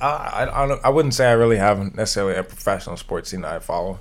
I, 0.00 0.06
I, 0.06 0.64
I, 0.64 0.66
don't, 0.66 0.84
I 0.84 0.88
wouldn't 0.88 1.14
say 1.14 1.26
I 1.26 1.32
really 1.32 1.56
have 1.56 1.94
necessarily 1.94 2.34
a 2.36 2.42
professional 2.42 2.96
sports 2.96 3.30
team 3.30 3.42
that 3.42 3.52
I 3.52 3.58
follow, 3.60 4.00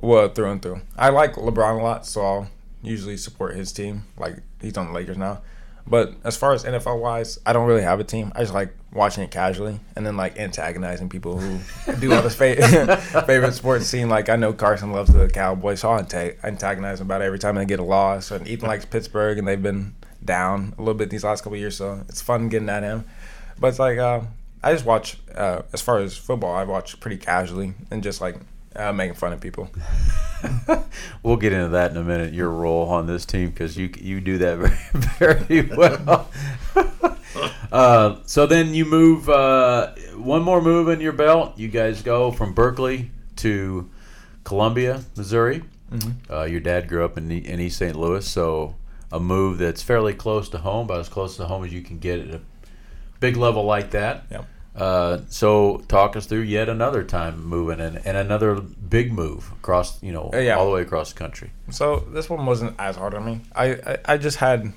well 0.00 0.28
through 0.28 0.50
and 0.50 0.62
through. 0.62 0.82
I 0.96 1.08
like 1.08 1.34
LeBron 1.34 1.80
a 1.80 1.82
lot, 1.82 2.06
so 2.06 2.22
I'll 2.22 2.50
usually 2.82 3.16
support 3.16 3.56
his 3.56 3.72
team. 3.72 4.04
Like 4.16 4.36
he's 4.60 4.76
on 4.76 4.86
the 4.86 4.92
Lakers 4.92 5.18
now. 5.18 5.42
But 5.88 6.14
as 6.24 6.36
far 6.36 6.52
as 6.52 6.64
NFL 6.64 7.00
wise, 7.00 7.38
I 7.46 7.52
don't 7.52 7.68
really 7.68 7.82
have 7.82 8.00
a 8.00 8.04
team. 8.04 8.32
I 8.34 8.40
just 8.40 8.52
like 8.54 8.74
watching 8.92 9.22
it 9.22 9.30
casually 9.30 9.78
and 9.94 10.04
then 10.04 10.16
like 10.16 10.36
antagonizing 10.36 11.08
people 11.08 11.38
who 11.38 11.60
do 12.00 12.10
have 12.10 12.24
a 12.24 12.30
fa- 12.30 12.96
favorite 13.26 13.52
sports 13.52 13.88
team. 13.88 14.08
Like 14.08 14.28
I 14.28 14.36
know 14.36 14.52
Carson 14.52 14.90
loves 14.90 15.12
the 15.12 15.28
Cowboys, 15.28 15.80
so 15.80 15.90
I'll 15.90 16.00
antagonize 16.00 17.00
him 17.00 17.06
about 17.06 17.22
it 17.22 17.26
every 17.26 17.38
time 17.38 17.54
they 17.54 17.64
get 17.64 17.78
a 17.78 17.84
loss. 17.84 18.32
And 18.32 18.48
Ethan 18.48 18.66
likes 18.66 18.84
Pittsburgh, 18.84 19.38
and 19.38 19.46
they've 19.46 19.62
been 19.62 19.94
down 20.26 20.74
a 20.76 20.80
little 20.82 20.94
bit 20.94 21.10
these 21.10 21.24
last 21.24 21.42
couple 21.42 21.54
of 21.54 21.60
years, 21.60 21.76
so 21.76 22.00
it's 22.08 22.20
fun 22.20 22.48
getting 22.48 22.68
at 22.68 22.82
him. 22.82 23.04
But 23.58 23.68
it's 23.68 23.78
like 23.78 23.98
uh, 23.98 24.20
I 24.62 24.72
just 24.72 24.84
watch. 24.84 25.18
Uh, 25.34 25.62
as 25.72 25.80
far 25.80 25.98
as 25.98 26.16
football, 26.16 26.54
I 26.54 26.64
watch 26.64 26.98
pretty 27.00 27.16
casually 27.18 27.74
and 27.90 28.02
just 28.02 28.20
like 28.20 28.36
uh, 28.74 28.92
making 28.92 29.14
fun 29.14 29.32
of 29.32 29.40
people. 29.40 29.70
We'll 31.22 31.36
get 31.36 31.52
into 31.52 31.70
that 31.70 31.90
in 31.90 31.96
a 31.96 32.04
minute. 32.04 32.34
Your 32.34 32.50
role 32.50 32.88
on 32.88 33.06
this 33.06 33.24
team 33.26 33.48
because 33.50 33.76
you 33.76 33.90
you 33.98 34.20
do 34.20 34.38
that 34.38 34.58
very 35.18 35.62
very 35.62 35.76
well. 35.76 36.28
uh, 37.72 38.16
so 38.26 38.46
then 38.46 38.74
you 38.74 38.84
move 38.84 39.28
uh, 39.28 39.92
one 40.14 40.42
more 40.42 40.60
move 40.62 40.88
in 40.88 41.00
your 41.00 41.12
belt. 41.12 41.58
You 41.58 41.68
guys 41.68 42.02
go 42.02 42.30
from 42.30 42.52
Berkeley 42.52 43.10
to 43.36 43.90
Columbia, 44.44 45.02
Missouri. 45.16 45.64
Uh, 46.30 46.44
your 46.44 46.60
dad 46.60 46.88
grew 46.88 47.04
up 47.04 47.16
in, 47.16 47.30
in 47.30 47.60
East 47.60 47.78
St. 47.78 47.96
Louis, 47.96 48.26
so 48.26 48.74
a 49.12 49.20
move 49.20 49.58
that's 49.58 49.82
fairly 49.82 50.12
close 50.14 50.48
to 50.50 50.58
home, 50.58 50.86
about 50.86 51.00
as 51.00 51.08
close 51.08 51.36
to 51.36 51.44
home 51.46 51.64
as 51.64 51.72
you 51.72 51.82
can 51.82 51.98
get 51.98 52.20
at 52.20 52.34
a 52.34 52.40
big 53.20 53.36
level 53.36 53.64
like 53.64 53.90
that. 53.92 54.24
Yep. 54.30 54.46
Uh, 54.74 55.20
so 55.30 55.78
talk 55.88 56.16
us 56.16 56.26
through 56.26 56.40
yet 56.40 56.68
another 56.68 57.02
time 57.02 57.42
moving 57.42 57.80
and, 57.80 57.96
and 58.04 58.14
another 58.16 58.56
big 58.60 59.10
move 59.10 59.50
across, 59.52 60.02
you 60.02 60.12
know, 60.12 60.30
Uh, 60.34 60.38
yeah. 60.38 60.54
all 60.56 60.66
the 60.66 60.72
way 60.72 60.82
across 60.82 61.12
the 61.14 61.18
country. 61.18 61.50
So 61.70 62.00
this 62.10 62.28
one 62.28 62.44
wasn't 62.44 62.74
as 62.78 62.96
hard 62.96 63.14
on 63.14 63.24
me. 63.24 63.40
I, 63.54 63.66
I, 63.72 63.96
I 64.04 64.16
just 64.18 64.36
had 64.36 64.72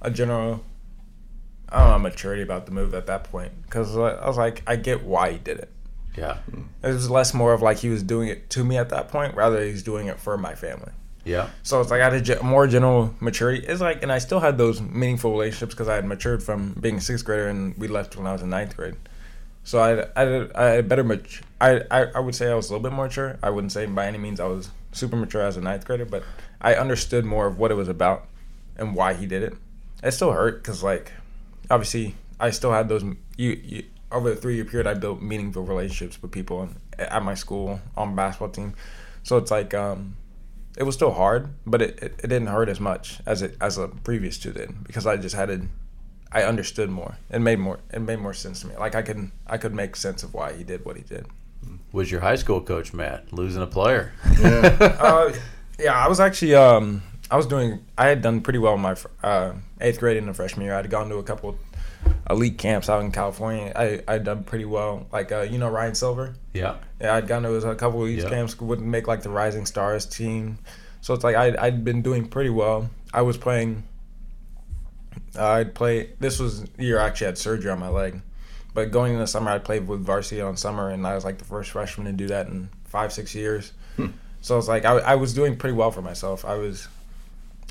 a 0.00 0.10
general, 0.10 0.64
I 1.68 1.80
don't 1.80 1.90
know, 1.90 1.98
maturity 1.98 2.40
about 2.40 2.64
the 2.64 2.72
move 2.72 2.94
at 2.94 3.06
that 3.08 3.24
point 3.24 3.52
because 3.64 3.94
I 3.94 4.26
was 4.26 4.38
like, 4.38 4.62
I 4.66 4.76
get 4.76 5.02
why 5.04 5.32
he 5.32 5.38
did 5.38 5.58
it. 5.58 5.70
Yeah. 6.16 6.38
It 6.82 6.86
was 6.88 7.10
less 7.10 7.34
more 7.34 7.52
of 7.52 7.60
like 7.60 7.76
he 7.76 7.90
was 7.90 8.02
doing 8.02 8.28
it 8.28 8.48
to 8.50 8.64
me 8.64 8.78
at 8.78 8.88
that 8.88 9.08
point, 9.08 9.34
rather 9.34 9.62
he's 9.62 9.82
doing 9.82 10.06
it 10.06 10.18
for 10.18 10.38
my 10.38 10.54
family. 10.54 10.92
Yeah. 11.28 11.50
So 11.62 11.80
it's 11.82 11.90
like 11.90 12.00
I 12.00 12.10
had 12.10 12.30
a 12.30 12.42
more 12.42 12.66
general 12.66 13.14
maturity. 13.20 13.66
It's 13.66 13.82
like, 13.82 14.02
and 14.02 14.10
I 14.10 14.18
still 14.18 14.40
had 14.40 14.56
those 14.56 14.80
meaningful 14.80 15.30
relationships 15.30 15.74
because 15.74 15.86
I 15.86 15.94
had 15.94 16.06
matured 16.06 16.42
from 16.42 16.72
being 16.80 16.96
a 16.96 17.00
sixth 17.02 17.24
grader 17.24 17.48
and 17.48 17.76
we 17.76 17.86
left 17.86 18.16
when 18.16 18.26
I 18.26 18.32
was 18.32 18.40
in 18.40 18.48
ninth 18.48 18.74
grade. 18.74 18.94
So 19.62 19.78
I, 19.78 20.22
I, 20.22 20.48
I 20.54 20.64
had 20.76 20.88
better 20.88 21.04
mat- 21.04 21.40
I, 21.60 21.82
I, 21.90 22.04
I 22.14 22.20
would 22.20 22.34
say 22.34 22.50
I 22.50 22.54
was 22.54 22.70
a 22.70 22.72
little 22.72 22.82
bit 22.82 22.94
more 22.94 23.04
mature. 23.04 23.38
I 23.42 23.50
wouldn't 23.50 23.72
say 23.72 23.84
by 23.84 24.06
any 24.06 24.16
means 24.16 24.40
I 24.40 24.46
was 24.46 24.70
super 24.92 25.16
mature 25.16 25.42
as 25.42 25.58
a 25.58 25.60
ninth 25.60 25.84
grader, 25.84 26.06
but 26.06 26.22
I 26.62 26.74
understood 26.74 27.26
more 27.26 27.46
of 27.46 27.58
what 27.58 27.70
it 27.70 27.74
was 27.74 27.88
about 27.88 28.26
and 28.78 28.94
why 28.94 29.12
he 29.12 29.26
did 29.26 29.42
it. 29.42 29.54
It 30.02 30.12
still 30.12 30.32
hurt 30.32 30.62
because 30.62 30.82
like, 30.82 31.12
obviously 31.70 32.14
I 32.40 32.50
still 32.50 32.72
had 32.72 32.88
those. 32.88 33.04
You, 33.36 33.60
you 33.62 33.84
over 34.10 34.30
the 34.30 34.36
three 34.36 34.54
year 34.54 34.64
period, 34.64 34.86
I 34.86 34.94
built 34.94 35.20
meaningful 35.20 35.64
relationships 35.64 36.22
with 36.22 36.30
people 36.30 36.70
at 36.98 37.22
my 37.22 37.34
school 37.34 37.80
on 37.98 38.16
basketball 38.16 38.48
team. 38.48 38.72
So 39.22 39.36
it's 39.36 39.50
like 39.50 39.74
um, 39.74 40.16
it 40.78 40.84
was 40.84 40.94
still 40.94 41.12
hard, 41.12 41.48
but 41.66 41.82
it, 41.82 41.98
it, 42.00 42.14
it 42.22 42.28
didn't 42.28 42.46
hurt 42.46 42.68
as 42.68 42.78
much 42.78 43.18
as 43.26 43.42
it 43.42 43.56
as 43.60 43.76
a 43.76 43.88
previous 43.88 44.38
two 44.38 44.52
did 44.52 44.84
because 44.84 45.06
I 45.06 45.16
just 45.16 45.34
had 45.34 45.50
it. 45.50 45.62
I 46.30 46.42
understood 46.44 46.88
more. 46.88 47.16
It 47.30 47.40
made 47.40 47.58
more. 47.58 47.80
It 47.92 47.98
made 48.00 48.20
more 48.20 48.32
sense 48.32 48.60
to 48.60 48.68
me. 48.68 48.76
Like 48.76 48.94
I 48.94 49.02
could 49.02 49.32
I 49.46 49.58
could 49.58 49.74
make 49.74 49.96
sense 49.96 50.22
of 50.22 50.34
why 50.34 50.52
he 50.52 50.62
did 50.62 50.84
what 50.84 50.96
he 50.96 51.02
did. 51.02 51.26
Was 51.90 52.12
your 52.12 52.20
high 52.20 52.36
school 52.36 52.60
coach 52.60 52.92
Matt 52.92 53.32
losing 53.32 53.60
a 53.60 53.66
player? 53.66 54.12
uh, 54.40 55.32
yeah, 55.80 55.94
I 55.94 56.06
was 56.06 56.20
actually 56.20 56.54
um 56.54 57.02
I 57.28 57.36
was 57.36 57.46
doing 57.46 57.84
I 57.96 58.06
had 58.06 58.22
done 58.22 58.40
pretty 58.40 58.60
well 58.60 58.74
in 58.74 58.80
my 58.80 58.96
uh, 59.22 59.54
eighth 59.80 59.98
grade 59.98 60.16
in 60.16 60.26
the 60.26 60.34
freshman 60.34 60.64
year. 60.64 60.74
I 60.74 60.78
had 60.78 60.90
gone 60.90 61.08
to 61.08 61.16
a 61.16 61.24
couple 61.24 61.58
elite 62.30 62.58
camps 62.58 62.88
out 62.88 63.02
in 63.02 63.10
California. 63.12 63.72
I 63.74 64.02
I 64.06 64.18
done 64.18 64.44
pretty 64.44 64.64
well. 64.64 65.06
Like 65.12 65.32
uh, 65.32 65.42
you 65.42 65.58
know 65.58 65.68
Ryan 65.68 65.94
Silver. 65.94 66.34
yeah. 66.54 66.76
Yeah, 67.00 67.14
I'd 67.14 67.28
gone 67.28 67.42
to 67.44 67.54
a 67.54 67.74
couple 67.76 68.02
of 68.02 68.08
these 68.08 68.24
Yeah. 68.24 68.30
camps, 68.30 68.58
would 68.60 68.80
make 68.80 69.06
like 69.06 69.22
the 69.22 69.30
Rising 69.30 69.66
Stars 69.66 70.04
team. 70.04 70.58
So 71.00 71.14
it's 71.14 71.22
like 71.22 71.36
I'd, 71.36 71.56
I'd 71.56 71.84
been 71.84 72.02
doing 72.02 72.26
pretty 72.28 72.50
well. 72.50 72.90
I 73.14 73.22
was 73.22 73.36
playing. 73.36 73.84
Uh, 75.36 75.44
I'd 75.46 75.74
play. 75.74 76.10
This 76.20 76.38
was 76.38 76.64
year 76.78 76.98
I 77.00 77.06
actually 77.06 77.26
had 77.26 77.38
surgery 77.38 77.70
on 77.70 77.78
my 77.78 77.88
leg, 77.88 78.20
but 78.74 78.90
going 78.90 79.12
in 79.14 79.18
the 79.18 79.26
summer, 79.26 79.50
I 79.50 79.58
played 79.58 79.86
with 79.86 80.00
varsity 80.00 80.40
on 80.40 80.56
summer, 80.56 80.90
and 80.90 81.06
I 81.06 81.14
was 81.14 81.24
like 81.24 81.38
the 81.38 81.44
first 81.44 81.70
freshman 81.70 82.06
to 82.06 82.12
do 82.12 82.26
that 82.28 82.48
in 82.48 82.68
five 82.84 83.12
six 83.12 83.34
years. 83.34 83.72
So 84.40 84.56
it's 84.58 84.68
like 84.68 84.84
I, 84.84 84.98
I 84.98 85.14
was 85.16 85.34
doing 85.34 85.56
pretty 85.56 85.74
well 85.76 85.90
for 85.90 86.02
myself. 86.02 86.44
I 86.44 86.54
was, 86.54 86.86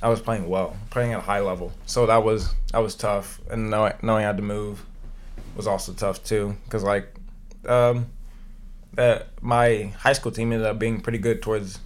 I 0.01 0.09
was 0.09 0.19
playing 0.21 0.47
well, 0.47 0.75
playing 0.89 1.13
at 1.13 1.19
a 1.19 1.23
high 1.23 1.39
level. 1.39 1.73
So 1.85 2.05
that 2.05 2.23
was 2.23 2.53
that 2.71 2.79
was 2.79 2.95
tough, 2.95 3.41
and 3.49 3.69
knowing, 3.69 3.93
knowing 4.01 4.23
I 4.23 4.27
had 4.27 4.37
to 4.37 4.43
move 4.43 4.85
was 5.55 5.67
also 5.67 5.93
tough 5.93 6.23
too, 6.23 6.55
because 6.65 6.83
like, 6.83 7.07
um, 7.67 8.07
that 8.93 9.27
my 9.41 9.93
high 9.97 10.13
school 10.13 10.31
team 10.31 10.51
ended 10.51 10.67
up 10.67 10.77
being 10.77 11.01
pretty 11.01 11.17
good 11.17 11.41
towards 11.41 11.79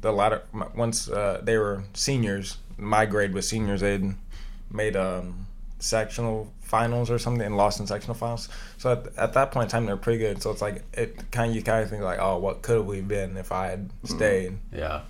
the 0.00 0.12
latter. 0.12 0.42
Once 0.74 1.08
uh, 1.08 1.40
they 1.42 1.56
were 1.56 1.84
seniors, 1.94 2.58
my 2.76 3.06
grade 3.06 3.32
was 3.32 3.48
seniors. 3.48 3.80
They'd 3.80 4.14
made 4.70 4.96
um, 4.96 5.46
sectional 5.78 6.52
finals 6.60 7.10
or 7.10 7.18
something 7.18 7.44
and 7.44 7.56
lost 7.56 7.80
in 7.80 7.86
sectional 7.86 8.14
finals. 8.14 8.48
So 8.78 8.92
at, 8.92 9.18
at 9.18 9.32
that 9.32 9.50
point 9.50 9.64
in 9.64 9.70
time, 9.70 9.86
they're 9.86 9.96
pretty 9.96 10.18
good. 10.18 10.42
So 10.42 10.50
it's 10.50 10.62
like 10.62 10.82
it 10.92 11.30
kind 11.30 11.50
of 11.50 11.56
you 11.56 11.62
kind 11.62 11.82
of 11.82 11.90
think 11.90 12.02
like, 12.02 12.18
oh, 12.20 12.38
what 12.38 12.62
could 12.62 12.86
we 12.86 12.98
have 12.98 13.08
been 13.08 13.36
if 13.36 13.50
I 13.50 13.68
had 13.68 13.90
stayed? 14.04 14.58
Yeah. 14.72 15.00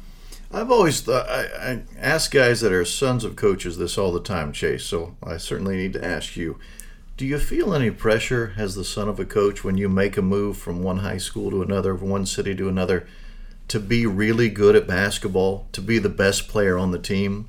I've 0.52 0.70
always 0.70 1.00
thought 1.00 1.28
I, 1.28 1.42
I 1.44 1.82
ask 1.96 2.32
guys 2.32 2.60
that 2.60 2.72
are 2.72 2.84
sons 2.84 3.22
of 3.22 3.36
coaches 3.36 3.78
this 3.78 3.96
all 3.96 4.12
the 4.12 4.20
time, 4.20 4.52
Chase. 4.52 4.84
So 4.84 5.16
I 5.22 5.36
certainly 5.36 5.76
need 5.76 5.92
to 5.92 6.04
ask 6.04 6.36
you: 6.36 6.58
Do 7.16 7.24
you 7.24 7.38
feel 7.38 7.72
any 7.72 7.90
pressure 7.90 8.52
as 8.56 8.74
the 8.74 8.84
son 8.84 9.08
of 9.08 9.20
a 9.20 9.24
coach 9.24 9.62
when 9.62 9.78
you 9.78 9.88
make 9.88 10.16
a 10.16 10.22
move 10.22 10.56
from 10.56 10.82
one 10.82 10.98
high 10.98 11.18
school 11.18 11.50
to 11.50 11.62
another, 11.62 11.96
from 11.96 12.08
one 12.08 12.26
city 12.26 12.54
to 12.56 12.68
another, 12.68 13.06
to 13.68 13.78
be 13.78 14.06
really 14.06 14.48
good 14.48 14.74
at 14.74 14.88
basketball, 14.88 15.68
to 15.70 15.80
be 15.80 15.98
the 15.98 16.08
best 16.08 16.48
player 16.48 16.76
on 16.76 16.90
the 16.90 16.98
team? 16.98 17.48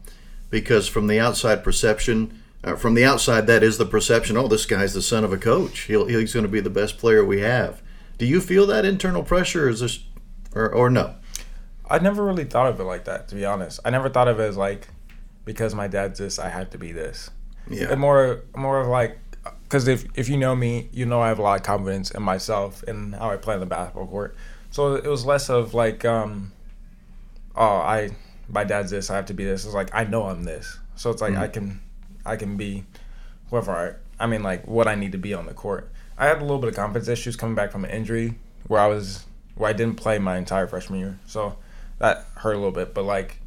Because 0.51 0.87
from 0.87 1.07
the 1.07 1.19
outside 1.19 1.63
perception, 1.63 2.39
uh, 2.63 2.75
from 2.75 2.93
the 2.93 3.05
outside, 3.05 3.47
that 3.47 3.63
is 3.63 3.79
the 3.79 3.85
perception. 3.85 4.37
Oh, 4.37 4.47
this 4.47 4.67
guy's 4.67 4.93
the 4.93 5.01
son 5.01 5.23
of 5.23 5.33
a 5.33 5.37
coach. 5.37 5.79
He'll, 5.81 6.05
he's 6.05 6.33
going 6.33 6.45
to 6.45 6.51
be 6.51 6.59
the 6.59 6.69
best 6.69 6.99
player 6.99 7.25
we 7.25 7.39
have. 7.39 7.81
Do 8.19 8.27
you 8.27 8.41
feel 8.41 8.67
that 8.67 8.85
internal 8.85 9.23
pressure, 9.23 9.65
or 9.65 9.69
is 9.69 9.79
this, 9.79 10.03
or, 10.53 10.69
or 10.69 10.91
no? 10.91 11.15
I 11.91 11.99
never 11.99 12.23
really 12.23 12.45
thought 12.45 12.67
of 12.67 12.79
it 12.79 12.83
like 12.85 13.05
that, 13.05 13.27
to 13.29 13.35
be 13.35 13.45
honest. 13.45 13.79
I 13.85 13.89
never 13.89 14.09
thought 14.09 14.27
of 14.27 14.39
it 14.39 14.43
as 14.43 14.57
like 14.57 14.87
because 15.45 15.75
my 15.75 15.87
dad's 15.87 16.19
this, 16.19 16.39
I 16.39 16.49
have 16.49 16.69
to 16.71 16.77
be 16.77 16.91
this. 16.91 17.29
Yeah. 17.69 17.91
And 17.91 17.99
more, 17.99 18.41
more 18.55 18.79
of 18.81 18.87
like, 18.87 19.17
because 19.63 19.87
if 19.87 20.05
if 20.15 20.29
you 20.29 20.37
know 20.37 20.55
me, 20.55 20.89
you 20.91 21.05
know 21.05 21.21
I 21.21 21.27
have 21.29 21.39
a 21.39 21.41
lot 21.41 21.59
of 21.59 21.65
confidence 21.65 22.11
in 22.11 22.21
myself 22.23 22.83
and 22.83 23.15
how 23.15 23.29
I 23.31 23.37
play 23.37 23.55
on 23.55 23.59
the 23.59 23.65
basketball 23.65 24.07
court. 24.07 24.35
So 24.69 24.95
it 24.95 25.05
was 25.07 25.25
less 25.25 25.49
of 25.49 25.73
like, 25.73 26.05
um, 26.05 26.51
oh, 27.55 27.77
I 27.77 28.11
my 28.49 28.63
dad's 28.63 28.91
this, 28.91 29.09
I 29.09 29.15
have 29.15 29.25
to 29.27 29.33
be 29.33 29.43
this. 29.45 29.65
It's 29.65 29.73
like 29.73 29.89
I 29.93 30.03
know 30.03 30.23
I'm 30.25 30.43
this, 30.43 30.77
so 30.95 31.09
it's 31.09 31.21
like 31.21 31.35
I 31.35 31.47
Mm-hmm. 31.47 31.53
can, 31.53 31.81
I 32.25 32.35
can 32.35 32.57
be, 32.57 32.85
whoever 33.49 33.71
I. 33.71 34.23
I 34.23 34.27
mean, 34.27 34.43
like 34.43 34.67
what 34.67 34.87
I 34.87 34.95
need 34.95 35.13
to 35.13 35.17
be 35.17 35.33
on 35.33 35.45
the 35.47 35.53
court. 35.53 35.91
I 36.17 36.27
had 36.27 36.37
a 36.37 36.41
little 36.41 36.59
bit 36.59 36.69
of 36.69 36.75
confidence 36.75 37.07
issues 37.07 37.35
coming 37.35 37.55
back 37.55 37.71
from 37.71 37.83
an 37.83 37.91
injury 37.91 38.35
where 38.67 38.79
I 38.79 38.87
was 38.87 39.25
where 39.55 39.69
I 39.69 39.73
didn't 39.73 39.95
play 39.95 40.19
my 40.19 40.37
entire 40.37 40.67
freshman 40.67 40.99
year, 40.99 41.19
so 41.25 41.57
that 42.01 42.25
hurt 42.35 42.53
a 42.53 42.57
little 42.57 42.71
bit. 42.71 42.93
But 42.93 43.05
like 43.05 43.37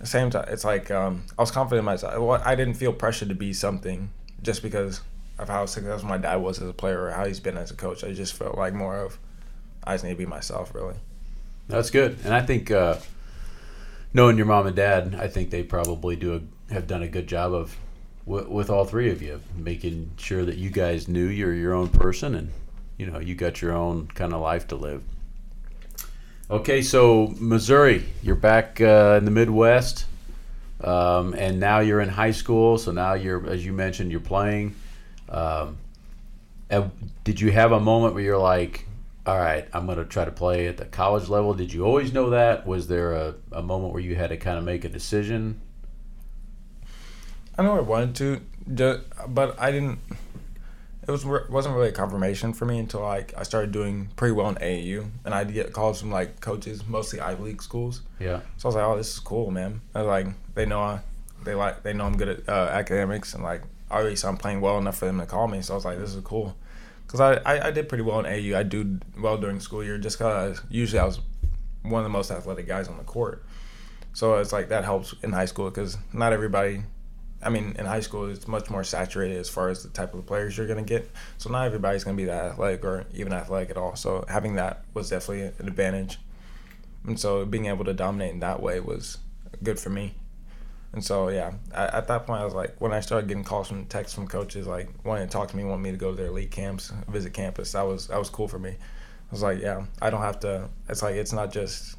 the 0.00 0.06
same 0.06 0.30
time, 0.30 0.46
it's 0.48 0.64
like 0.64 0.90
um, 0.90 1.24
I 1.38 1.42
was 1.42 1.50
confident 1.50 1.80
in 1.80 1.84
myself. 1.84 2.42
I 2.44 2.54
didn't 2.54 2.74
feel 2.74 2.92
pressure 2.92 3.26
to 3.26 3.34
be 3.34 3.52
something 3.52 4.10
just 4.42 4.62
because 4.62 5.02
of 5.38 5.48
how 5.48 5.66
successful 5.66 6.08
my 6.08 6.18
dad 6.18 6.36
was 6.36 6.60
as 6.60 6.68
a 6.68 6.72
player 6.72 7.04
or 7.04 7.10
how 7.10 7.26
he's 7.26 7.38
been 7.38 7.56
as 7.56 7.70
a 7.70 7.74
coach. 7.74 8.02
I 8.02 8.12
just 8.12 8.34
felt 8.34 8.56
like 8.56 8.74
more 8.74 8.98
of 8.98 9.18
I 9.84 9.94
just 9.94 10.04
need 10.04 10.10
to 10.10 10.16
be 10.16 10.26
myself, 10.26 10.74
really. 10.74 10.96
That's 11.68 11.90
good, 11.90 12.18
and 12.24 12.32
I 12.32 12.40
think 12.40 12.70
uh, 12.70 12.96
knowing 14.14 14.38
your 14.38 14.46
mom 14.46 14.66
and 14.66 14.74
dad, 14.74 15.14
I 15.14 15.28
think 15.28 15.50
they 15.50 15.62
probably 15.62 16.16
do 16.16 16.34
a, 16.34 16.72
have 16.72 16.86
done 16.86 17.02
a 17.02 17.08
good 17.08 17.26
job 17.26 17.52
of 17.52 17.76
with, 18.24 18.48
with 18.48 18.70
all 18.70 18.86
three 18.86 19.10
of 19.10 19.20
you, 19.20 19.42
making 19.54 20.12
sure 20.16 20.46
that 20.46 20.56
you 20.56 20.70
guys 20.70 21.08
knew 21.08 21.26
you're 21.26 21.54
your 21.54 21.74
own 21.74 21.88
person 21.88 22.34
and 22.34 22.52
you 22.96 23.06
know 23.06 23.18
you 23.18 23.34
got 23.34 23.60
your 23.60 23.72
own 23.72 24.08
kind 24.08 24.32
of 24.32 24.40
life 24.40 24.66
to 24.68 24.76
live. 24.76 25.02
Okay, 26.50 26.80
so 26.80 27.34
Missouri, 27.38 28.06
you're 28.22 28.34
back 28.34 28.80
uh, 28.80 29.16
in 29.18 29.26
the 29.26 29.30
Midwest, 29.30 30.06
um, 30.82 31.34
and 31.34 31.60
now 31.60 31.80
you're 31.80 32.00
in 32.00 32.08
high 32.08 32.30
school. 32.30 32.78
So 32.78 32.90
now 32.90 33.12
you're, 33.12 33.46
as 33.50 33.66
you 33.66 33.74
mentioned, 33.74 34.10
you're 34.10 34.20
playing. 34.20 34.74
Um, 35.28 35.76
did 37.22 37.38
you 37.38 37.52
have 37.52 37.72
a 37.72 37.80
moment 37.80 38.14
where 38.14 38.22
you're 38.22 38.38
like, 38.38 38.86
all 39.26 39.36
right, 39.36 39.68
I'm 39.74 39.84
going 39.84 39.98
to 39.98 40.06
try 40.06 40.24
to 40.24 40.30
play 40.30 40.68
at 40.68 40.78
the 40.78 40.86
college 40.86 41.28
level? 41.28 41.52
Did 41.52 41.70
you 41.70 41.84
always 41.84 42.14
know 42.14 42.30
that? 42.30 42.66
Was 42.66 42.88
there 42.88 43.12
a, 43.12 43.34
a 43.52 43.60
moment 43.60 43.92
where 43.92 44.02
you 44.02 44.14
had 44.14 44.30
to 44.30 44.38
kind 44.38 44.56
of 44.56 44.64
make 44.64 44.86
a 44.86 44.88
decision? 44.88 45.60
I 47.58 47.62
know 47.62 47.76
I 47.76 47.80
wanted 47.80 48.14
to, 48.66 49.02
but 49.28 49.60
I 49.60 49.70
didn't. 49.70 49.98
It 51.08 51.10
was 51.10 51.24
wasn't 51.24 51.74
really 51.74 51.88
a 51.88 51.92
confirmation 51.92 52.52
for 52.52 52.66
me 52.66 52.78
until 52.78 53.00
like 53.00 53.32
I 53.34 53.42
started 53.42 53.72
doing 53.72 54.10
pretty 54.14 54.32
well 54.32 54.50
in 54.50 54.56
AAU, 54.56 55.08
and 55.24 55.32
I'd 55.32 55.54
get 55.54 55.72
calls 55.72 56.00
from 56.00 56.10
like 56.10 56.40
coaches, 56.40 56.86
mostly 56.86 57.18
Ivy 57.18 57.42
League 57.44 57.62
schools. 57.62 58.02
Yeah. 58.20 58.40
So 58.58 58.66
I 58.66 58.68
was 58.68 58.74
like, 58.74 58.84
"Oh, 58.84 58.96
this 58.98 59.14
is 59.14 59.18
cool, 59.18 59.50
man." 59.50 59.80
I 59.94 60.02
was 60.02 60.06
like, 60.06 60.26
they 60.54 60.66
know 60.66 60.80
I, 60.80 61.00
they 61.44 61.54
like, 61.54 61.82
they 61.82 61.94
know 61.94 62.04
I'm 62.04 62.18
good 62.18 62.28
at 62.28 62.48
uh, 62.48 62.68
academics, 62.72 63.32
and 63.32 63.42
like 63.42 63.62
obviously 63.90 64.28
I'm 64.28 64.36
playing 64.36 64.60
well 64.60 64.76
enough 64.76 64.98
for 64.98 65.06
them 65.06 65.18
to 65.18 65.24
call 65.24 65.48
me. 65.48 65.62
So 65.62 65.72
I 65.72 65.76
was 65.76 65.86
like, 65.86 65.98
"This 65.98 66.14
is 66.14 66.22
cool," 66.22 66.54
because 67.06 67.20
I, 67.20 67.36
I 67.36 67.68
I 67.68 67.70
did 67.70 67.88
pretty 67.88 68.04
well 68.04 68.18
in 68.20 68.26
AAU. 68.26 68.54
I 68.54 68.62
do 68.62 69.00
well 69.18 69.38
during 69.38 69.60
school 69.60 69.82
year 69.82 69.96
just 69.96 70.18
because 70.18 70.60
usually 70.68 71.00
I 71.00 71.06
was 71.06 71.20
one 71.82 72.00
of 72.00 72.04
the 72.04 72.10
most 72.10 72.30
athletic 72.30 72.66
guys 72.66 72.86
on 72.86 72.98
the 72.98 73.04
court. 73.04 73.42
So 74.12 74.34
it's 74.34 74.52
like 74.52 74.68
that 74.68 74.84
helps 74.84 75.14
in 75.22 75.32
high 75.32 75.46
school 75.46 75.70
because 75.70 75.96
not 76.12 76.34
everybody. 76.34 76.82
I 77.42 77.50
mean, 77.50 77.76
in 77.78 77.86
high 77.86 78.00
school, 78.00 78.28
it's 78.28 78.48
much 78.48 78.68
more 78.68 78.82
saturated 78.82 79.36
as 79.36 79.48
far 79.48 79.68
as 79.68 79.82
the 79.82 79.90
type 79.90 80.12
of 80.14 80.26
players 80.26 80.56
you're 80.56 80.66
going 80.66 80.84
to 80.84 80.88
get. 80.88 81.10
So 81.38 81.50
not 81.50 81.66
everybody's 81.66 82.02
going 82.02 82.16
to 82.16 82.20
be 82.20 82.26
that 82.26 82.52
athletic 82.52 82.84
or 82.84 83.06
even 83.14 83.32
athletic 83.32 83.70
at 83.70 83.76
all. 83.76 83.94
So 83.94 84.24
having 84.28 84.56
that 84.56 84.84
was 84.94 85.10
definitely 85.10 85.52
an 85.58 85.68
advantage. 85.68 86.18
And 87.04 87.18
so 87.18 87.44
being 87.44 87.66
able 87.66 87.84
to 87.84 87.94
dominate 87.94 88.32
in 88.32 88.40
that 88.40 88.60
way 88.60 88.80
was 88.80 89.18
good 89.62 89.78
for 89.78 89.90
me. 89.90 90.14
And 90.92 91.04
so 91.04 91.28
yeah, 91.28 91.52
at, 91.72 91.94
at 91.94 92.08
that 92.08 92.26
point, 92.26 92.40
I 92.40 92.44
was 92.44 92.54
like, 92.54 92.80
when 92.80 92.92
I 92.92 93.00
started 93.00 93.28
getting 93.28 93.44
calls 93.44 93.68
from 93.68 93.84
texts 93.86 94.14
from 94.14 94.26
coaches, 94.26 94.66
like 94.66 94.88
wanting 95.04 95.26
to 95.26 95.32
talk 95.32 95.48
to 95.48 95.56
me, 95.56 95.64
wanting 95.64 95.82
me 95.82 95.90
to 95.92 95.96
go 95.96 96.10
to 96.10 96.16
their 96.16 96.30
league 96.30 96.50
camps, 96.50 96.92
visit 97.08 97.32
campus, 97.32 97.72
that 97.72 97.82
was 97.82 98.08
that 98.08 98.18
was 98.18 98.30
cool 98.30 98.48
for 98.48 98.58
me. 98.58 98.70
I 98.70 99.30
was 99.30 99.42
like, 99.42 99.60
yeah, 99.60 99.84
I 100.00 100.10
don't 100.10 100.22
have 100.22 100.40
to. 100.40 100.68
It's 100.88 101.02
like 101.02 101.14
it's 101.14 101.32
not 101.32 101.52
just. 101.52 101.96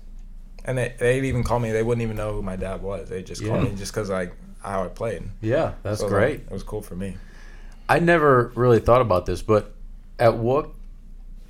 And 0.66 0.78
they 0.78 0.94
they'd 0.98 1.24
even 1.26 1.44
call 1.44 1.60
me. 1.60 1.72
They 1.72 1.84
wouldn't 1.84 2.02
even 2.02 2.18
know 2.18 2.34
who 2.34 2.42
my 2.42 2.56
dad 2.56 2.82
was. 2.82 3.10
They 3.10 3.22
just 3.24 3.46
called 3.46 3.64
me 3.64 3.76
just 3.76 3.94
because 3.94 4.10
like 4.10 4.34
how 4.62 4.84
I 4.84 4.88
played. 4.88 5.24
Yeah, 5.42 5.74
that's 5.84 6.00
So 6.00 6.06
it 6.06 6.12
was, 6.12 6.14
like, 6.14 6.22
great. 6.22 6.40
it 6.42 6.52
was 6.52 6.64
cool 6.64 6.82
for 6.82 6.96
me. 6.96 7.18
I 7.88 8.00
never 8.00 8.52
really 8.56 8.80
thought 8.80 9.02
about 9.02 9.26
this, 9.26 9.42
but 9.42 9.74
at 10.20 10.38
what, 10.38 10.70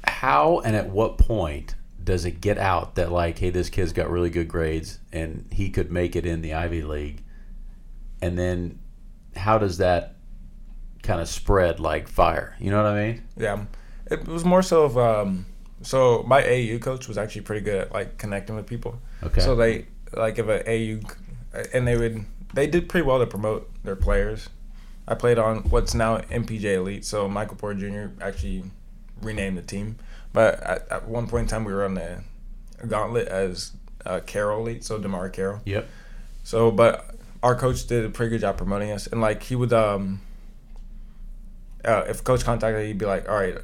how, 0.04 0.60
and 0.60 0.76
at 0.76 0.90
what 0.90 1.18
point 1.18 1.76
does 2.02 2.26
it 2.26 2.40
get 2.42 2.58
out 2.58 2.96
that 2.96 3.12
like, 3.12 3.38
hey, 3.40 3.50
this 3.50 3.70
kid's 3.70 3.94
got 3.94 4.10
really 4.10 4.30
good 4.30 4.48
grades 4.48 5.00
and 5.12 5.46
he 5.52 5.70
could 5.70 5.92
make 5.92 6.16
it 6.16 6.26
in 6.26 6.42
the 6.42 6.54
Ivy 6.54 6.82
League, 6.84 7.24
and 8.22 8.38
then 8.38 8.80
how 9.36 9.58
does 9.58 9.78
that 9.78 10.16
kind 11.04 11.22
of 11.22 11.28
spread 11.28 11.80
like 11.80 12.08
fire? 12.08 12.56
You 12.60 12.72
know 12.72 12.78
what 12.78 12.94
I 12.94 13.08
mean? 13.08 13.24
Yeah, 13.38 13.66
it 14.10 14.28
was 14.28 14.46
more 14.46 14.62
so 14.62 14.84
of 14.84 14.98
um. 14.98 15.46
So 15.82 16.24
my 16.28 16.44
AU 16.44 16.80
coach 16.80 17.08
was 17.08 17.18
actually 17.18 17.42
pretty 17.42 17.62
good 17.62 17.76
at 17.76 17.94
like 17.94 18.18
connecting 18.18 18.56
with 18.56 18.66
people. 18.66 19.00
Okay. 19.24 19.40
So 19.40 19.56
they 19.56 19.86
like 20.14 20.38
if 20.38 20.48
a 20.48 20.70
AU, 20.70 21.00
and 21.74 21.88
they 21.88 21.96
would 21.96 22.26
they 22.54 22.68
did 22.68 22.90
pretty 22.90 23.06
well 23.06 23.20
to 23.20 23.28
promote 23.28 23.70
their 23.84 23.96
players. 23.96 24.50
I 25.08 25.16
played 25.16 25.38
on 25.38 25.70
what's 25.70 25.94
now 25.94 26.18
MPJ 26.18 26.76
Elite. 26.76 27.06
So 27.06 27.28
Michael 27.28 27.56
Porter 27.56 27.80
Jr. 27.80 28.24
actually 28.24 28.64
renamed 29.22 29.58
the 29.58 29.62
team, 29.62 29.98
but 30.34 30.62
at, 30.62 30.88
at 30.92 31.08
one 31.08 31.28
point 31.28 31.44
in 31.44 31.48
time 31.48 31.64
we 31.64 31.74
were 31.74 31.84
on 31.84 31.96
the 31.96 32.24
gauntlet 32.88 33.28
as 33.28 33.72
uh, 34.06 34.20
Carroll 34.26 34.62
Elite. 34.62 34.84
So 34.84 35.00
DeMarre 35.00 35.34
Carroll. 35.34 35.62
Yep. 35.66 35.90
So, 36.44 36.72
but 36.72 37.16
our 37.44 37.56
coach 37.56 37.88
did 37.88 38.06
a 38.06 38.10
pretty 38.10 38.32
good 38.32 38.42
job 38.42 38.58
promoting 38.58 38.92
us, 38.92 39.08
and 39.08 39.22
like 39.22 39.44
he 39.44 39.56
would, 39.56 39.74
um, 39.74 40.22
uh, 41.86 42.06
if 42.08 42.24
coach 42.24 42.44
contacted, 42.44 42.86
he'd 42.88 42.98
be 42.98 43.06
like, 43.06 43.30
"All 43.30 43.36
right, 43.36 43.58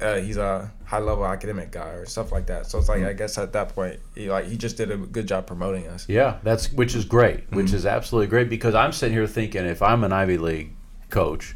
uh, 0.00 0.16
he's 0.16 0.36
a 0.36 0.72
high 0.84 0.98
level 0.98 1.26
academic 1.26 1.70
guy 1.70 1.90
or 1.90 2.06
stuff 2.06 2.32
like 2.32 2.46
that." 2.46 2.66
So 2.66 2.78
it's 2.78 2.88
like 2.88 3.02
I 3.02 3.12
guess 3.12 3.38
at 3.38 3.52
that 3.52 3.74
point, 3.74 4.00
he 4.14 4.28
like 4.30 4.46
he 4.46 4.56
just 4.56 4.76
did 4.76 4.90
a 4.90 4.96
good 4.96 5.26
job 5.28 5.46
promoting 5.46 5.86
us. 5.88 6.08
Yeah, 6.08 6.38
that's 6.42 6.72
which 6.72 6.94
is 6.94 7.04
great, 7.04 7.50
which 7.50 7.66
Mm-hmm. 7.66 7.76
is 7.76 7.86
absolutely 7.86 8.28
great 8.28 8.48
because 8.48 8.74
I'm 8.74 8.92
sitting 8.92 9.14
here 9.16 9.26
thinking 9.26 9.64
if 9.66 9.82
I'm 9.82 10.04
an 10.04 10.12
Ivy 10.12 10.38
League 10.38 10.72
coach, 11.10 11.54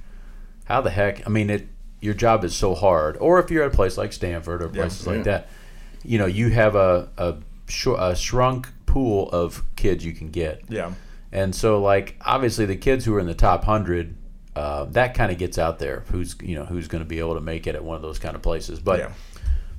how 0.66 0.80
the 0.80 0.90
heck? 0.90 1.26
I 1.26 1.30
mean, 1.30 1.50
it 1.50 1.68
your 2.00 2.14
job 2.14 2.44
is 2.44 2.54
so 2.54 2.74
hard. 2.74 3.16
Or 3.16 3.40
if 3.40 3.50
you're 3.50 3.64
at 3.64 3.72
a 3.72 3.76
place 3.76 3.98
like 3.98 4.12
Stanford 4.12 4.62
or 4.62 4.68
places 4.68 5.06
like 5.06 5.24
that, 5.24 5.48
you 6.04 6.16
know, 6.18 6.26
you 6.26 6.50
have 6.50 6.76
a 6.76 7.08
a, 7.18 7.36
sh- 7.66 7.88
a 7.98 8.14
shrunk 8.14 8.68
pool 8.86 9.28
of 9.30 9.64
kids 9.76 10.04
you 10.04 10.12
can 10.12 10.30
get. 10.30 10.62
Yeah, 10.68 10.92
And 11.32 11.54
so, 11.54 11.82
like, 11.82 12.16
obviously, 12.24 12.64
the 12.66 12.76
kids 12.76 13.04
who 13.04 13.14
are 13.16 13.20
in 13.20 13.26
the 13.26 13.34
top 13.34 13.64
hundred, 13.64 14.14
uh, 14.56 14.84
that 14.86 15.14
kind 15.14 15.30
of 15.32 15.38
gets 15.38 15.58
out 15.58 15.78
there. 15.78 16.04
Who's 16.10 16.36
you 16.42 16.54
know 16.56 16.64
who's 16.64 16.88
going 16.88 17.02
to 17.02 17.08
be 17.08 17.18
able 17.18 17.34
to 17.34 17.40
make 17.40 17.66
it 17.66 17.74
at 17.74 17.84
one 17.84 17.96
of 17.96 18.02
those 18.02 18.18
kind 18.18 18.34
of 18.34 18.42
places? 18.42 18.80
But 18.80 18.98
Yeah. 19.00 19.12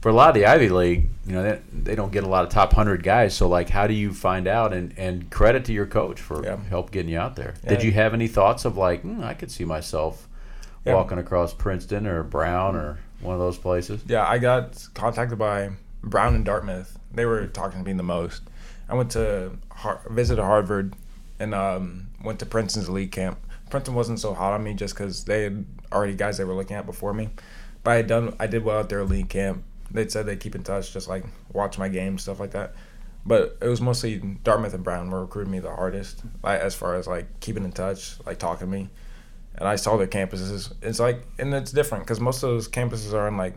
for 0.02 0.10
a 0.10 0.14
lot 0.14 0.30
of 0.30 0.36
the 0.36 0.46
Ivy 0.46 0.70
League, 0.70 1.10
you 1.26 1.34
know, 1.34 1.44
they, 1.44 1.62
they 1.74 1.96
don't 1.96 2.12
get 2.12 2.24
a 2.24 2.28
lot 2.30 2.44
of 2.46 2.50
top 2.50 2.72
hundred 2.74 3.04
guys. 3.04 3.34
So, 3.36 3.48
like, 3.50 3.70
how 3.70 3.88
do 3.88 3.94
you 3.94 4.14
find 4.14 4.48
out? 4.48 4.74
And 4.74 4.94
and 4.98 5.30
credit 5.30 5.66
to 5.66 5.74
your 5.74 5.86
coach 5.88 6.20
for 6.22 6.44
Yeah. 6.44 6.58
help 6.70 6.92
getting 6.92 7.12
you 7.12 7.20
out 7.20 7.36
there. 7.36 7.56
Yeah. 7.64 7.70
Did 7.72 7.84
you 7.84 7.92
have 7.94 8.14
any 8.14 8.28
thoughts 8.28 8.64
of 8.66 8.78
like, 8.78 9.02
hmm, 9.02 9.24
I 9.24 9.34
could 9.34 9.52
see 9.52 9.66
myself 9.66 10.28
walking 10.86 11.18
across 11.20 11.54
Princeton 11.54 12.08
or 12.08 12.24
Brown 12.24 12.76
or 12.76 13.00
one 13.22 13.34
of 13.36 13.40
those 13.40 13.58
places? 13.58 14.02
yeah. 14.08 14.26
I 14.28 14.38
got 14.38 14.88
contacted 14.94 15.38
by 15.38 15.72
Brown 16.04 16.34
and 16.36 16.46
Dartmouth. 16.46 16.98
They 17.14 17.26
were 17.26 17.48
talking 17.48 17.80
to 17.84 17.86
me 17.86 17.94
the 17.98 18.04
most. 18.04 18.44
I 18.88 18.96
went 18.96 19.12
to 19.12 19.52
Har- 19.72 20.02
visited 20.10 20.42
Harvard 20.42 20.96
and 21.40 21.54
um, 21.54 22.08
went 22.24 22.40
to 22.40 22.46
Princeton's 22.46 22.88
elite 22.88 23.12
camp. 23.12 23.38
Princeton 23.70 23.96
wasn't 23.96 24.20
so 24.20 24.34
hot 24.34 24.54
on 24.54 24.64
me 24.64 24.74
just 24.74 24.96
because 24.96 25.24
they 25.26 25.44
had 25.44 25.66
already 25.92 26.16
guys 26.16 26.38
they 26.38 26.44
were 26.44 26.54
looking 26.54 26.76
at 26.76 26.86
before 26.86 27.14
me. 27.14 27.30
But 27.84 27.92
I 27.92 27.96
had 27.96 28.08
done 28.08 28.36
I 28.40 28.48
did 28.48 28.64
well 28.64 28.80
at 28.80 28.90
their 28.90 29.00
elite 29.00 29.30
camp. 29.30 29.64
They 29.92 30.08
said 30.08 30.26
they 30.26 30.36
keep 30.36 30.56
in 30.56 30.64
touch, 30.64 30.94
just 30.94 31.08
like 31.08 31.24
watch 31.52 31.78
my 31.78 31.90
games, 31.90 32.24
stuff 32.24 32.40
like 32.40 32.52
that. 32.52 32.74
But 33.26 33.58
it 33.62 33.68
was 33.68 33.82
mostly 33.82 34.18
Dartmouth 34.44 34.74
and 34.74 34.84
Brown 34.84 35.10
were 35.12 35.22
recruiting 35.22 35.52
me 35.52 35.60
the 35.60 35.70
hardest, 35.70 36.22
like 36.44 36.62
as 36.62 36.76
far 36.76 36.96
as 36.96 37.08
like 37.08 37.40
keeping 37.40 37.64
in 37.64 37.72
touch, 37.72 38.16
like 38.26 38.40
talking 38.40 38.68
to 38.68 38.72
me. 38.72 38.90
And 39.56 39.68
I 39.68 39.76
saw 39.76 39.98
their 39.98 40.08
campuses. 40.08 40.74
It's 40.82 41.00
like, 41.00 41.22
and 41.38 41.54
it's 41.54 41.72
different 41.72 42.06
because 42.06 42.20
most 42.20 42.44
of 42.44 42.50
those 42.50 42.70
campuses 42.70 43.14
are 43.14 43.28
in 43.28 43.36
like 43.36 43.56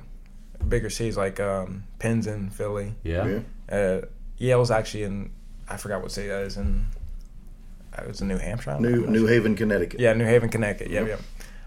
bigger 0.68 0.90
cities, 0.90 1.16
like 1.16 1.38
um, 1.38 1.84
Penn's 1.98 2.26
in 2.26 2.50
Philly. 2.50 2.94
Yeah. 3.04 3.40
Yeah. 3.70 3.76
Uh, 3.76 4.00
Yale's 4.38 4.70
actually 4.70 5.04
in, 5.04 5.30
I 5.68 5.76
forgot 5.76 6.02
what 6.02 6.10
city 6.10 6.28
that 6.28 6.42
is 6.42 6.56
in. 6.56 6.86
Uh, 7.96 8.02
It 8.02 8.08
was 8.08 8.20
in 8.20 8.28
New 8.28 8.38
Hampshire. 8.38 8.70
I 8.70 8.78
New 8.78 9.02
know. 9.02 9.10
New 9.10 9.26
Haven, 9.26 9.54
Connecticut. 9.54 10.00
Yeah, 10.00 10.12
New 10.14 10.24
Haven, 10.24 10.48
Connecticut. 10.48 10.90
Yeah, 10.90 11.06
yeah. 11.06 11.16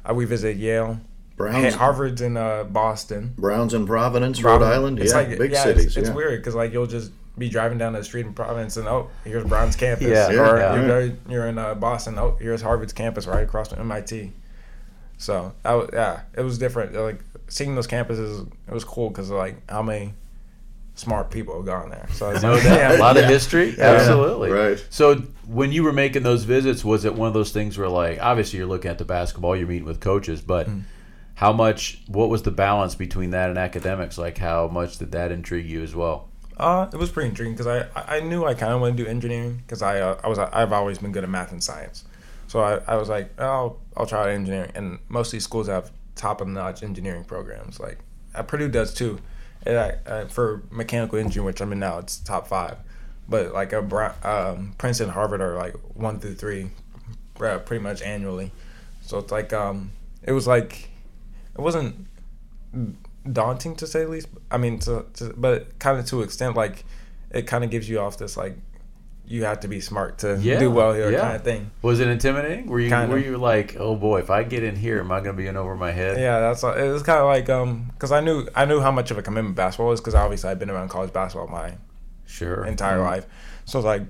Uh, 0.10 0.14
we 0.14 0.26
visited 0.26 0.58
Yale. 0.58 1.00
Browns, 1.38 1.58
Hey, 1.58 1.72
Harvard's 1.72 2.22
in 2.22 2.38
uh, 2.38 2.64
Boston. 2.64 3.34
Browns 3.38 3.74
in 3.74 3.86
Providence, 3.86 4.42
Rhode 4.42 4.60
Providence. 4.60 4.76
Island. 4.76 5.00
It's 5.00 5.12
yeah, 5.12 5.18
like, 5.18 5.38
big 5.38 5.52
yeah, 5.52 5.64
cities. 5.64 5.86
It's, 5.88 5.98
it's 5.98 6.10
yeah. 6.10 6.16
weird 6.16 6.40
because 6.40 6.56
like 6.56 6.72
you'll 6.72 6.88
just 6.88 7.12
be 7.38 7.50
driving 7.50 7.78
down 7.78 7.94
the 7.94 8.04
street 8.04 8.26
in 8.26 8.34
Providence 8.34 8.78
and 8.78 8.88
oh, 8.88 9.10
here's 9.26 9.44
Brown's 9.44 9.76
campus. 9.76 10.08
Yeah, 10.08 10.30
or 10.30 10.58
yeah. 10.58 10.86
you're, 10.86 11.18
you're 11.28 11.48
in 11.48 11.58
uh, 11.58 11.76
Boston. 11.76 12.18
Oh, 12.18 12.38
here's 12.40 12.62
Harvard's 12.62 12.94
campus 12.94 13.28
right 13.28 13.44
across 13.44 13.70
from 13.70 13.80
MIT. 13.80 14.32
So 15.18 15.54
that 15.64 15.74
was, 15.74 15.90
yeah, 15.92 16.22
it 16.34 16.42
was 16.42 16.58
different. 16.58 16.94
Like 16.94 17.20
seeing 17.48 17.76
those 17.76 17.88
campuses, 17.88 18.48
it 18.68 18.74
was 18.74 18.84
cool 18.84 19.10
because 19.10 19.30
like 19.30 19.70
how 19.70 19.82
many 19.82 20.14
smart 20.96 21.30
people 21.30 21.56
have 21.58 21.66
gone 21.66 21.90
there. 21.90 22.08
So 22.14 22.30
it's 22.32 22.42
No 22.42 22.54
like, 22.54 22.64
doubt. 22.64 22.96
a 22.96 22.98
lot 23.00 23.18
of 23.18 23.24
yeah. 23.24 23.30
history. 23.30 23.76
Yeah. 23.78 23.92
Absolutely. 23.92 24.50
Right. 24.52 24.86
So 24.90 25.16
when 25.46 25.72
you 25.72 25.84
were 25.84 25.94
making 25.94 26.24
those 26.24 26.44
visits, 26.46 26.84
was 26.86 27.06
it 27.06 27.16
one 27.16 27.28
of 27.28 27.34
those 27.34 27.52
things 27.52 27.78
where 27.78 27.90
like 27.90 28.20
obviously 28.22 28.58
you're 28.60 28.68
looking 28.68 28.90
at 28.92 28.98
the 28.98 29.06
basketball, 29.06 29.56
you're 29.56 29.68
meeting 29.68 29.86
with 29.86 30.00
coaches, 30.00 30.42
but 30.42 30.68
Mm. 30.68 30.84
how 31.36 31.52
much 31.52 32.02
what 32.08 32.30
was 32.30 32.44
the 32.44 32.52
balance 32.52 32.96
between 32.96 33.32
that 33.32 33.50
and 33.50 33.60
academics? 33.60 34.18
Like 34.18 34.38
how 34.38 34.68
much 34.70 34.98
did 34.98 35.12
that 35.12 35.32
intrigue 35.32 35.66
you 35.66 35.84
as 35.84 35.94
well? 35.96 36.30
Uh, 36.58 36.88
it 36.94 36.98
was 36.98 37.10
pretty 37.12 37.28
intriguing 37.30 37.54
because 37.54 37.68
I, 37.68 37.80
I 38.00 38.18
I 38.18 38.20
knew 38.22 38.46
I 38.46 38.54
kind 38.54 38.72
of 38.72 38.80
wanted 38.80 38.96
to 38.98 39.04
do 39.04 39.10
engineering 39.10 39.58
because 39.58 39.82
I 39.82 40.00
uh, 40.00 40.18
I 40.24 40.30
was 40.30 40.40
I've 40.40 40.72
always 40.72 40.98
been 41.00 41.12
good 41.12 41.26
at 41.26 41.30
math 41.30 41.52
and 41.52 41.62
science, 41.62 42.06
so 42.48 42.62
I, 42.62 42.80
I 42.88 42.96
was 42.96 43.10
like 43.10 43.32
oh, 43.40 43.44
I'll 43.44 43.78
I'll 43.98 44.06
try 44.06 44.32
engineering 44.32 44.72
and 44.76 45.00
most 45.10 45.28
of 45.28 45.32
these 45.34 45.44
schools 45.44 45.68
have 45.68 45.92
top 46.16 46.40
of 46.40 46.48
notch 46.48 46.82
engineering 46.82 47.26
programs 47.26 47.78
like 47.82 47.98
uh, 48.34 48.42
Purdue 48.44 48.70
does 48.70 48.94
too, 48.94 49.20
I, 49.68 50.26
for 50.26 50.64
mechanical 50.70 51.18
engineering 51.18 51.46
which 51.46 51.62
I'm 51.62 51.72
in 51.72 51.80
now 51.80 52.00
it's 52.00 52.18
top 52.18 52.48
five, 52.48 52.78
but 53.28 53.54
like 53.54 53.74
a 53.74 53.80
um, 54.24 54.74
Princeton 54.78 55.06
and 55.08 55.14
Harvard 55.14 55.42
are 55.42 55.56
like 55.56 55.76
one 55.96 56.20
through 56.20 56.36
three, 56.36 56.70
uh, 57.42 57.60
pretty 57.60 57.84
much 57.84 58.02
annually, 58.02 58.52
so 59.02 59.18
it's 59.20 59.32
like 59.32 59.54
um 59.54 59.92
it 60.24 60.32
was 60.32 60.48
like 60.48 60.90
it 61.58 61.62
wasn't 61.62 62.08
daunting 63.32 63.76
to 63.78 63.88
say 63.88 64.04
the 64.04 64.10
least. 64.10 64.28
I 64.52 64.58
mean, 64.58 64.80
to, 64.80 65.06
to 65.16 65.34
but 65.36 65.80
kind 65.80 65.98
of 65.98 66.06
to 66.08 66.22
extent, 66.22 66.56
like 66.56 66.86
it 67.32 67.48
kind 67.48 67.64
of 67.64 67.70
gives 67.70 67.90
you 67.90 68.00
off 68.00 68.18
this 68.18 68.38
like 68.38 68.58
you 69.28 69.44
have 69.46 69.60
to 69.62 69.68
be 69.68 69.80
smart 69.82 70.20
to 70.20 70.38
Yeah, 70.40 70.60
do 70.60 70.70
well 70.70 70.94
here 70.94 71.12
yeah. 71.12 71.22
kind 71.22 71.36
of 71.36 71.44
thing. 71.44 71.72
Was 71.82 72.00
it 72.00 72.08
intimidating? 72.08 72.68
Were 72.68 72.80
you 72.80 72.90
Kind 72.90 73.12
were 73.12 73.18
of. 73.18 73.26
you 73.26 73.38
like, 73.38 73.76
oh 73.80 73.96
boy, 73.96 74.20
if 74.20 74.30
I 74.30 74.44
get 74.44 74.64
in 74.64 74.76
here, 74.76 75.00
am 75.00 75.12
I 75.12 75.20
going 75.20 75.36
to 75.36 75.42
be 75.42 75.48
in 75.48 75.58
over 75.58 75.76
my 75.76 75.92
head? 75.92 76.20
Yeah, 76.20 76.40
that's 76.40 76.64
it 76.64 76.92
was 76.92 77.02
kind 77.04 77.20
of 77.20 77.26
like 77.26 77.50
um 77.50 77.88
because 77.94 78.12
I 78.12 78.20
knew 78.22 78.48
I 78.56 78.66
knew 78.66 78.80
how 78.82 78.92
much 78.92 79.12
of 79.12 79.18
a 79.18 79.22
commitment 79.24 79.56
basketball 79.56 79.88
was 79.88 80.00
because 80.00 80.16
obviously 80.16 80.50
I've 80.50 80.60
been 80.60 80.70
around 80.70 80.90
college 80.90 81.12
basketball 81.14 81.48
my 81.48 81.74
Sure. 82.28 82.66
entire 82.66 83.00
Mhm. 83.00 83.04
life, 83.06 83.26
so 83.66 83.80
it's 83.80 83.86
like 83.86 84.04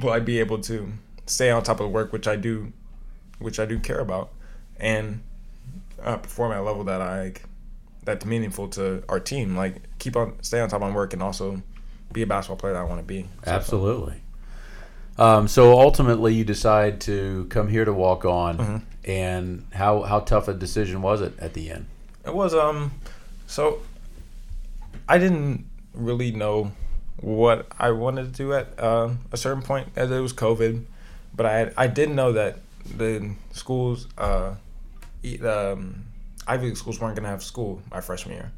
will 0.00 0.10
I 0.10 0.20
be 0.20 0.38
able 0.40 0.58
to 0.62 0.92
stay 1.26 1.50
on 1.50 1.62
top 1.62 1.78
of 1.80 1.84
the 1.84 1.88
work 1.92 2.12
which 2.12 2.26
I 2.26 2.36
do, 2.36 2.72
which 3.38 3.58
I 3.60 3.66
do 3.66 3.78
care 3.78 4.00
about, 4.00 4.30
and 4.78 5.20
uh, 6.02 6.16
perform 6.16 6.50
at 6.52 6.58
a 6.58 6.62
level 6.62 6.82
that 6.84 7.00
I 7.00 7.22
like, 7.24 7.42
that's 8.04 8.24
meaningful 8.24 8.66
to 8.70 9.04
our 9.08 9.20
team. 9.20 9.56
Like 9.56 9.76
keep 9.98 10.16
on 10.16 10.34
stay 10.42 10.60
on 10.60 10.68
top 10.68 10.82
on 10.82 10.94
work 10.94 11.12
and 11.12 11.22
also 11.22 11.62
be 12.12 12.22
a 12.22 12.26
basketball 12.26 12.56
player 12.56 12.72
that 12.74 12.80
I 12.80 12.84
want 12.84 13.00
to 13.00 13.06
be. 13.06 13.22
So- 13.44 13.50
Absolutely. 13.50 14.16
Um, 15.18 15.46
so 15.46 15.78
ultimately, 15.78 16.34
you 16.34 16.42
decide 16.44 17.00
to 17.02 17.46
come 17.50 17.68
here 17.68 17.84
to 17.84 17.92
walk 17.92 18.24
on, 18.24 18.56
Mm-hmm. 18.58 18.76
and 19.10 19.66
how 19.72 20.02
how 20.02 20.20
tough 20.20 20.48
a 20.48 20.54
decision 20.54 21.02
was 21.02 21.20
it 21.20 21.34
at 21.38 21.52
the 21.52 21.70
end? 21.70 21.84
It 22.24 22.34
was 22.34 22.54
um 22.54 22.92
so 23.46 23.80
I 25.08 25.18
didn't 25.18 25.66
really 25.92 26.30
know 26.32 26.72
what 27.20 27.66
I 27.78 27.90
wanted 27.90 28.24
to 28.26 28.30
do 28.30 28.52
at 28.54 28.78
uh, 28.78 29.10
a 29.30 29.36
certain 29.36 29.62
point 29.62 29.88
as 29.96 30.10
it 30.10 30.18
was 30.18 30.32
COVID, 30.32 30.84
but 31.36 31.44
I 31.46 31.52
had, 31.58 31.74
I 31.76 31.86
did 31.88 32.08
know 32.10 32.32
that 32.32 32.58
the 32.96 33.34
schools 33.52 34.08
uh 34.16 34.54
um 35.44 36.04
Ivy 36.46 36.66
League 36.68 36.76
schools 36.76 37.00
weren't 37.00 37.14
gonna 37.16 37.28
have 37.28 37.42
school 37.44 37.82
my 37.90 38.00
freshman 38.00 38.34
year. 38.36 38.50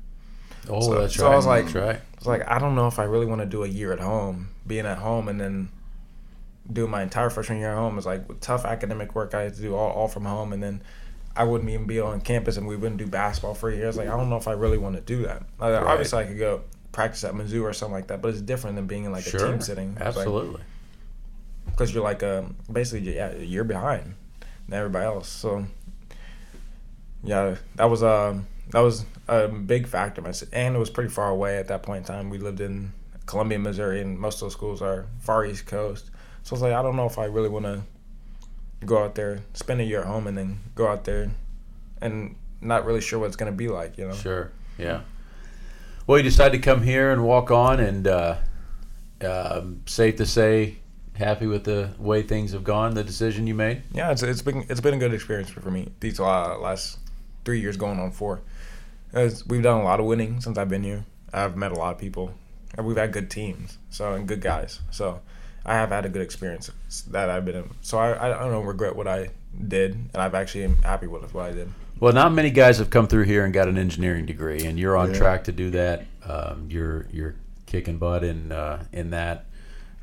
Oh, 0.68 0.80
So- 0.80 1.00
that's 1.00 1.14
so 1.16 1.26
right. 1.26 1.32
I 1.32 1.36
was 1.36 1.46
like- 1.46 1.64
that's 1.64 1.74
right. 1.76 1.96
I 1.96 2.16
was 2.18 2.26
like, 2.26 2.50
I 2.50 2.58
don't 2.58 2.74
know 2.74 2.86
if 2.86 2.98
I 2.98 3.04
really 3.04 3.26
want 3.26 3.40
to 3.42 3.46
do 3.46 3.64
a 3.64 3.68
year 3.68 3.92
at 3.92 4.00
home, 4.00 4.48
being 4.66 4.86
at 4.86 4.98
home, 4.98 5.28
and 5.28 5.40
then 5.40 5.68
do 6.72 6.86
my 6.86 7.02
entire 7.02 7.28
freshman 7.28 7.58
year 7.58 7.70
at 7.72 7.76
home. 7.76 7.98
It's 7.98 8.06
like 8.06 8.40
tough 8.40 8.64
academic 8.64 9.14
work 9.14 9.34
I 9.34 9.42
had 9.42 9.54
to 9.56 9.60
do 9.60 9.74
all, 9.76 9.90
all 9.90 10.08
from 10.08 10.24
home, 10.24 10.52
and 10.54 10.62
then 10.62 10.82
I 11.36 11.44
wouldn't 11.44 11.68
even 11.68 11.86
be 11.86 12.00
on 12.00 12.20
campus, 12.22 12.56
and 12.56 12.66
we 12.66 12.76
wouldn't 12.76 12.98
do 12.98 13.06
basketball 13.06 13.54
for 13.54 13.68
a 13.70 13.74
year. 13.74 13.84
I 13.84 13.86
was 13.88 13.96
like, 13.98 14.08
I 14.08 14.16
don't 14.16 14.30
know 14.30 14.36
if 14.36 14.48
I 14.48 14.52
really 14.52 14.78
want 14.78 14.94
to 14.96 15.02
do 15.02 15.22
that. 15.24 15.42
Like, 15.58 15.72
Right. 15.74 15.82
Obviously, 15.82 16.20
I 16.22 16.26
could 16.26 16.38
go 16.38 16.62
practice 16.92 17.24
at 17.24 17.34
Mizzou 17.34 17.62
or 17.62 17.72
something 17.72 17.92
like 17.94 18.06
that, 18.06 18.22
but 18.22 18.28
it's 18.28 18.40
different 18.40 18.76
than 18.76 18.86
being 18.86 19.04
in 19.04 19.12
like 19.12 19.26
a 19.26 19.30
Sure. 19.30 19.48
team 19.48 19.60
sitting. 19.60 19.96
Absolutely. 20.00 20.62
because 21.66 21.92
you're 21.92 22.04
like 22.04 22.22
um, 22.22 22.54
basically 22.72 23.16
yeah, 23.16 23.32
a 23.32 23.42
year 23.42 23.64
behind 23.64 24.14
than 24.68 24.78
everybody 24.78 25.04
else. 25.06 25.28
So 25.28 25.66
yeah, 27.22 27.56
that 27.76 27.90
was 27.90 28.02
um 28.02 28.46
that 28.70 28.80
was 28.80 29.04
a 29.28 29.48
big 29.48 29.86
factor. 29.86 30.22
And 30.52 30.76
it 30.76 30.78
was 30.78 30.90
pretty 30.90 31.10
far 31.10 31.30
away 31.30 31.58
at 31.58 31.68
that 31.68 31.82
point 31.82 32.08
in 32.08 32.14
time. 32.14 32.30
We 32.30 32.38
lived 32.38 32.60
in 32.60 32.92
Columbia, 33.26 33.58
Missouri, 33.58 34.00
and 34.00 34.18
most 34.18 34.36
of 34.36 34.40
those 34.40 34.52
schools 34.52 34.82
are 34.82 35.06
far 35.20 35.44
east 35.44 35.66
coast. 35.66 36.10
So 36.42 36.52
I 36.52 36.54
was 36.54 36.62
like, 36.62 36.72
I 36.72 36.82
don't 36.82 36.96
know 36.96 37.06
if 37.06 37.18
I 37.18 37.24
really 37.24 37.48
want 37.48 37.64
to 37.64 37.82
go 38.84 39.02
out 39.02 39.14
there, 39.14 39.40
spend 39.54 39.80
a 39.80 39.84
year 39.84 40.00
at 40.00 40.06
home, 40.06 40.26
and 40.26 40.36
then 40.36 40.60
go 40.74 40.88
out 40.88 41.04
there 41.04 41.30
and 42.00 42.36
not 42.60 42.84
really 42.84 43.00
sure 43.00 43.18
what 43.18 43.26
it's 43.26 43.36
gonna 43.36 43.52
be 43.52 43.68
like. 43.68 43.96
You 43.96 44.08
know. 44.08 44.14
Sure. 44.14 44.50
Yeah. 44.78 45.00
Well, 46.06 46.18
you 46.18 46.24
decided 46.24 46.52
to 46.52 46.58
come 46.58 46.82
here 46.82 47.10
and 47.10 47.24
walk 47.24 47.50
on, 47.50 47.80
and 47.80 48.06
uh, 48.06 48.36
um, 49.26 49.80
safe 49.86 50.16
to 50.16 50.26
say, 50.26 50.76
happy 51.14 51.46
with 51.46 51.64
the 51.64 51.90
way 51.98 52.22
things 52.22 52.52
have 52.52 52.64
gone, 52.64 52.94
the 52.94 53.04
decision 53.04 53.46
you 53.46 53.54
made. 53.54 53.82
yeah, 53.92 54.10
it's 54.10 54.22
it's 54.22 54.42
been 54.42 54.66
it's 54.68 54.80
been 54.80 54.94
a 54.94 54.98
good 54.98 55.14
experience 55.14 55.50
for 55.50 55.70
me 55.70 55.88
these 56.00 56.20
uh, 56.20 56.58
last 56.58 56.98
three 57.44 57.60
years 57.60 57.76
going 57.76 57.98
on 57.98 58.10
four. 58.10 58.42
As 59.14 59.46
we've 59.46 59.62
done 59.62 59.80
a 59.80 59.84
lot 59.84 60.00
of 60.00 60.06
winning 60.06 60.40
since 60.40 60.58
I've 60.58 60.68
been 60.68 60.82
here. 60.82 61.04
I've 61.32 61.56
met 61.56 61.70
a 61.72 61.76
lot 61.76 61.94
of 61.94 61.98
people, 62.00 62.34
and 62.76 62.84
we've 62.86 62.96
had 62.96 63.12
good 63.12 63.30
teams, 63.30 63.78
so 63.90 64.12
and 64.12 64.26
good 64.26 64.40
guys. 64.40 64.80
So 64.90 65.20
I 65.64 65.74
have 65.74 65.90
had 65.90 66.04
a 66.04 66.08
good 66.08 66.22
experience 66.22 66.70
that 67.10 67.30
I've 67.30 67.44
been 67.44 67.54
in. 67.56 67.70
So 67.80 67.98
I 67.98 68.26
I 68.26 68.48
don't 68.48 68.66
regret 68.66 68.96
what 68.96 69.06
I 69.06 69.28
did, 69.68 69.94
and 69.94 70.16
I've 70.16 70.34
actually 70.34 70.64
am 70.64 70.76
happy 70.82 71.06
with 71.06 71.32
what 71.32 71.46
I 71.46 71.52
did. 71.52 71.70
Well, 72.00 72.12
not 72.12 72.32
many 72.32 72.50
guys 72.50 72.78
have 72.78 72.90
come 72.90 73.06
through 73.06 73.22
here 73.24 73.44
and 73.44 73.54
got 73.54 73.68
an 73.68 73.78
engineering 73.78 74.26
degree, 74.26 74.64
and 74.66 74.78
you're 74.78 74.96
on 74.96 75.12
Yeah. 75.12 75.18
track 75.18 75.44
to 75.44 75.52
do 75.52 75.70
that. 75.70 76.04
Um, 76.28 76.66
you're 76.68 77.06
you're 77.12 77.36
kicking 77.66 77.98
butt 77.98 78.24
in 78.24 78.50
uh, 78.50 78.84
in 78.92 79.10
that. 79.10 79.46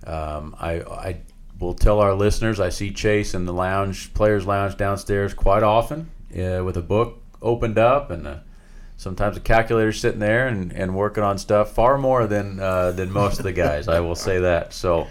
Um, 0.08 0.56
I 0.60 0.82
I 0.82 1.18
will 1.60 1.74
tell 1.74 2.00
our 2.00 2.14
listeners 2.14 2.60
I 2.62 2.70
see 2.70 2.92
Chase 2.92 3.34
in 3.34 3.46
the 3.46 3.54
lounge, 3.54 4.14
players' 4.14 4.46
lounge 4.48 4.78
downstairs 4.78 5.34
quite 5.34 5.64
often 5.64 6.10
uh, 6.34 6.64
with 6.64 6.78
a 6.78 6.82
book 6.82 7.22
opened 7.42 7.78
up 7.78 8.10
and. 8.10 8.26
Uh, 8.28 8.36
Sometimes 9.02 9.36
a 9.36 9.40
calculator 9.40 9.92
sitting 9.92 10.20
there 10.20 10.48
and, 10.48 10.72
and 10.74 10.94
working 10.96 11.24
on 11.24 11.40
stuff 11.40 11.74
far 11.74 11.98
more 11.98 12.28
than 12.28 12.60
uh, 12.60 12.92
than 12.92 13.12
most 13.12 13.40
of 13.40 13.44
the 13.44 13.52
guys. 13.52 13.88
I 13.88 14.00
will 14.00 14.14
say 14.14 14.42
that. 14.42 14.74
So 14.74 15.08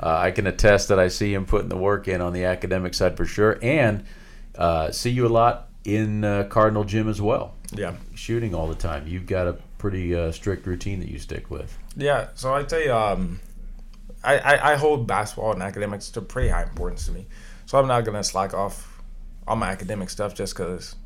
uh, 0.00 0.16
I 0.16 0.30
can 0.30 0.46
attest 0.46 0.88
that 0.88 0.98
I 0.98 1.08
see 1.08 1.34
him 1.34 1.44
putting 1.44 1.68
the 1.68 1.76
work 1.76 2.08
in 2.08 2.22
on 2.22 2.32
the 2.32 2.44
academic 2.44 2.94
side 2.94 3.18
for 3.18 3.26
sure, 3.26 3.58
and 3.60 4.04
uh, 4.56 4.90
see 4.92 5.10
you 5.10 5.26
a 5.26 5.28
lot 5.28 5.68
in 5.84 6.24
uh, 6.24 6.44
Cardinal 6.44 6.84
Gym 6.84 7.06
as 7.06 7.20
well, 7.20 7.54
Yeah. 7.76 7.96
shooting 8.14 8.54
all 8.54 8.66
the 8.66 8.74
time. 8.74 9.06
You've 9.06 9.26
got 9.26 9.46
a 9.46 9.58
pretty 9.76 10.14
uh, 10.14 10.32
strict 10.32 10.66
routine 10.66 11.00
that 11.00 11.10
you 11.10 11.18
stick 11.18 11.50
with. 11.50 11.76
Yeah, 11.98 12.28
so 12.34 12.54
I 12.54 12.62
tell 12.62 12.80
you, 12.80 12.94
um, 12.94 13.40
I, 14.24 14.38
I, 14.38 14.72
I 14.72 14.76
hold 14.76 15.06
basketball 15.06 15.52
and 15.52 15.62
academics 15.62 16.08
to 16.12 16.22
pretty 16.22 16.48
high 16.48 16.62
importance 16.62 17.04
to 17.06 17.12
me. 17.12 17.26
So 17.66 17.78
I'm 17.78 17.86
not 17.88 18.06
gonna 18.06 18.24
slack 18.24 18.54
off 18.54 19.02
on 19.46 19.58
my 19.58 19.68
academic 19.68 20.08
stuff 20.08 20.34
just 20.34 20.54
because 20.56 20.96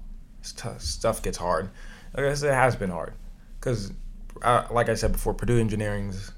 stuff 0.41 1.21
gets 1.21 1.39
hard. 1.39 1.71
I 2.15 2.35
said, 2.35 2.51
it 2.51 2.55
has 2.55 2.77
been 2.77 2.91
hard 2.91 3.15
because, 3.61 3.93
uh, 4.43 4.67
like 4.71 4.89
I 4.89 4.95
said 4.95 5.13
before, 5.13 5.35
Purdue 5.35 5.61
Engineering's 5.61 6.33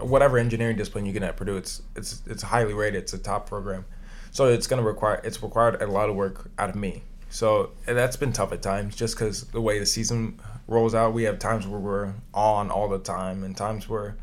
whatever 0.00 0.38
engineering 0.38 0.76
discipline 0.76 1.06
you 1.06 1.12
get 1.12 1.22
at 1.22 1.36
Purdue, 1.36 1.56
it's 1.56 1.82
it's 1.94 2.22
it's 2.26 2.42
highly 2.42 2.74
rated. 2.74 3.02
It's 3.02 3.12
a 3.12 3.18
top 3.18 3.48
program, 3.48 3.84
so 4.30 4.46
it's 4.46 4.66
gonna 4.66 4.82
require 4.82 5.20
it's 5.24 5.42
required 5.42 5.80
a 5.80 5.86
lot 5.86 6.08
of 6.08 6.16
work 6.16 6.50
out 6.58 6.70
of 6.70 6.76
me. 6.76 7.02
So 7.30 7.70
that's 7.84 8.16
been 8.16 8.32
tough 8.32 8.52
at 8.52 8.62
times, 8.62 8.94
just 8.94 9.16
because 9.16 9.44
the 9.44 9.60
way 9.60 9.78
the 9.78 9.86
season 9.86 10.40
rolls 10.68 10.94
out. 10.94 11.12
We 11.12 11.24
have 11.24 11.38
times 11.38 11.66
where 11.66 11.80
we're 11.80 12.14
on 12.34 12.70
all 12.70 12.88
the 12.88 12.98
time, 12.98 13.42
and 13.44 13.56
times 13.56 13.88
where 13.88 14.16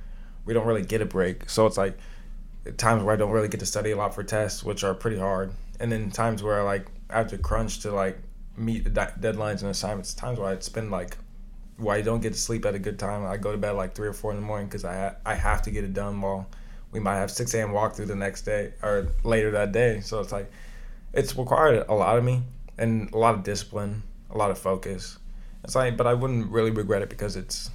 we 0.45 0.53
don't 0.53 0.65
really 0.65 0.85
get 0.85 1.01
a 1.01 1.05
break. 1.05 1.49
So 1.49 1.65
it's 1.65 1.77
like 1.77 1.97
times 2.77 3.03
where 3.03 3.13
I 3.13 3.17
don't 3.17 3.31
really 3.31 3.49
get 3.49 3.59
to 3.59 3.65
study 3.65 3.91
a 3.91 3.97
lot 3.97 4.15
for 4.15 4.23
tests, 4.23 4.63
which 4.63 4.83
are 4.83 4.93
pretty 4.93 5.19
hard, 5.19 5.51
and 5.79 5.91
then 5.91 6.11
times 6.11 6.43
where 6.43 6.63
like 6.63 6.87
I 7.09 7.17
have 7.17 7.27
to 7.27 7.37
crunch 7.37 7.81
to 7.81 7.91
like 7.91 8.17
meet 8.57 8.83
the 8.83 8.89
deadlines 8.89 9.61
and 9.61 9.71
assignments. 9.71 10.13
Times 10.13 10.39
where 10.39 10.49
I 10.49 10.59
spend 10.59 10.91
like 10.91 11.17
where 11.77 11.95
I 11.95 12.01
don't 12.01 12.21
get 12.21 12.33
to 12.33 12.39
sleep 12.39 12.65
at 12.65 12.75
a 12.75 12.79
good 12.79 12.99
time. 12.99 13.25
I 13.25 13.37
go 13.37 13.51
to 13.51 13.57
bed 13.57 13.71
like 13.71 13.95
three 13.95 14.07
or 14.07 14.13
four 14.13 14.31
in 14.31 14.37
the 14.37 14.45
morning 14.45 14.67
because 14.67 14.85
I 14.85 15.15
I 15.25 15.35
have 15.35 15.61
to 15.63 15.71
get 15.71 15.83
it 15.83 15.93
done 15.93 16.21
while 16.21 16.47
we 16.91 16.99
might 16.99 17.15
have 17.15 17.31
six 17.31 17.53
a.m. 17.53 17.69
walkthrough 17.69 18.07
the 18.07 18.15
next 18.15 18.43
day 18.43 18.73
or 18.81 19.07
later 19.23 19.51
that 19.51 19.71
day. 19.71 20.01
So 20.01 20.19
it's 20.19 20.31
like 20.31 20.51
it's 21.13 21.35
required 21.35 21.85
a 21.87 21.93
lot 21.93 22.17
of 22.17 22.23
me 22.23 22.43
and 22.77 23.11
a 23.13 23.17
lot 23.17 23.35
of 23.35 23.43
discipline, 23.43 24.03
a 24.29 24.37
lot 24.37 24.51
of 24.51 24.57
focus. 24.57 25.17
It's 25.63 25.75
like, 25.75 25.95
but 25.97 26.07
I 26.07 26.13
wouldn't 26.13 26.51
really 26.51 26.71
regret 26.71 27.01
it 27.01 27.09
because 27.09 27.35
it's. 27.35 27.69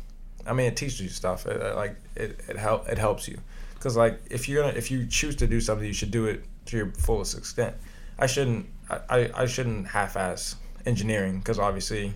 I 0.47 0.53
mean, 0.53 0.67
it 0.67 0.77
teaches 0.77 1.01
you 1.01 1.09
stuff. 1.09 1.47
It, 1.47 1.61
it, 1.61 1.77
like 1.77 1.97
it, 2.15 2.41
it 2.49 2.57
help 2.57 2.89
it 2.89 2.99
helps 2.99 3.29
you 3.29 3.39
because 3.75 3.97
like 3.97 4.21
if 4.31 4.49
you're 4.49 4.63
gonna 4.63 4.77
if 4.77 4.91
you 4.91 5.07
choose 5.07 5.37
to 5.37 5.47
do 5.47 5.61
something, 5.61 5.87
you 5.87 5.93
should 5.93 6.11
do 6.11 6.27
it 6.27 6.45
to 6.67 6.77
your 6.77 6.91
fullest 6.93 7.37
extent. 7.37 7.75
I 8.19 8.27
shouldn't 8.27 8.67
I, 8.91 9.31
I, 9.35 9.47
shouldn't 9.47 9.87
half-ass 9.87 10.57
engineering 10.89 11.39
because 11.39 11.59
obviously 11.59 12.13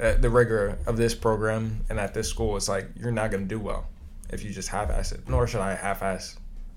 uh, 0.00 0.14
the 0.14 0.30
rigor 0.30 0.78
of 0.86 0.96
this 0.96 1.14
program 1.14 1.84
and 1.90 1.98
at 1.98 2.14
this 2.14 2.28
school, 2.28 2.56
it's 2.56 2.68
like 2.68 2.86
you're 2.98 3.10
not 3.12 3.30
gonna 3.30 3.44
do 3.44 3.58
well 3.60 3.86
if 4.30 4.42
you 4.44 4.50
just 4.52 4.68
half-ass 4.68 5.12
it. 5.12 5.28
Nor 5.28 5.46
should 5.46 5.60
I 5.60 5.74
half-ass 5.74 6.36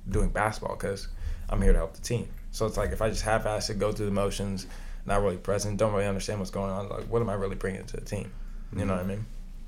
doing 0.09 0.29
basketball 0.29 0.75
because 0.75 1.07
I'm 1.49 1.61
here 1.61 1.71
to 1.73 1.77
help 1.77 1.93
the 1.93 2.01
team. 2.01 2.27
So 2.51 2.65
it's 2.65 2.77
like 2.77 2.91
if 2.91 3.01
I 3.01 3.09
just 3.09 3.23
half-ass 3.23 3.69
it, 3.69 3.79
go 3.79 3.91
through 3.91 4.07
the 4.07 4.11
motions, 4.11 4.67
not 5.05 5.21
really 5.21 5.37
present, 5.37 5.77
don't 5.77 5.93
really 5.93 6.07
understand 6.07 6.39
what's 6.39 6.51
going 6.51 6.71
on. 6.71 6.89
Like, 6.89 7.05
what 7.05 7.21
am 7.21 7.29
I 7.29 7.33
really 7.33 7.55
bringing 7.55 7.85
to 7.85 7.95
the 7.97 8.05
team? 8.05 8.31
You 8.75 8.85
know 8.85 8.93
what 8.95 9.03
I 9.03 9.07
mean? 9.07 9.25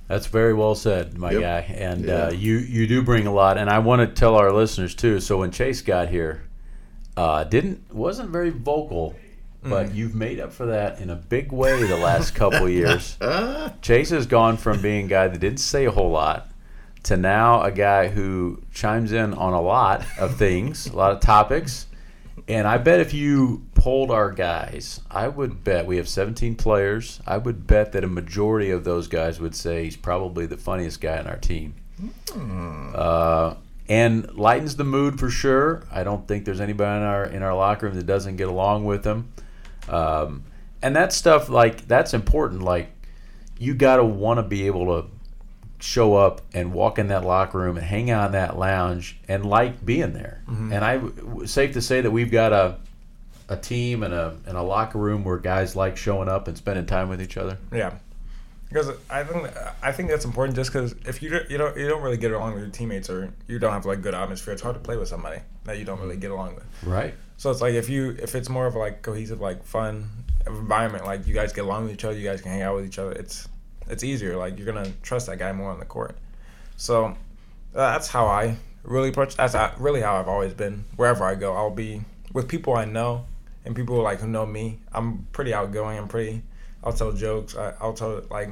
That's 0.07 0.27
very 0.27 0.53
well 0.53 0.75
said, 0.75 1.17
my 1.17 1.31
Yep. 1.31 1.41
guy. 1.41 1.59
And 1.75 2.05
Yeah. 2.05 2.25
uh, 2.27 2.31
you 2.31 2.57
you 2.57 2.85
do 2.87 3.01
bring 3.01 3.27
a 3.27 3.33
lot, 3.33 3.57
and 3.57 3.69
I 3.69 3.79
want 3.79 4.01
to 4.01 4.07
tell 4.07 4.35
our 4.35 4.51
listeners 4.51 4.93
too. 4.93 5.19
So 5.19 5.37
when 5.39 5.51
Chase 5.51 5.81
got 5.81 6.09
here, 6.09 6.43
uh, 7.17 7.43
didn't 7.45 7.93
wasn't 7.93 8.29
very 8.29 8.49
vocal, 8.49 9.15
but 9.63 9.87
Mm. 9.89 9.95
you've 9.95 10.15
made 10.15 10.39
up 10.39 10.51
for 10.53 10.65
that 10.67 10.99
in 10.99 11.09
a 11.09 11.15
big 11.15 11.51
way 11.51 11.83
the 11.83 11.97
last 11.97 12.33
couple 12.35 12.67
years. 12.69 13.17
Chase 13.81 14.09
has 14.09 14.25
gone 14.25 14.57
from 14.57 14.81
being 14.81 15.05
a 15.05 15.09
guy 15.09 15.27
that 15.27 15.39
didn't 15.39 15.59
say 15.59 15.85
a 15.85 15.91
whole 15.91 16.09
lot 16.11 16.47
to 17.03 17.17
now 17.17 17.61
a 17.63 17.71
guy 17.71 18.07
who 18.09 18.61
chimes 18.73 19.11
in 19.11 19.33
on 19.33 19.53
a 19.53 19.61
lot 19.61 20.05
of 20.19 20.35
things, 20.37 20.87
a 20.87 20.95
lot 20.95 21.11
of 21.11 21.19
topics. 21.19 21.87
And 22.47 22.67
I 22.67 22.77
bet 22.79 22.99
if 22.99 23.13
you 23.13 23.63
polled 23.75 24.11
our 24.11 24.31
guys, 24.31 24.99
I 25.09 25.27
would 25.27 25.63
bet 25.63 25.85
we 25.85 25.97
have 25.97 26.07
17 26.09 26.55
players. 26.55 27.19
I 27.25 27.37
would 27.37 27.65
bet 27.67 27.91
that 27.93 28.03
a 28.03 28.07
majority 28.07 28.71
of 28.71 28.83
those 28.83 29.07
guys 29.07 29.39
would 29.39 29.55
say 29.55 29.83
he's 29.85 29.95
probably 29.95 30.45
the 30.47 30.57
funniest 30.57 31.01
guy 31.01 31.17
on 31.19 31.27
our 31.27 31.37
team. 31.37 31.75
Uh, 32.93 33.55
and 33.89 34.33
lightens 34.35 34.75
the 34.75 34.83
mood 34.83 35.19
for 35.19 35.29
sure. 35.29 35.83
I 35.91 36.03
don't 36.03 36.27
think 36.27 36.45
there's 36.45 36.61
anybody 36.61 36.97
in 36.97 37.03
our 37.03 37.25
in 37.25 37.43
our 37.43 37.53
locker 37.55 37.87
room 37.87 37.95
that 37.95 38.05
doesn't 38.05 38.37
get 38.37 38.47
along 38.47 38.85
with 38.85 39.05
him. 39.05 39.31
Um, 39.89 40.43
and 40.81 40.95
that 40.95 41.13
stuff 41.13 41.49
like 41.49 41.87
that's 41.87 42.13
important. 42.13 42.61
Like 42.61 42.91
you 43.57 43.73
got 43.73 43.97
to 43.97 44.03
want 44.03 44.39
to 44.39 44.43
be 44.43 44.67
able 44.67 45.01
to 45.01 45.07
show 45.79 46.15
up 46.15 46.41
and 46.53 46.73
walk 46.73 46.99
in 46.99 47.07
that 47.07 47.23
locker 47.23 47.57
room 47.57 47.77
and 47.77 47.85
hang 47.85 48.09
out 48.09 48.27
in 48.27 48.31
that 48.33 48.57
lounge 48.57 49.17
and 49.27 49.45
like 49.45 49.83
being 49.85 50.13
there. 50.13 50.43
And 50.47 50.75
I, 50.75 51.45
safe 51.45 51.73
to 51.73 51.81
say 51.81 52.01
that 52.01 52.11
we've 52.11 52.31
got 52.31 52.53
a 52.53 52.77
a 53.49 53.57
team 53.57 54.01
and 54.01 54.13
a 54.13 54.37
and 54.45 54.57
a 54.57 54.61
locker 54.61 54.97
room 54.97 55.23
where 55.25 55.37
guys 55.37 55.75
like 55.75 55.97
showing 55.97 56.29
up 56.29 56.47
and 56.47 56.57
spending 56.57 56.85
time 56.85 57.09
with 57.09 57.21
each 57.21 57.35
other. 57.35 57.57
Yeah, 57.71 57.95
because 58.69 58.91
I 59.09 59.23
think 59.23 59.49
I 59.83 59.91
think 59.91 60.09
that's 60.09 60.23
important. 60.23 60.55
Just 60.55 60.71
because 60.71 60.95
if 61.05 61.21
you 61.21 61.37
you 61.49 61.57
don't 61.57 61.77
you 61.77 61.87
don't 61.87 62.01
really 62.01 62.17
get 62.17 62.31
along 62.31 62.53
with 62.53 62.63
your 62.63 62.71
teammates 62.71 63.09
or 63.09 63.33
you 63.47 63.59
don't 63.59 63.73
have 63.73 63.85
like 63.85 64.01
good 64.01 64.15
atmosphere, 64.15 64.53
it's 64.53 64.61
hard 64.61 64.75
to 64.75 64.79
play 64.79 64.95
with 64.95 65.09
somebody 65.09 65.41
that 65.65 65.77
you 65.77 65.83
don't 65.83 65.99
really 65.99 66.15
get 66.15 66.31
along 66.31 66.55
with. 66.55 66.63
Right. 66.83 67.13
So 67.41 67.49
it's 67.49 67.59
like 67.59 67.73
if 67.73 67.89
you 67.89 68.11
if 68.21 68.35
it's 68.35 68.49
more 68.49 68.67
of 68.67 68.75
like 68.75 69.01
cohesive, 69.01 69.41
like 69.41 69.63
fun 69.63 70.07
environment, 70.45 71.05
like 71.05 71.25
you 71.25 71.33
guys 71.33 71.51
get 71.51 71.63
along 71.63 71.85
with 71.85 71.93
each 71.93 72.05
other, 72.05 72.15
you 72.15 72.23
guys 72.23 72.39
can 72.39 72.51
hang 72.51 72.61
out 72.61 72.75
with 72.75 72.85
each 72.85 72.99
other. 72.99 73.13
It's 73.13 73.49
it's 73.89 74.03
easier. 74.03 74.37
Like 74.37 74.59
you're 74.59 74.71
gonna 74.71 74.91
trust 75.01 75.25
that 75.25 75.39
guy 75.39 75.51
more 75.51 75.71
on 75.71 75.79
the 75.79 75.85
court. 75.85 76.15
So 76.77 77.05
uh, 77.05 77.13
that's 77.73 78.07
how 78.07 78.27
I 78.27 78.57
really 78.83 79.09
approach. 79.09 79.37
That's 79.37 79.55
really 79.79 80.01
how 80.01 80.17
I've 80.17 80.27
always 80.27 80.53
been. 80.53 80.83
Wherever 80.97 81.23
I 81.23 81.33
go, 81.33 81.55
I'll 81.55 81.71
be 81.71 82.01
with 82.31 82.47
people 82.47 82.75
I 82.75 82.85
know 82.85 83.25
and 83.65 83.75
people 83.75 83.99
like 84.03 84.19
who 84.19 84.27
know 84.27 84.45
me. 84.45 84.77
I'm 84.93 85.25
pretty 85.31 85.51
outgoing. 85.51 85.97
I'm 85.97 86.07
pretty. 86.07 86.43
I'll 86.83 86.93
tell 86.93 87.11
jokes. 87.11 87.55
I, 87.55 87.73
I'll 87.81 87.93
tell 87.93 88.21
like 88.29 88.49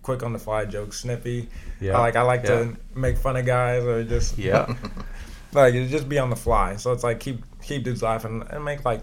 quick 0.00 0.22
on 0.22 0.32
the 0.32 0.38
fly 0.38 0.64
jokes, 0.64 1.00
snippy. 1.00 1.50
Yeah. 1.78 1.98
I 1.98 2.00
like 2.00 2.16
I 2.16 2.22
like 2.22 2.44
Yeah. 2.44 2.48
to 2.60 2.76
make 2.94 3.18
fun 3.18 3.36
of 3.36 3.44
guys 3.44 3.84
or 3.84 4.02
just 4.02 4.38
Yeah. 4.38 4.74
like 5.52 5.74
just 5.74 6.08
be 6.08 6.18
on 6.18 6.30
the 6.30 6.36
fly. 6.36 6.76
So 6.76 6.90
it's 6.92 7.04
like 7.04 7.20
keep 7.20 7.44
keep 7.62 7.84
dudes 7.84 8.02
laughing 8.02 8.44
and 8.50 8.64
make 8.64 8.84
like 8.84 9.02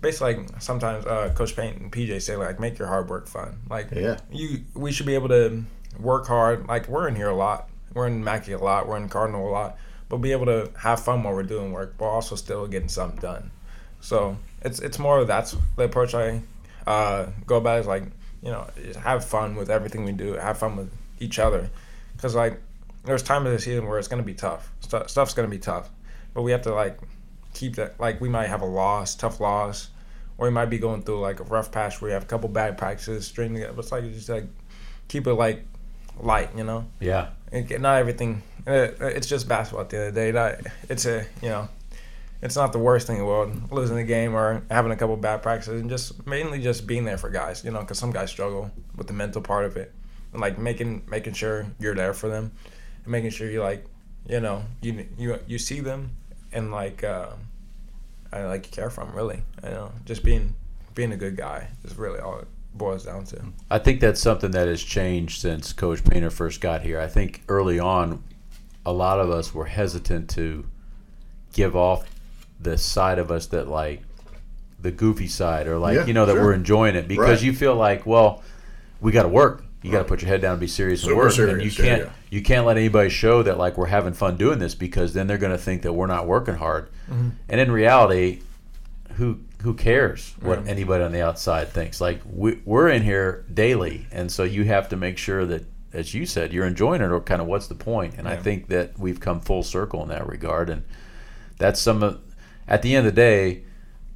basically 0.00 0.34
like 0.36 0.60
sometimes 0.62 1.06
uh, 1.06 1.32
Coach 1.34 1.56
Paint 1.56 1.78
and 1.80 1.92
PJ 1.92 2.20
say 2.22 2.36
like 2.36 2.60
make 2.60 2.78
your 2.78 2.88
hard 2.88 3.08
work 3.08 3.26
fun. 3.26 3.58
Like 3.70 3.90
Yeah. 3.92 4.18
you 4.30 4.62
we 4.74 4.92
should 4.92 5.06
be 5.06 5.14
able 5.14 5.28
to 5.28 5.64
work 5.98 6.26
hard. 6.26 6.66
Like 6.66 6.88
we're 6.88 7.08
in 7.08 7.16
here 7.16 7.28
a 7.28 7.34
lot. 7.36 7.68
We're 7.94 8.06
in 8.06 8.22
Mackey 8.24 8.52
a 8.52 8.58
lot. 8.58 8.88
We're 8.88 8.96
in 8.96 9.08
Cardinal 9.08 9.48
a 9.48 9.50
lot. 9.50 9.78
But 10.08 10.18
be 10.18 10.32
able 10.32 10.46
to 10.46 10.70
have 10.78 11.00
fun 11.02 11.22
while 11.22 11.34
we're 11.34 11.42
doing 11.44 11.72
work, 11.72 11.94
but 11.96 12.04
also 12.04 12.34
still 12.36 12.66
getting 12.66 12.88
something 12.88 13.20
done. 13.20 13.50
So 14.00 14.36
it's 14.62 14.78
it's 14.80 14.98
more 14.98 15.18
of 15.20 15.26
that's 15.26 15.56
the 15.76 15.84
approach 15.84 16.14
I 16.14 16.42
uh, 16.86 17.26
go 17.46 17.56
about 17.56 17.80
is 17.80 17.86
like 17.86 18.02
you 18.42 18.50
know 18.50 18.66
just 18.84 18.98
have 19.00 19.24
fun 19.24 19.56
with 19.56 19.70
everything 19.70 20.04
we 20.04 20.12
do. 20.12 20.34
Have 20.34 20.58
fun 20.58 20.76
with 20.76 20.90
each 21.20 21.38
other, 21.38 21.70
because 22.16 22.34
like 22.34 22.60
there's 23.04 23.22
time 23.22 23.46
of 23.46 23.52
the 23.52 23.58
season 23.58 23.86
where 23.86 23.98
it's 23.98 24.08
gonna 24.08 24.22
be 24.22 24.34
tough. 24.34 24.70
Stu- 24.80 25.04
stuff's 25.06 25.32
gonna 25.32 25.48
be 25.48 25.58
tough, 25.58 25.88
but 26.34 26.42
we 26.42 26.52
have 26.52 26.62
to 26.62 26.74
like 26.74 26.98
keep 27.54 27.76
that. 27.76 27.98
Like 27.98 28.20
we 28.20 28.28
might 28.28 28.48
have 28.48 28.60
a 28.62 28.66
loss, 28.66 29.14
tough 29.14 29.40
loss, 29.40 29.88
or 30.36 30.46
we 30.48 30.52
might 30.52 30.66
be 30.66 30.78
going 30.78 31.02
through 31.02 31.20
like 31.20 31.40
a 31.40 31.44
rough 31.44 31.72
patch 31.72 32.00
where 32.02 32.10
you 32.10 32.14
have 32.14 32.24
a 32.24 32.26
couple 32.26 32.48
bad 32.48 32.76
practices 32.76 33.26
string 33.26 33.54
together. 33.54 33.72
But 33.72 33.84
it's 33.84 33.92
like 33.92 34.04
just 34.12 34.28
like 34.28 34.46
keep 35.08 35.26
it 35.26 35.34
like 35.34 35.64
light, 36.20 36.50
you 36.56 36.64
know. 36.64 36.86
Yeah. 37.00 37.28
And 37.52 37.70
not 37.80 37.98
everything. 37.98 38.42
uh, 38.66 38.88
It's 39.00 39.26
just 39.26 39.48
basketball 39.48 39.82
at 39.84 39.90
the 39.90 39.96
end 39.98 40.08
of 40.08 40.14
the 40.14 40.20
day. 40.20 40.32
Not, 40.32 40.54
it's 40.88 41.06
a 41.06 41.24
you 41.40 41.48
know, 41.48 41.68
it's 42.42 42.56
not 42.56 42.72
the 42.72 42.78
worst 42.78 43.06
thing 43.06 43.16
in 43.16 43.22
the 43.22 43.26
world 43.26 43.72
losing 43.72 43.96
the 43.96 44.04
game 44.04 44.34
or 44.34 44.62
having 44.70 44.92
a 44.92 44.96
couple 44.96 45.16
bad 45.16 45.42
practices, 45.42 45.80
and 45.80 45.88
just 45.88 46.26
mainly 46.26 46.60
just 46.60 46.86
being 46.86 47.04
there 47.04 47.16
for 47.16 47.30
guys. 47.30 47.64
You 47.64 47.70
know, 47.70 47.80
because 47.80 47.98
some 47.98 48.10
guys 48.10 48.30
struggle 48.30 48.70
with 48.96 49.06
the 49.06 49.12
mental 49.12 49.40
part 49.40 49.64
of 49.64 49.76
it, 49.76 49.92
and 50.32 50.40
like 50.40 50.58
making 50.58 51.04
making 51.08 51.34
sure 51.34 51.66
you're 51.78 51.94
there 51.94 52.12
for 52.12 52.28
them, 52.28 52.52
and 53.04 53.12
making 53.12 53.30
sure 53.30 53.48
you 53.48 53.62
like, 53.62 53.86
you 54.28 54.40
know, 54.40 54.64
you 54.82 55.06
you 55.16 55.38
you 55.46 55.58
see 55.58 55.80
them, 55.80 56.10
and 56.54 56.70
like, 56.70 57.04
uh, 57.04 57.28
I 58.32 58.44
like 58.44 58.70
care 58.70 58.90
for 58.90 59.04
them. 59.04 59.14
Really, 59.14 59.42
you 59.62 59.70
know, 59.70 59.92
just 60.04 60.22
being 60.24 60.54
being 60.94 61.12
a 61.12 61.16
good 61.16 61.36
guy 61.36 61.68
is 61.84 61.96
really 61.96 62.20
all 62.20 62.38
it 62.38 62.48
boils 62.74 63.04
down 63.04 63.24
to. 63.24 63.40
I 63.70 63.78
think 63.78 64.00
that's 64.00 64.20
something 64.20 64.50
that 64.52 64.66
has 64.68 64.82
changed 64.82 65.40
since 65.40 65.72
Coach 65.72 66.04
Painter 66.04 66.30
first 66.30 66.60
got 66.60 66.82
here. 66.82 67.00
I 67.00 67.06
think 67.08 67.42
early 67.48 67.78
on, 67.78 68.22
a 68.86 68.92
lot 68.92 69.20
of 69.20 69.30
us 69.30 69.52
were 69.54 69.66
hesitant 69.66 70.30
to 70.30 70.66
give 71.52 71.76
off 71.76 72.08
the 72.60 72.78
side 72.78 73.18
of 73.18 73.30
us 73.30 73.46
that 73.48 73.68
like 73.68 74.02
the 74.80 74.90
goofy 74.90 75.26
side 75.28 75.66
or 75.66 75.78
like 75.78 75.96
Yeah, 75.96 76.06
you 76.06 76.12
know 76.14 76.26
that 76.26 76.32
sure. 76.32 76.42
we're 76.44 76.52
enjoying 76.54 76.94
it 76.96 77.06
because 77.08 77.38
Right. 77.38 77.42
you 77.42 77.52
feel 77.52 77.74
like 77.76 78.04
well 78.06 78.42
we 79.00 79.12
got 79.12 79.22
to 79.22 79.28
work 79.28 79.64
you 79.84 79.92
got 79.92 79.98
to 79.98 80.04
put 80.04 80.22
your 80.22 80.28
head 80.28 80.40
down 80.40 80.52
and 80.52 80.60
be 80.60 80.66
serious 80.66 81.02
and 81.02 81.10
Super 81.10 81.46
work 81.46 81.52
and 81.52 81.62
you 81.62 81.70
can't 81.70 82.02
yeah. 82.02 82.10
you 82.30 82.42
can't 82.42 82.66
let 82.66 82.76
anybody 82.76 83.10
show 83.10 83.42
that 83.42 83.58
like 83.58 83.76
we're 83.76 83.86
having 83.86 84.14
fun 84.14 84.36
doing 84.36 84.58
this 84.58 84.74
because 84.74 85.12
then 85.12 85.26
they're 85.26 85.38
going 85.38 85.52
to 85.52 85.58
think 85.58 85.82
that 85.82 85.92
we're 85.92 86.06
not 86.06 86.26
working 86.26 86.54
hard 86.54 86.88
mm-hmm. 87.08 87.30
and 87.48 87.60
in 87.60 87.70
reality 87.70 88.40
who 89.16 89.40
who 89.64 89.72
cares 89.72 90.34
what 90.42 90.58
mm-hmm. 90.58 90.68
anybody 90.68 91.02
on 91.02 91.12
the 91.12 91.22
outside 91.22 91.70
thinks? 91.70 91.98
Like 92.00 92.20
we, 92.30 92.60
we're 92.66 92.90
in 92.90 93.02
here 93.02 93.46
daily, 93.52 94.06
and 94.12 94.30
so 94.30 94.44
you 94.44 94.64
have 94.64 94.90
to 94.90 94.96
make 94.96 95.16
sure 95.16 95.46
that, 95.46 95.64
as 95.92 96.12
you 96.12 96.26
said, 96.26 96.52
you're 96.52 96.66
enjoying 96.66 97.00
it, 97.00 97.10
or 97.10 97.18
kind 97.20 97.40
of 97.40 97.48
what's 97.48 97.66
the 97.66 97.74
point? 97.74 98.14
And 98.18 98.28
I 98.28 98.36
think 98.36 98.68
that 98.68 98.98
we've 98.98 99.20
come 99.20 99.40
full 99.40 99.62
circle 99.62 100.02
in 100.02 100.10
that 100.10 100.28
regard, 100.28 100.68
and 100.68 100.84
that's 101.58 101.80
some 101.80 102.02
of. 102.02 102.20
At 102.66 102.82
the 102.82 102.94
end 102.94 103.06
of 103.06 103.14
the 103.14 103.20
day, 103.20 103.64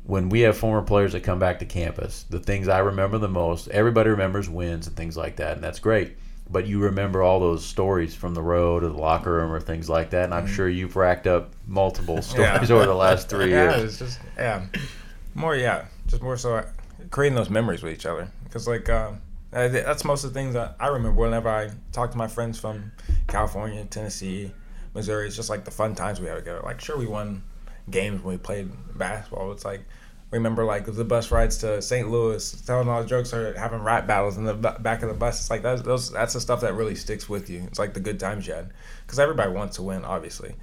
when 0.09 0.31
we 0.31 0.41
have 0.41 0.57
former 0.57 0.81
players 0.81 1.13
that 1.13 1.23
come 1.23 1.39
back 1.39 1.59
to 1.59 1.67
campus, 1.67 2.25
the 2.31 2.41
things 2.41 2.67
I 2.67 2.79
remember 2.79 3.19
the 3.19 3.29
most, 3.29 3.69
everybody 3.69 4.09
remembers 4.09 4.49
wins 4.49 4.87
and 4.87 4.97
things 4.97 5.19
like 5.19 5.37
that, 5.37 5.57
and 5.57 5.63
that's 5.63 5.81
great. 5.81 6.17
But 6.49 6.67
you 6.67 6.81
remember 6.81 7.23
all 7.23 7.41
those 7.41 7.63
stories 7.63 8.15
from 8.15 8.33
the 8.33 8.41
road 8.41 8.83
or 8.83 8.89
the 8.89 8.97
locker 8.97 9.35
room 9.35 9.53
or 9.53 9.61
things 9.61 9.91
like 9.91 10.09
that, 10.11 10.25
and 10.25 10.33
I'm 10.33 10.47
sure 10.47 10.67
you've 10.67 10.97
racked 10.97 11.27
up 11.27 11.53
multiple 11.67 12.23
stories 12.23 12.71
over 12.71 12.87
the 12.87 12.95
last 12.95 13.29
three 13.29 13.51
yeah, 13.51 13.77
years. 13.77 13.85
it's 13.85 13.99
just 13.99 14.21
yeah, 14.39 14.65
more 15.35 15.55
yeah, 15.55 15.85
just 16.07 16.23
more 16.23 16.39
so 16.39 16.57
uh, 16.57 16.67
creating 17.11 17.37
those 17.37 17.51
memories 17.51 17.83
with 17.83 17.93
each 17.93 18.07
other. 18.07 18.33
Because 18.45 18.67
like 18.67 18.89
uh, 18.89 19.11
that's 19.51 20.07
most 20.07 20.25
of 20.25 20.33
the 20.33 20.41
things 20.41 20.55
that 20.55 20.75
I 20.81 20.87
remember 20.87 21.21
whenever 21.21 21.51
I 21.51 21.69
talk 21.93 22.13
to 22.13 22.17
my 22.17 22.29
friends 22.29 22.59
from 22.59 22.93
California, 23.27 23.85
Tennessee, 23.85 24.53
Missouri. 24.95 25.27
It's 25.27 25.37
just 25.37 25.51
like 25.51 25.67
the 25.67 25.71
fun 25.71 25.95
times 25.95 26.19
we 26.19 26.29
had 26.29 26.37
together. 26.37 26.63
Like 26.65 26.81
sure, 26.81 26.97
we 26.97 27.07
won 27.07 27.43
games 27.91 28.23
when 28.23 28.35
we 28.35 28.39
played 28.39 28.71
basketball. 28.97 29.53
It's 29.53 29.65
like 29.65 29.83
remember 30.31 30.65
like 30.65 30.85
the 30.87 31.05
bus 31.05 31.31
rides 31.31 31.59
to 31.59 31.81
St. 31.81 32.11
Louis, 32.11 32.63
telling 32.67 32.89
all 32.89 33.03
the 33.03 33.09
jokes 33.09 33.33
or 33.33 33.59
having 33.59 33.81
rap 33.81 34.07
battles 34.07 34.37
in 34.37 34.45
the 34.45 34.55
back 34.55 35.03
of 35.03 35.09
the 35.09 35.15
bus. 35.15 35.41
It's 35.41 35.51
like 35.51 35.63
that's 35.63 35.83
those 35.83 36.11
that's 36.11 36.35
the 36.35 36.41
stuff 36.41 36.61
that 36.61 36.75
really 36.75 36.95
sticks 36.95 37.29
with 37.29 37.49
you. 37.49 37.63
It's 37.67 37.79
like 37.79 37.95
the 37.95 38.01
good 38.01 38.21
times 38.21 38.47
you 38.47 38.55
had 38.55 38.71
because 39.07 39.19
everybody 39.19 39.53
wants 39.53 39.77
to 39.77 39.83
win, 39.83 40.05
obviously, 40.05 40.55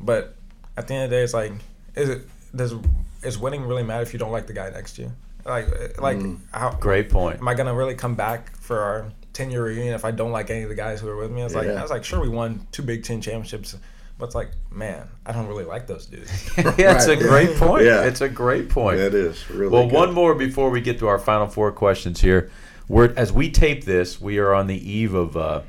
but 0.00 0.36
at 0.76 0.88
the 0.88 0.94
end 0.94 1.04
of 1.04 1.10
the 1.10 1.16
day, 1.16 1.22
it's 1.22 1.34
like 1.34 1.52
is 1.94 2.08
it 2.08 2.28
does 2.54 2.74
is 3.22 3.38
winning 3.38 3.64
really 3.64 3.82
matter 3.82 4.02
if 4.02 4.12
you 4.12 4.18
don't 4.18 4.32
like 4.32 4.46
the 4.46 4.52
guy 4.52 4.70
next 4.70 4.96
to 4.96 5.02
you? 5.02 5.12
Like 5.44 5.66
eh, 5.68 5.88
like 5.98 6.18
mm. 6.18 6.38
how 6.52 6.72
Great 6.72 7.10
point. 7.10 7.38
am 7.38 7.48
I 7.48 7.54
gonna 7.54 7.74
really 7.74 7.94
come 7.94 8.14
back 8.14 8.56
for 8.56 8.80
our 8.80 9.12
ten 9.32 9.50
year 9.50 9.64
reunion 9.64 9.94
if 9.94 10.04
I 10.04 10.10
don't 10.10 10.32
like 10.32 10.50
any 10.50 10.62
of 10.62 10.68
the 10.68 10.74
guys 10.74 11.00
who 11.00 11.08
are 11.08 11.16
with 11.16 11.30
me? 11.30 11.40
I 11.40 11.44
was 11.44 11.54
like 11.54 11.68
I 11.68 11.82
was 11.82 11.90
like 11.90 12.04
sure 12.04 12.20
we 12.20 12.28
won 12.28 12.66
two 12.72 12.82
Big 12.82 13.04
Ten 13.04 13.20
championships, 13.20 13.76
but 14.18 14.26
it's 14.26 14.34
like 14.34 14.50
man 14.70 15.08
I 15.24 15.32
don't 15.32 15.46
really 15.46 15.64
like 15.64 15.86
those 15.86 16.06
dudes. 16.06 16.50
yeah, 16.56 16.94
it's 16.94 17.06
a 17.06 17.16
great 17.16 17.56
point. 17.56 17.84
Yeah. 17.84 18.04
It's 18.04 18.20
a 18.20 18.28
great 18.28 18.68
point. 18.68 18.98
That 18.98 19.14
is 19.14 19.48
really 19.50 19.70
well, 19.70 19.86
good. 19.86 19.94
one 19.94 20.14
more 20.14 20.34
before 20.34 20.70
we 20.70 20.80
get 20.80 20.98
to 21.00 21.08
our 21.08 21.18
final 21.18 21.46
four 21.46 21.72
questions 21.72 22.20
here. 22.20 22.50
We're 22.88 23.12
as 23.16 23.32
we 23.32 23.50
tape 23.50 23.84
this, 23.84 24.20
we 24.20 24.38
are 24.38 24.54
on 24.54 24.68
the 24.68 24.90
eve 24.90 25.14
of 25.14 25.36
uh, 25.36 25.62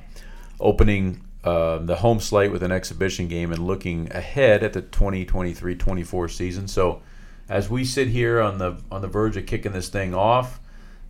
opening 0.60 1.24
uh, 1.44 1.78
the 1.80 1.96
home 1.96 2.20
slate 2.20 2.52
with 2.52 2.62
an 2.62 2.72
exhibition 2.72 3.28
game 3.28 3.52
and 3.52 3.66
looking 3.66 4.12
ahead 4.12 4.64
at 4.64 4.74
the 4.74 4.82
2023-24 4.82 6.30
season. 6.30 6.68
So, 6.68 7.02
as 7.48 7.70
we 7.70 7.86
sit 7.86 8.10
here 8.10 8.42
on 8.42 8.58
the 8.58 8.82
on 8.92 9.02
the 9.02 9.08
verge 9.08 9.38
of 9.38 9.46
kicking 9.46 9.72
this 9.72 9.88
thing 9.88 10.14
off, 10.14 10.60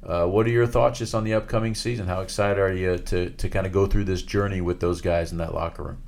uh, 0.06 0.26
what 0.28 0.46
are 0.46 0.52
your 0.52 0.68
thoughts 0.68 1.00
just 1.00 1.16
on 1.16 1.24
the 1.24 1.34
upcoming 1.34 1.74
season? 1.74 2.08
How 2.08 2.22
excited 2.22 2.60
are 2.60 2.74
you 2.74 2.98
to 2.98 3.32
to 3.32 3.50
kind 3.50 3.66
of 3.66 3.74
go 3.74 3.88
through 3.88 4.06
this 4.06 4.22
journey 4.22 4.62
with 4.62 4.80
those 4.80 5.02
guys 5.02 5.32
in 5.32 5.40
that 5.40 5.54
locker 5.54 5.84
room? 5.84 6.04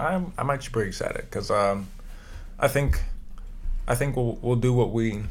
I'm 0.00 0.32
I'm 0.38 0.50
actually 0.50 0.72
pretty 0.72 0.88
excited 0.88 1.22
because 1.22 1.50
um, 1.50 1.88
I 2.58 2.68
think 2.68 3.02
I 3.86 3.94
think 3.94 4.16
we'll 4.16 4.38
we'll 4.42 4.56
do 4.56 4.72
what 4.72 4.90
we 4.92 5.22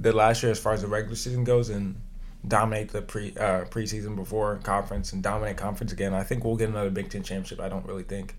did 0.00 0.14
last 0.14 0.42
year 0.42 0.50
as 0.50 0.58
far 0.58 0.72
as 0.72 0.82
the 0.82 0.88
regular 0.88 1.16
season 1.16 1.44
goes 1.44 1.68
and 1.68 2.00
dominate 2.46 2.90
the 2.90 3.02
pre 3.02 3.30
uh, 3.32 3.64
preseason 3.66 4.16
before 4.16 4.56
conference 4.62 5.12
and 5.12 5.22
dominate 5.22 5.56
conference 5.56 5.92
again. 5.92 6.14
I 6.14 6.22
think 6.22 6.44
we'll 6.44 6.56
get 6.56 6.70
another 6.70 6.90
Big 6.90 7.10
Ten 7.10 7.22
championship. 7.22 7.60
I 7.60 7.68
don't 7.68 7.86
really 7.86 8.02
think. 8.02 8.34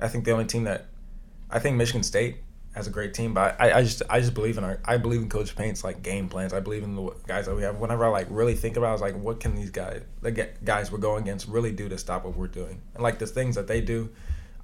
I 0.00 0.08
think 0.08 0.24
the 0.24 0.32
only 0.32 0.46
team 0.46 0.64
that 0.64 0.86
I 1.50 1.58
think 1.58 1.76
Michigan 1.76 2.02
State 2.02 2.36
has 2.74 2.86
a 2.86 2.90
great 2.90 3.12
team, 3.12 3.34
but 3.34 3.60
I, 3.60 3.78
I 3.78 3.82
just 3.82 4.02
I 4.08 4.20
just 4.20 4.32
believe 4.32 4.56
in 4.56 4.64
our 4.64 4.80
I 4.84 4.96
believe 4.96 5.20
in 5.20 5.28
Coach 5.28 5.54
Paint's 5.54 5.84
like 5.84 6.02
game 6.02 6.28
plans. 6.28 6.54
I 6.54 6.60
believe 6.60 6.82
in 6.82 6.96
the 6.96 7.10
guys 7.26 7.46
that 7.46 7.54
we 7.54 7.62
have. 7.62 7.76
Whenever 7.76 8.06
I 8.06 8.08
like 8.08 8.26
really 8.30 8.54
think 8.54 8.76
about, 8.76 8.86
it, 8.86 8.90
I 8.90 8.92
was 8.92 9.00
like, 9.02 9.16
what 9.16 9.40
can 9.40 9.54
these 9.54 9.70
guys 9.70 10.02
the 10.22 10.30
guys 10.64 10.90
we're 10.90 10.98
going 10.98 11.22
against 11.22 11.48
really 11.48 11.72
do 11.72 11.88
to 11.90 11.98
stop 11.98 12.24
what 12.24 12.36
we're 12.36 12.46
doing? 12.46 12.80
And 12.94 13.02
like 13.02 13.18
the 13.18 13.26
things 13.26 13.56
that 13.56 13.66
they 13.66 13.82
do, 13.82 14.08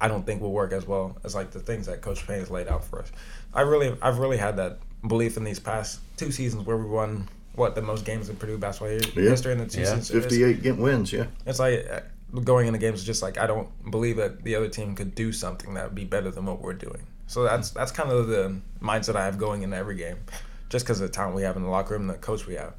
I 0.01 0.07
don't 0.07 0.25
think 0.25 0.41
will 0.41 0.51
work 0.51 0.71
as 0.71 0.87
well 0.87 1.17
as 1.23 1.35
like 1.35 1.51
the 1.51 1.59
things 1.59 1.85
that 1.87 2.01
Coach 2.01 2.25
Paint 2.25 2.39
has 2.39 2.49
laid 2.51 2.67
out 2.67 2.83
for 2.85 2.99
us. 2.99 3.11
I 3.53 3.61
really, 3.61 3.95
I've 4.01 4.17
really 4.19 4.37
had 4.37 4.57
that 4.57 4.77
belief 5.07 5.37
in 5.37 5.43
these 5.43 5.59
past 5.59 5.99
two 6.17 6.31
seasons 6.31 6.65
where 6.65 6.77
we 6.77 6.85
won 6.85 7.27
what 7.55 7.75
the 7.75 7.81
most 7.81 8.05
games 8.05 8.29
in 8.29 8.35
Purdue 8.37 8.57
basketball 8.57 8.91
Yeah. 9.21 9.29
history 9.29 9.51
in 9.51 9.57
the 9.57 9.65
two 9.65 9.81
Yeah. 9.81 9.95
seasons. 9.99 10.09
58 10.23 10.63
get 10.63 10.77
wins, 10.77 11.11
yeah. 11.11 11.25
it's 11.45 11.59
like 11.59 11.85
uh, 11.91 12.39
going 12.41 12.67
into 12.67 12.79
games, 12.79 12.99
is 12.99 13.05
just 13.05 13.21
like 13.21 13.37
I 13.37 13.47
don't 13.47 13.67
believe 13.91 14.17
that 14.17 14.43
the 14.43 14.55
other 14.55 14.69
team 14.69 14.95
could 14.95 15.15
do 15.15 15.31
something 15.33 15.73
that 15.73 15.85
would 15.85 15.95
be 15.95 16.05
better 16.05 16.31
than 16.31 16.45
what 16.45 16.61
we're 16.61 16.73
doing. 16.73 17.05
So 17.27 17.43
that's 17.43 17.71
that's 17.71 17.91
kind 17.91 18.09
of 18.11 18.27
the 18.27 18.55
mindset 18.81 19.15
I 19.15 19.25
have 19.25 19.37
going 19.37 19.63
into 19.63 19.75
every 19.75 19.95
game, 19.95 20.17
just 20.69 20.85
because 20.85 21.01
of 21.01 21.07
the 21.07 21.13
talent 21.13 21.35
we 21.35 21.41
have 21.43 21.57
in 21.57 21.63
the 21.63 21.69
locker 21.69 21.93
room, 21.95 22.03
and 22.03 22.09
the 22.11 22.15
coach 22.21 22.47
we 22.47 22.55
have. 22.55 22.73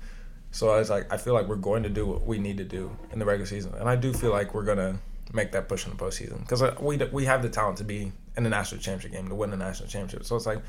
So 0.53 0.75
it's 0.77 0.91
like 0.91 1.13
I 1.13 1.17
feel 1.19 1.35
like 1.35 1.47
we're 1.47 1.57
going 1.57 1.83
to 1.85 1.89
do 1.91 2.07
what 2.07 2.23
we 2.27 2.39
need 2.39 2.57
to 2.59 2.65
do 2.65 2.91
in 3.13 3.19
the 3.19 3.25
regular 3.27 3.47
season, 3.47 3.73
and 3.79 3.89
I 3.89 3.97
do 3.97 4.13
feel 4.13 4.31
like 4.31 4.55
we're 4.55 4.65
gonna 4.65 4.99
make 5.33 5.53
that 5.53 5.69
push 5.69 5.87
in 5.87 5.91
the 5.91 5.97
postseason 5.97 6.41
because 6.41 6.63
we 6.81 6.97
we 7.13 7.25
have 7.25 7.43
the 7.43 7.49
talent 7.49 7.79
to 7.79 7.85
be 7.85 8.13
in 8.37 8.45
the 8.45 8.51
national 8.51 8.81
championship 8.81 9.13
game 9.13 9.29
to 9.29 9.35
win 9.35 9.51
the 9.51 9.57
national 9.57 9.89
championship. 9.89 10.25
So 10.25 10.37
it's 10.37 10.47
like 10.47 10.63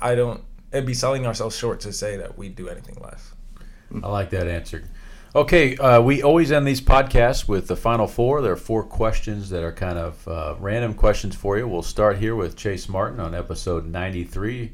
I 0.00 0.14
don't. 0.14 0.42
It'd 0.72 0.86
be 0.86 0.94
selling 0.94 1.26
ourselves 1.26 1.56
short 1.56 1.80
to 1.80 1.92
say 1.92 2.16
that 2.16 2.36
we 2.36 2.48
do 2.48 2.68
anything 2.68 2.98
less. 3.00 3.32
I 4.02 4.08
like 4.08 4.30
that 4.30 4.48
answer. 4.48 4.84
Okay, 5.34 5.76
uh, 5.76 6.00
we 6.00 6.22
always 6.22 6.50
end 6.50 6.66
these 6.66 6.80
podcasts 6.80 7.46
with 7.46 7.68
the 7.68 7.76
final 7.76 8.06
four. 8.06 8.40
There 8.40 8.52
are 8.52 8.56
four 8.56 8.82
questions 8.82 9.50
that 9.50 9.62
are 9.62 9.72
kind 9.72 9.98
of 9.98 10.26
uh, 10.26 10.54
random 10.58 10.94
questions 10.94 11.34
for 11.36 11.58
you. 11.58 11.68
We'll 11.68 11.82
start 11.82 12.18
here 12.18 12.34
with 12.34 12.56
Chase 12.56 12.88
Martin 12.88 13.20
on 13.20 13.34
episode 13.34 13.86
93. 13.86 14.72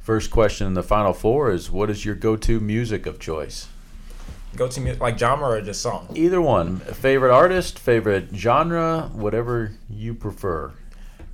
First 0.00 0.30
question 0.30 0.66
in 0.66 0.74
the 0.74 0.82
final 0.82 1.12
four 1.12 1.52
is 1.52 1.70
What 1.70 1.90
is 1.90 2.04
your 2.04 2.16
go 2.16 2.36
to 2.36 2.58
music 2.58 3.06
of 3.06 3.18
choice? 3.18 3.68
Go 4.56 4.66
to 4.68 4.80
me 4.80 4.92
like 4.94 5.18
genre 5.18 5.48
or 5.48 5.62
just 5.62 5.80
song. 5.80 6.08
Either 6.14 6.40
one. 6.40 6.80
Favorite 6.80 7.32
artist, 7.32 7.78
favorite 7.78 8.28
genre, 8.34 9.10
whatever 9.12 9.72
you 9.88 10.12
prefer. 10.14 10.72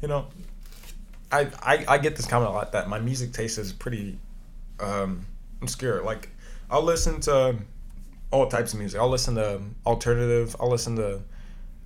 you 0.02 0.08
know, 0.08 0.26
I, 1.32 1.48
I 1.62 1.84
I 1.88 1.98
get 1.98 2.16
this 2.16 2.26
comment 2.26 2.50
a 2.50 2.54
lot 2.54 2.72
that 2.72 2.88
my 2.88 2.98
music 3.00 3.32
taste 3.32 3.58
is 3.58 3.72
pretty 3.72 4.18
um, 4.80 5.26
obscure. 5.62 6.02
Like, 6.02 6.28
I'll 6.70 6.82
listen 6.82 7.20
to 7.22 7.56
all 8.30 8.46
types 8.48 8.74
of 8.74 8.78
music. 8.80 9.00
I'll 9.00 9.08
listen 9.08 9.34
to 9.36 9.60
alternative. 9.86 10.54
I'll 10.60 10.70
listen 10.70 10.96
to 10.96 11.22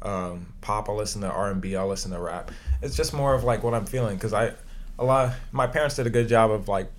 um, 0.02 0.52
pop. 0.60 0.88
I'll 0.88 0.96
listen 0.96 1.20
to 1.22 1.28
R 1.28 1.50
and 1.50 1.60
B. 1.60 1.76
I'll 1.76 1.88
listen 1.88 2.10
to 2.10 2.18
rap. 2.18 2.50
It's 2.82 2.96
just 2.96 3.12
more 3.14 3.34
of 3.34 3.44
like 3.44 3.62
what 3.62 3.72
I'm 3.72 3.86
feeling 3.86 4.16
because 4.16 4.32
I 4.34 4.52
a 4.98 5.04
lot. 5.04 5.34
My 5.52 5.66
parents 5.68 5.94
did 5.96 6.06
a 6.06 6.10
good 6.10 6.28
job 6.28 6.50
of 6.50 6.66
like 6.68 6.90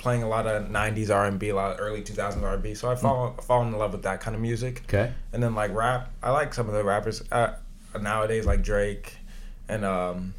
playing 0.00 0.24
a 0.24 0.28
lot 0.28 0.46
of 0.46 0.64
'90s 0.64 1.14
R 1.14 1.26
and 1.26 1.38
B, 1.38 1.50
a 1.50 1.54
lot 1.54 1.72
of 1.72 1.80
early 1.80 2.02
2000s 2.02 2.42
R 2.42 2.54
and 2.54 2.62
B. 2.62 2.74
So 2.74 2.90
I 2.90 2.96
fall 2.96 3.34
fall 3.34 3.62
in 3.62 3.72
love 3.72 3.92
with 3.92 4.02
that 4.02 4.20
kind 4.20 4.34
of 4.34 4.42
music. 4.42 4.82
Okay. 4.88 5.12
And 5.32 5.42
then 5.42 5.54
like 5.54 5.72
rap, 5.72 6.10
I 6.22 6.32
like 6.32 6.52
some 6.52 6.66
of 6.66 6.74
the 6.74 6.82
rappers 6.82 7.22
uh, 7.30 7.54
nowadays, 8.00 8.46
like 8.46 8.62
Drake 8.62 9.16
and 9.68 9.84
um, 9.84 10.34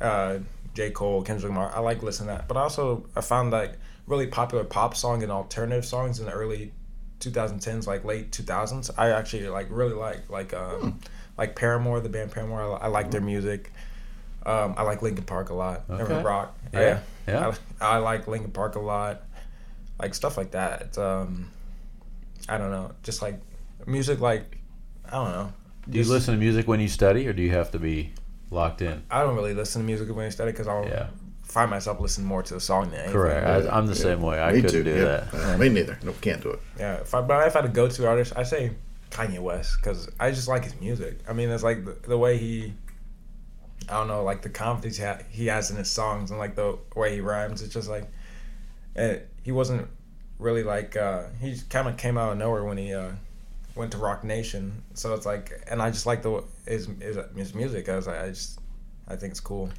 uh, 0.00 0.38
J. 0.74 0.90
Cole, 0.90 1.22
Kendrick 1.22 1.50
Lamar. 1.50 1.70
I 1.72 1.80
like 1.80 2.02
listening 2.02 2.28
to 2.28 2.34
that. 2.34 2.48
But 2.48 2.56
also, 2.56 3.06
I 3.14 3.20
found 3.20 3.52
like 3.52 3.74
really 4.06 4.26
popular 4.26 4.64
pop 4.64 4.96
song 4.96 5.22
and 5.22 5.30
alternative 5.30 5.84
songs 5.84 6.18
in 6.18 6.26
the 6.26 6.32
early 6.32 6.72
2010s, 7.20 7.86
like 7.86 8.04
late 8.04 8.32
2000s. 8.32 8.90
I 8.98 9.10
actually 9.10 9.48
like 9.48 9.68
really 9.70 9.94
like 9.94 10.28
like 10.28 10.54
um, 10.54 10.98
like 11.38 11.54
Paramore, 11.54 12.00
the 12.00 12.08
band 12.08 12.32
Paramore. 12.32 12.62
I, 12.62 12.84
I 12.84 12.86
like 12.88 13.10
their 13.10 13.20
music. 13.20 13.72
Um, 14.46 14.74
I 14.76 14.82
like 14.82 15.02
Linkin 15.02 15.24
Park 15.24 15.50
a 15.50 15.54
lot. 15.54 15.82
Okay. 15.90 16.22
Rock. 16.22 16.56
Yeah, 16.72 17.00
yeah. 17.28 17.54
I, 17.80 17.94
I 17.94 17.96
like 17.98 18.26
Linkin 18.26 18.50
Park 18.52 18.74
a 18.76 18.80
lot. 18.80 19.22
Like 20.00 20.14
stuff 20.14 20.36
like 20.38 20.52
that. 20.52 20.80
It's, 20.82 20.98
um, 20.98 21.50
I 22.48 22.56
don't 22.58 22.70
know. 22.70 22.92
Just 23.02 23.20
like 23.22 23.38
music, 23.86 24.20
like 24.20 24.58
I 25.06 25.10
don't 25.12 25.32
know. 25.32 25.52
Do 25.88 25.96
you 25.98 26.02
Just- 26.04 26.10
listen 26.10 26.34
to 26.34 26.40
music 26.40 26.66
when 26.68 26.80
you 26.80 26.88
study, 26.88 27.26
or 27.26 27.32
do 27.32 27.42
you 27.42 27.50
have 27.50 27.70
to 27.72 27.78
be 27.78 28.12
locked 28.50 28.80
in? 28.82 29.02
I 29.10 29.22
don't 29.22 29.34
really 29.34 29.54
listen 29.54 29.82
to 29.82 29.86
music 29.86 30.14
when 30.14 30.26
I 30.26 30.30
study 30.30 30.52
because 30.52 30.68
I'll 30.68 30.86
Yeah. 30.86 31.08
find 31.42 31.70
myself 31.70 32.00
listening 32.00 32.26
more 32.28 32.42
to 32.42 32.54
the 32.54 32.60
song 32.60 32.84
than 32.90 32.94
anything. 33.00 33.12
Correct. 33.12 33.46
I, 33.68 33.76
I'm 33.76 33.86
the 33.86 33.94
same 33.94 34.22
way. 34.22 34.40
I 34.40 34.52
Me 34.52 34.62
couldn't 34.62 34.84
too. 34.84 34.84
do 34.84 34.98
yeah. 34.98 35.04
that. 35.04 35.34
Uh, 35.54 35.58
me 35.58 35.68
neither. 35.68 35.98
No, 36.02 36.12
can't 36.20 36.42
do 36.42 36.50
it. 36.50 36.60
Yeah, 36.78 36.94
if 36.96 37.14
I, 37.14 37.20
but 37.20 37.46
if 37.46 37.56
I 37.56 37.60
had 37.60 37.68
a 37.70 37.72
go 37.72 37.88
to 37.88 38.08
artist, 38.08 38.32
I 38.36 38.44
say 38.44 38.70
Kanye 39.10 39.38
West 39.40 39.76
because 39.80 40.08
I 40.18 40.30
just 40.30 40.48
like 40.48 40.64
his 40.64 40.80
music. 40.80 41.18
I 41.28 41.32
mean, 41.34 41.50
it's 41.50 41.62
like 41.64 41.84
the, 41.84 41.96
the 42.08 42.16
way 42.18 42.38
he, 42.38 42.72
I 43.88 43.94
don't 43.94 44.08
know, 44.08 44.22
like 44.22 44.42
the 44.42 44.50
confidence 44.50 44.96
he, 44.98 45.04
ha- 45.04 45.18
he 45.30 45.46
has 45.46 45.70
in 45.70 45.76
his 45.76 45.90
songs 45.90 46.30
and 46.30 46.38
like 46.38 46.54
the 46.54 46.78
way 46.94 47.14
he 47.14 47.20
rhymes. 47.20 47.62
It's 47.62 47.74
just 47.74 47.88
like, 47.88 48.04
it, 48.94 49.28
he 49.42 49.52
wasn't 49.52 49.88
really 50.38 50.62
like 50.62 50.96
uh, 50.96 51.24
he 51.40 51.56
kind 51.68 51.88
of 51.88 51.96
came 51.96 52.16
out 52.16 52.32
of 52.32 52.38
nowhere 52.38 52.64
when 52.64 52.78
he 52.78 52.94
uh, 52.94 53.10
went 53.74 53.92
to 53.92 53.98
Roc 53.98 54.24
Nation. 54.24 54.82
So 54.94 55.14
it's 55.14 55.26
like, 55.26 55.62
and 55.68 55.80
I 55.82 55.90
just 55.90 56.06
like 56.06 56.22
the 56.22 56.44
his 56.66 56.88
his, 57.00 57.18
his 57.36 57.54
music. 57.54 57.88
I 57.88 57.96
was 57.96 58.06
like, 58.06 58.18
I 58.18 58.28
just 58.28 58.58
I 59.08 59.16
think 59.16 59.32
it's 59.32 59.40
cool. 59.40 59.70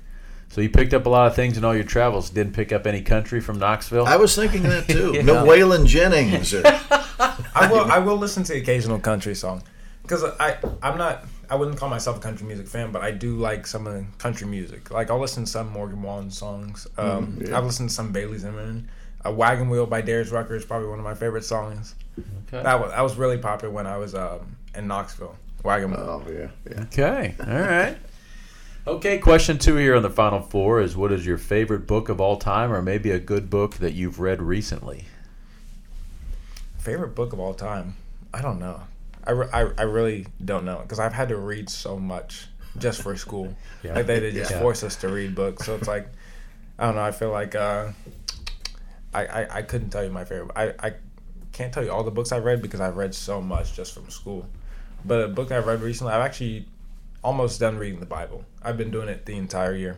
So 0.50 0.60
you 0.60 0.70
picked 0.70 0.94
up 0.94 1.06
a 1.06 1.10
lot 1.10 1.28
of 1.28 1.36
things 1.36 1.58
in 1.58 1.64
all 1.64 1.74
your 1.74 1.86
travels. 1.86 2.30
Didn't 2.30 2.54
pick 2.54 2.74
up 2.74 2.86
any 2.86 3.02
country 3.02 3.40
from 3.40 3.58
Knoxville. 3.58 4.06
I 4.06 4.18
was 4.18 4.36
thinking 4.36 4.64
that 4.64 4.88
too. 4.88 5.14
Yeah. 5.16 5.22
No 5.22 5.46
Waylon 5.46 5.86
Jennings. 5.86 6.54
Or, 6.54 6.62
I 6.66 7.70
will. 7.72 7.90
I 7.92 8.00
will 8.00 8.18
listen 8.18 8.44
to 8.44 8.54
the 8.54 8.60
occasional 8.60 9.00
country 9.00 9.36
song, 9.36 9.64
because 10.02 10.24
I 10.24 10.58
I'm 10.82 10.98
not. 10.98 11.24
I 11.52 11.56
wouldn't 11.56 11.78
call 11.78 11.90
myself 11.90 12.16
a 12.16 12.20
country 12.22 12.48
music 12.48 12.66
fan, 12.66 12.94
but 12.94 13.02
I 13.02 13.12
do 13.12 13.36
like 13.36 13.68
some 13.68 13.86
of 13.86 13.94
the 13.94 14.06
country 14.20 14.48
music. 14.48 14.90
Like 14.90 15.12
I'll 15.12 15.20
listen 15.20 15.44
to 15.44 15.50
some 15.50 15.70
Morgan 15.70 16.02
Wallen 16.02 16.32
songs. 16.32 16.88
Um, 16.98 17.40
yeah. 17.46 17.58
I've 17.58 17.66
listened 17.66 17.90
to 17.90 17.96
some 17.96 18.14
Bailey 18.14 18.38
Zimmerman. 18.38 18.90
A 19.26 19.34
Wagon 19.34 19.70
Wheel 19.70 19.86
by 19.86 20.00
Darius 20.00 20.30
Rucker 20.30 20.56
is 20.56 20.64
probably 20.64 20.88
one 20.88 20.98
of 20.98 21.04
my 21.04 21.14
favorite 21.14 21.44
songs. 21.44 21.94
Okay. 22.18 22.64
That 22.64 22.80
was 22.80 22.92
that 22.92 23.02
was 23.02 23.18
really 23.18 23.38
popular 23.38 23.74
when 23.74 23.86
I 23.86 23.98
was 23.98 24.16
um, 24.16 24.56
in 24.74 24.88
Knoxville. 24.88 25.36
Wagon 25.62 25.92
Wheel. 25.92 26.24
oh 26.26 26.32
yeah, 26.32 26.48
yeah. 26.70 26.82
Okay. 26.84 27.36
All 27.42 27.54
right. 27.54 27.98
Okay. 28.88 29.18
Question 29.18 29.58
two 29.58 29.76
here 29.76 29.96
on 29.96 30.04
the 30.04 30.10
final 30.10 30.40
four 30.40 30.80
is: 30.80 30.96
What 30.96 31.12
is 31.12 31.26
your 31.26 31.38
favorite 31.38 31.86
book 31.86 32.08
of 32.08 32.22
all 32.22 32.38
time, 32.38 32.72
or 32.72 32.82
maybe 32.82 33.12
a 33.12 33.20
good 33.20 33.50
book 33.50 33.76
that 33.76 33.92
you've 33.92 34.22
read 34.22 34.42
recently? 34.42 35.04
Favorite 36.80 37.14
book 37.14 37.34
of 37.34 37.42
all 37.42 37.54
time? 37.54 37.98
I 38.34 38.42
don't 38.42 38.58
know. 38.58 38.84
I, 39.26 39.32
re- 39.32 39.50
I, 39.54 39.62
I 39.78 39.84
really 39.84 40.28
don't 40.44 40.66
know 40.66 40.80
because 40.82 41.00
I've 41.00 41.14
had 41.14 41.30
to 41.30 41.38
read 41.38 41.70
so 41.70 41.98
much 42.00 42.48
just 42.78 43.02
for 43.02 43.16
school. 43.16 43.56
Yeah. 43.84 43.96
Like 43.96 44.06
they, 44.06 44.20
they 44.20 44.32
just 44.32 44.52
Yeah. 44.52 44.60
force 44.60 44.84
us 44.84 44.96
to 44.98 45.08
read 45.10 45.34
books, 45.34 45.66
so 45.66 45.76
it's 45.76 45.88
like 45.88 46.08
I 46.78 46.86
don't 46.86 46.96
know. 46.96 47.02
I 47.02 47.12
feel 47.12 47.32
like 47.32 47.56
uh, 47.56 47.88
I, 49.14 49.26
I 49.26 49.58
I 49.58 49.62
couldn't 49.64 49.90
tell 49.90 50.04
you 50.04 50.12
my 50.12 50.24
favorite. 50.24 50.52
I 50.56 50.74
I 50.80 50.94
can't 51.52 51.74
tell 51.74 51.84
you 51.84 51.92
all 51.92 52.04
the 52.04 52.12
books 52.12 52.32
I've 52.32 52.44
read 52.46 52.62
because 52.62 52.80
I've 52.80 52.96
read 52.98 53.14
so 53.16 53.42
much 53.42 53.74
just 53.76 53.94
from 53.96 54.10
school. 54.12 54.48
But 55.04 55.22
a 55.24 55.28
book 55.28 55.52
I've 55.52 55.66
read 55.66 55.82
recently, 55.82 56.14
I've 56.14 56.22
actually 56.22 56.68
almost 57.24 57.60
done 57.60 57.78
reading 57.78 58.00
the 58.00 58.06
Bible. 58.06 58.46
I've 58.62 58.78
been 58.78 58.92
doing 58.92 59.10
it 59.10 59.26
the 59.26 59.36
entire 59.36 59.74
year. 59.76 59.98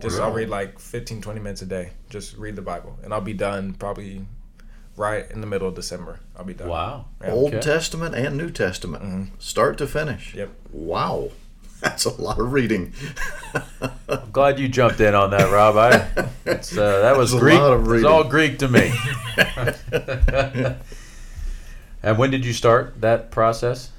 Just 0.00 0.18
I'll 0.20 0.32
read 0.32 0.48
like 0.48 0.78
15, 0.78 1.20
20 1.22 1.40
minutes 1.40 1.62
a 1.62 1.66
day. 1.66 1.90
Just 2.08 2.36
read 2.36 2.56
the 2.56 2.62
Bible, 2.62 2.98
and 3.04 3.12
I'll 3.14 3.20
be 3.20 3.32
done 3.32 3.74
probably 3.74 4.26
right 4.96 5.30
in 5.30 5.40
the 5.40 5.46
middle 5.46 5.68
of 5.68 5.74
December. 5.74 6.20
I'll 6.36 6.44
be 6.44 6.54
done. 6.54 6.68
Wow. 6.68 7.06
Yeah. 7.22 7.30
Old 7.32 7.54
Okay. 7.54 7.60
Testament 7.60 8.14
and 8.14 8.36
New 8.36 8.50
Testament, 8.50 9.32
start 9.42 9.78
to 9.78 9.86
finish. 9.86 10.34
Yep. 10.34 10.50
Wow, 10.72 11.30
that's 11.80 12.04
a 12.04 12.20
lot 12.20 12.38
of 12.38 12.52
reading. 12.52 12.92
I'm 14.08 14.30
glad 14.32 14.58
you 14.58 14.68
jumped 14.68 15.00
in 15.00 15.14
on 15.14 15.30
that, 15.30 15.50
Rob. 15.52 15.76
I 15.76 16.08
it's, 16.46 16.76
uh, 16.76 17.00
that 17.00 17.16
was 17.18 17.30
That's 17.32 17.40
Greek. 17.42 17.58
lot 17.58 17.72
of 17.72 17.80
It 17.80 17.82
was 17.82 17.88
reading. 17.88 18.06
all 18.10 18.24
Greek 18.24 18.58
to 18.58 18.68
me. 18.68 18.92
and 22.02 22.18
when 22.18 22.30
did 22.30 22.44
you 22.44 22.52
start 22.52 23.00
that 23.00 23.30
process? 23.30 23.90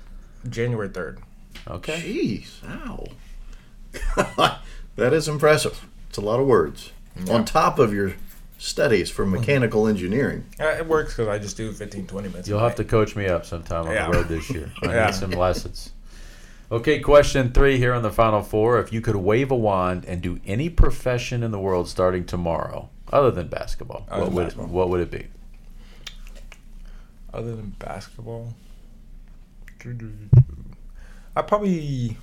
January 0.49 0.89
third. 0.89 1.19
Okay. 1.67 2.01
Jeez, 2.01 2.63
ow. 2.67 3.05
that 4.95 5.13
is 5.13 5.27
impressive. 5.27 5.85
It's 6.09 6.17
a 6.17 6.21
lot 6.21 6.39
of 6.39 6.47
words 6.47 6.91
on 7.29 7.45
top 7.45 7.77
of 7.79 7.93
your 7.93 8.13
studies 8.65 9.09
for 9.09 9.25
mechanical 9.25 9.87
engineering. 9.87 10.45
Uh, 10.59 10.65
it 10.65 10.85
works 10.87 11.13
because 11.15 11.27
I 11.27 11.39
just 11.39 11.57
do 11.57 11.71
15, 11.71 12.05
20 12.05 12.27
minutes. 12.29 12.47
You'll 12.47 12.59
a 12.59 12.63
have 12.63 12.75
to 12.75 12.83
coach 12.83 13.15
me 13.15 13.25
up 13.25 13.43
sometime 13.45 13.87
on 13.87 13.93
Yeah. 13.93 14.05
the 14.09 14.17
road 14.17 14.27
this 14.27 14.49
year. 14.51 14.71
I 14.83 14.93
Yeah. 14.93 15.05
need 15.07 15.15
some 15.15 15.31
lessons. 15.31 15.91
Okay, 16.71 16.99
question 16.99 17.51
three 17.51 17.77
here 17.79 17.91
on 17.91 18.03
the 18.03 18.11
final 18.11 18.43
four. 18.43 18.79
If 18.79 18.93
you 18.93 19.01
could 19.01 19.15
wave 19.15 19.49
a 19.51 19.55
wand 19.55 20.05
and 20.05 20.21
do 20.21 20.39
any 20.45 20.69
profession 20.69 21.41
in 21.43 21.49
the 21.51 21.59
world 21.59 21.89
starting 21.89 22.23
tomorrow, 22.23 22.89
other 23.11 23.31
than 23.31 23.47
basketball, 23.47 24.05
Other 24.09 24.21
what 24.21 24.25
than 24.27 24.35
would 24.35 24.43
basketball. 24.43 24.67
what 24.67 24.89
would 24.89 25.01
it 25.01 25.11
be? 25.11 25.27
Other 27.33 27.55
than 27.55 27.75
basketball, 27.79 28.53
I 31.35 31.41
probably, 31.41 32.15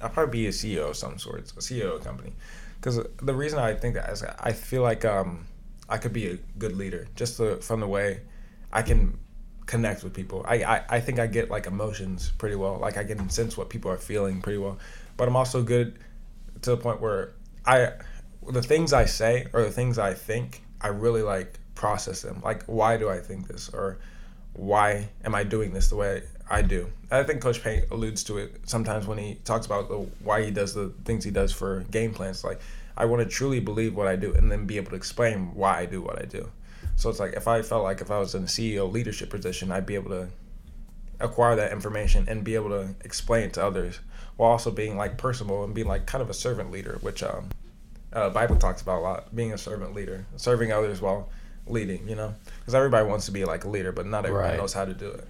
I'll 0.00 0.08
probably 0.10 0.32
be 0.42 0.46
a 0.46 0.50
CEO 0.50 0.90
of 0.90 0.96
some 0.96 1.18
sort, 1.18 1.40
a 1.40 1.60
CEO 1.60 1.96
of 1.96 2.00
a 2.02 2.04
company. 2.04 2.32
Because 2.76 3.00
the 3.22 3.34
reason 3.34 3.58
I 3.58 3.74
think 3.74 3.94
that 3.94 4.10
is 4.10 4.22
I 4.22 4.52
feel 4.52 4.82
like 4.82 5.04
um, 5.04 5.46
I 5.88 5.98
could 5.98 6.12
be 6.12 6.28
a 6.28 6.36
good 6.58 6.76
leader 6.76 7.06
just 7.14 7.40
from 7.62 7.80
the 7.80 7.86
way 7.88 8.20
I 8.72 8.82
can 8.82 9.18
connect 9.66 10.04
with 10.04 10.14
people. 10.14 10.44
I, 10.46 10.62
I, 10.62 10.84
I 10.88 11.00
think 11.00 11.18
I 11.18 11.26
get 11.26 11.50
like 11.50 11.66
emotions 11.66 12.32
pretty 12.38 12.56
well. 12.56 12.78
Like 12.78 12.96
I 12.96 13.04
can 13.04 13.28
sense 13.28 13.56
what 13.56 13.68
people 13.68 13.90
are 13.90 13.96
feeling 13.96 14.40
pretty 14.40 14.58
well. 14.58 14.78
But 15.16 15.28
I'm 15.28 15.36
also 15.36 15.62
good 15.62 15.98
to 16.62 16.70
the 16.70 16.76
point 16.76 17.00
where 17.00 17.32
I 17.64 17.92
the 18.48 18.62
things 18.62 18.92
I 18.92 19.06
say 19.06 19.46
or 19.52 19.62
the 19.62 19.70
things 19.70 19.98
I 19.98 20.14
think, 20.14 20.62
I 20.80 20.88
really 20.88 21.22
like 21.22 21.58
process 21.74 22.22
them. 22.22 22.40
Like 22.44 22.64
why 22.64 22.96
do 22.96 23.08
I 23.08 23.18
think 23.18 23.48
this 23.48 23.68
or 23.68 23.98
why 24.52 25.08
am 25.24 25.34
I 25.34 25.44
doing 25.44 25.72
this 25.72 25.88
the 25.88 25.96
way 25.96 26.22
I 26.48 26.62
do. 26.62 26.88
I 27.10 27.22
think 27.24 27.40
Coach 27.40 27.62
Paint 27.62 27.86
alludes 27.90 28.22
to 28.24 28.38
it 28.38 28.60
sometimes 28.66 29.06
when 29.06 29.18
he 29.18 29.34
talks 29.44 29.66
about 29.66 29.88
the, 29.88 29.96
why 30.22 30.44
he 30.44 30.50
does 30.50 30.74
the 30.74 30.92
things 31.04 31.24
he 31.24 31.30
does 31.30 31.52
for 31.52 31.80
game 31.90 32.14
plans. 32.14 32.44
Like, 32.44 32.60
I 32.96 33.04
want 33.04 33.22
to 33.22 33.28
truly 33.28 33.60
believe 33.60 33.94
what 33.96 34.06
I 34.06 34.16
do 34.16 34.32
and 34.34 34.50
then 34.50 34.64
be 34.66 34.76
able 34.76 34.90
to 34.90 34.96
explain 34.96 35.54
why 35.54 35.80
I 35.80 35.86
do 35.86 36.00
what 36.00 36.20
I 36.20 36.24
do. 36.24 36.48
So 36.94 37.10
it's 37.10 37.18
like 37.20 37.34
if 37.34 37.46
I 37.48 37.62
felt 37.62 37.82
like 37.82 38.00
if 38.00 38.10
I 38.10 38.18
was 38.18 38.34
in 38.34 38.44
a 38.44 38.46
CEO 38.46 38.90
leadership 38.90 39.28
position, 39.28 39.70
I'd 39.72 39.86
be 39.86 39.96
able 39.96 40.10
to 40.10 40.28
acquire 41.20 41.56
that 41.56 41.72
information 41.72 42.26
and 42.28 42.44
be 42.44 42.54
able 42.54 42.70
to 42.70 42.94
explain 43.04 43.44
it 43.44 43.52
to 43.54 43.64
others 43.64 44.00
while 44.36 44.50
also 44.50 44.70
being 44.70 44.96
like 44.96 45.16
personable 45.18 45.64
and 45.64 45.74
being 45.74 45.88
like 45.88 46.06
kind 46.06 46.22
of 46.22 46.30
a 46.30 46.34
servant 46.34 46.70
leader, 46.70 46.98
which 47.00 47.22
um, 47.22 47.48
uh, 48.12 48.30
Bible 48.30 48.56
talks 48.56 48.82
about 48.82 48.98
a 48.98 49.00
lot. 49.00 49.34
Being 49.34 49.52
a 49.52 49.58
servant 49.58 49.94
leader, 49.94 50.26
serving 50.36 50.72
others 50.72 51.00
while 51.02 51.28
leading. 51.66 52.08
You 52.08 52.14
know, 52.14 52.34
because 52.60 52.74
everybody 52.74 53.06
wants 53.06 53.26
to 53.26 53.32
be 53.32 53.44
like 53.44 53.64
a 53.64 53.68
leader, 53.68 53.92
but 53.92 54.06
not 54.06 54.24
everyone 54.24 54.50
Right. 54.50 54.56
knows 54.58 54.72
how 54.72 54.84
to 54.84 54.94
do 54.94 55.08
it. 55.08 55.26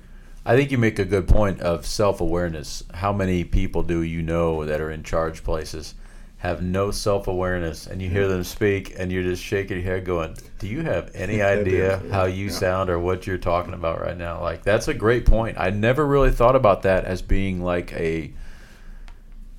I 0.47 0.55
think 0.55 0.71
you 0.71 0.79
make 0.79 1.01
a 1.01 1.05
good 1.05 1.27
point 1.27 1.61
of 1.61 1.85
self 1.85 2.21
awareness. 2.21 2.85
How 2.95 3.13
many 3.13 3.43
people 3.43 3.83
do 3.83 4.03
you 4.03 4.23
know 4.23 4.65
that 4.65 4.81
are 4.81 4.93
in 4.93 5.03
charge 5.03 5.43
places 5.43 5.95
have 6.39 6.63
no 6.63 6.93
self 6.93 7.27
awareness, 7.27 7.89
and 7.89 8.01
you 8.01 8.09
hear 8.09 8.29
them 8.29 8.45
speak, 8.45 8.95
and 8.97 9.11
you're 9.11 9.25
just 9.25 9.43
shaking 9.43 9.79
your 9.79 9.87
head, 9.87 10.05
going, 10.05 10.37
"Do 10.61 10.69
you 10.69 10.83
have 10.83 11.11
any 11.15 11.43
idea 11.43 12.01
how 12.13 12.27
you 12.27 12.49
sound 12.49 12.91
or 12.91 12.99
what 13.01 13.27
you're 13.27 13.39
talking 13.39 13.75
about 13.75 14.01
right 14.01 14.17
now?" 14.17 14.41
Like 14.41 14.63
that's 14.63 14.87
a 14.87 14.95
great 14.95 15.27
point. 15.27 15.59
I 15.59 15.71
never 15.71 16.07
really 16.07 16.31
thought 16.31 16.55
about 16.55 16.83
that 16.83 17.05
as 17.05 17.23
being 17.23 17.61
like 17.61 17.93
a. 17.95 18.33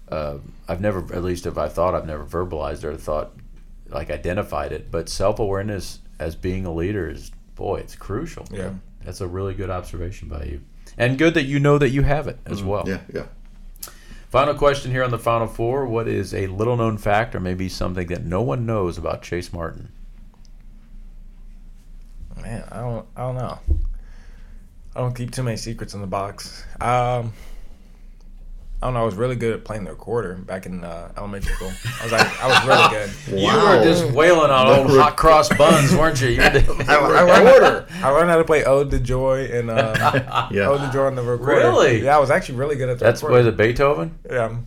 Uh, 0.08 0.38
I've 0.70 0.80
never, 0.80 1.00
at 1.14 1.22
least 1.22 1.46
if 1.46 1.58
I 1.58 1.68
thought, 1.68 1.96
I've 1.96 2.08
never 2.08 2.26
verbalized 2.26 2.86
or 2.86 2.96
thought, 2.96 3.34
like 3.90 4.10
identified 4.10 4.72
it. 4.72 4.90
But 4.90 5.10
self 5.10 5.40
awareness 5.40 6.00
as 6.18 6.38
being 6.38 6.66
a 6.66 6.74
leader 6.74 7.10
is, 7.10 7.30
boy, 7.56 7.80
it's 7.80 7.96
crucial. 7.98 8.46
Yeah. 8.50 8.72
That's 9.04 9.20
a 9.20 9.28
really 9.28 9.54
good 9.54 9.70
observation 9.70 10.30
by 10.30 10.44
you. 10.46 10.62
And 10.98 11.18
good 11.18 11.36
that 11.36 11.44
you 11.44 11.60
know 11.60 11.78
that 11.78 11.90
you 11.90 12.02
have 12.02 12.28
it 12.28 12.40
as 12.46 12.64
well. 12.64 12.88
Yeah, 12.88 13.02
yeah. 13.14 13.26
Final 14.30 14.56
question 14.56 14.92
here 14.92 15.04
on 15.04 15.12
the 15.12 15.20
Final 15.20 15.48
Four. 15.48 15.86
What 15.86 16.08
is 16.08 16.34
a 16.34 16.48
little 16.48 16.76
known 16.76 16.98
fact 16.98 17.34
or 17.34 17.40
maybe 17.40 17.70
something 17.70 18.08
that 18.08 18.26
no 18.26 18.42
one 18.42 18.66
knows 18.66 18.98
about 18.98 19.22
Chase 19.22 19.54
Martin? 19.54 19.92
Man, 22.42 22.68
I 22.72 22.82
don't, 22.82 23.08
I 23.16 23.22
don't 23.22 23.36
know. 23.36 23.60
I 24.96 25.00
don't 25.00 25.16
keep 25.16 25.32
too 25.32 25.44
many 25.44 25.58
secrets 25.58 25.94
in 25.94 26.02
the 26.02 26.08
box. 26.08 26.66
Um, 26.82 27.34
I 28.82 28.86
don't 28.88 28.94
know. 28.94 29.02
I 29.02 29.06
was 29.06 29.16
really 29.16 29.36
good 29.36 29.54
at 29.54 29.66
playing 29.66 29.86
the 29.86 29.90
recorder 29.92 30.36
back 30.36 30.68
in 30.68 30.84
uh, 30.84 31.12
elementary 31.18 31.52
school. 31.56 31.72
I 32.00 32.04
was 32.04 32.12
like, 32.12 32.44
I 32.44 32.48
was 32.48 32.68
really 32.68 32.90
good. 33.34 33.42
You 33.42 33.48
were 33.58 33.84
just 33.84 34.12
wailing 34.16 34.52
on 34.52 34.68
old 34.68 34.90
hot 34.92 35.18
cross 35.18 35.50
buns, 35.58 35.94
weren't 35.96 36.22
you? 36.22 36.28
You 36.30 36.38
were 36.42 36.46
I, 36.88 36.96
I 36.96 37.42
learned, 37.42 37.86
I 38.04 38.10
learned 38.10 38.30
how 38.30 38.38
to 38.38 38.44
play 38.44 38.64
Ode 38.66 38.92
to 38.92 39.00
Joy 39.00 39.46
and 39.46 39.72
um, 39.72 39.96
Yeah. 40.52 40.68
Ode 40.70 40.82
to 40.82 40.90
Joy 40.94 41.06
on 41.08 41.16
the 41.16 41.24
recorder. 41.24 41.54
Really? 41.56 42.04
Yeah, 42.04 42.18
I 42.18 42.20
was 42.20 42.30
actually 42.30 42.60
really 42.60 42.76
good 42.76 42.90
at 42.90 43.00
the 43.00 43.06
That's 43.06 43.24
recorder. 43.24 43.38
was 43.46 43.48
it 43.48 43.58
Beethoven? 43.58 44.20
Yeah. 44.30 44.58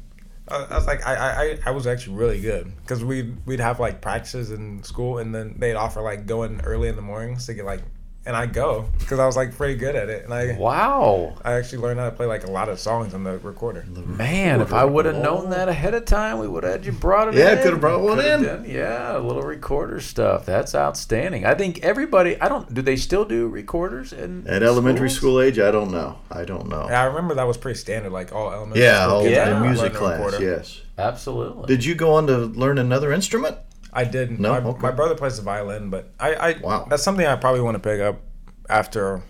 I, 0.48 0.56
I 0.64 0.74
was 0.76 0.86
like, 0.88 1.06
I, 1.06 1.14
I, 1.14 1.42
I- 1.42 1.58
I 1.66 1.70
was 1.70 1.86
actually 1.86 2.16
really 2.16 2.40
good 2.40 2.72
because 2.82 3.04
we'd 3.04 3.36
we'd 3.46 3.60
have 3.60 3.78
like 3.78 4.00
practices 4.00 4.50
in 4.50 4.82
school, 4.82 5.18
and 5.18 5.32
then 5.32 5.54
they'd 5.58 5.74
offer 5.76 6.02
like 6.02 6.26
going 6.26 6.60
early 6.62 6.88
in 6.88 6.96
the 6.96 7.02
mornings 7.02 7.46
to 7.46 7.54
get 7.54 7.64
like, 7.64 7.82
and 8.26 8.36
I 8.36 8.44
go 8.46 8.86
because 8.98 9.18
I 9.18 9.24
was 9.26 9.34
like 9.36 9.56
pretty 9.56 9.76
good 9.76 9.96
at 9.96 10.08
it, 10.10 10.24
and 10.24 10.34
I 10.34 10.56
Wow. 10.58 11.36
I 11.42 11.54
actually 11.54 11.78
learned 11.78 12.00
how 12.00 12.06
to 12.10 12.14
play 12.14 12.26
like 12.26 12.44
a 12.44 12.50
lot 12.50 12.68
of 12.68 12.78
songs 12.78 13.14
on 13.14 13.24
the 13.24 13.38
recorder. 13.38 13.84
Man, 13.88 14.60
if 14.60 14.72
I 14.74 14.84
would 14.84 15.06
have 15.06 15.16
known 15.16 15.50
that 15.50 15.68
ahead 15.68 15.94
of 15.94 16.04
time, 16.04 16.38
we 16.38 16.46
would 16.46 16.62
have 16.64 16.72
had 16.72 16.84
you 16.86 16.92
brought 16.92 17.28
it 17.28 17.34
Yeah, 17.34 17.52
in. 17.56 17.62
coulda 17.62 17.76
brought 17.78 18.00
one 18.02 18.16
Coulda 18.18 18.34
in. 18.34 18.42
done- 18.42 18.64
yeah, 18.68 19.16
a 19.16 19.20
little 19.20 19.42
recorder 19.42 20.00
stuff. 20.00 20.44
That's 20.44 20.74
outstanding. 20.74 21.46
I 21.46 21.54
think 21.54 21.80
everybody. 21.82 22.40
I 22.40 22.48
don't. 22.48 22.72
Do 22.74 22.82
they 22.82 22.96
still 22.96 23.24
do 23.24 23.48
recorders 23.48 24.12
in 24.12 24.46
At 24.46 24.62
elementary 24.62 25.08
schools? 25.08 25.16
school 25.36 25.40
age, 25.40 25.58
I 25.58 25.70
don't 25.70 25.90
know. 25.90 26.18
I 26.30 26.44
don't 26.44 26.68
know. 26.68 26.86
Yeah, 26.90 27.00
I 27.02 27.04
remember 27.06 27.34
that 27.36 27.46
was 27.46 27.56
pretty 27.56 27.78
standard, 27.78 28.12
like 28.12 28.34
all 28.34 28.52
elementary. 28.52 28.82
Yeah, 28.84 29.04
school 29.04 29.16
all 29.16 29.22
kids 29.22 29.34
Yeah. 29.36 29.56
in 29.56 29.62
music 29.62 29.94
class. 29.94 30.38
Yes. 30.40 30.80
Absolutely. 30.98 31.66
Did 31.66 31.84
you 31.86 31.94
go 31.94 32.12
on 32.12 32.26
to 32.26 32.36
learn 32.36 32.76
another 32.76 33.10
instrument? 33.12 33.56
I 33.92 34.04
didn't. 34.04 34.38
No? 34.40 34.52
my, 34.52 34.68
Okay. 34.68 34.80
my 34.80 34.90
brother 34.92 35.14
plays 35.14 35.36
the 35.36 35.42
violin, 35.42 35.90
but 35.90 36.10
I, 36.20 36.34
I 36.34 36.56
Wow. 36.62 36.86
that's 36.88 37.02
something 37.02 37.26
I 37.26 37.36
probably 37.36 37.60
want 37.60 37.74
to 37.74 37.80
pick 37.80 38.00
up 38.00 38.20
after 38.68 39.22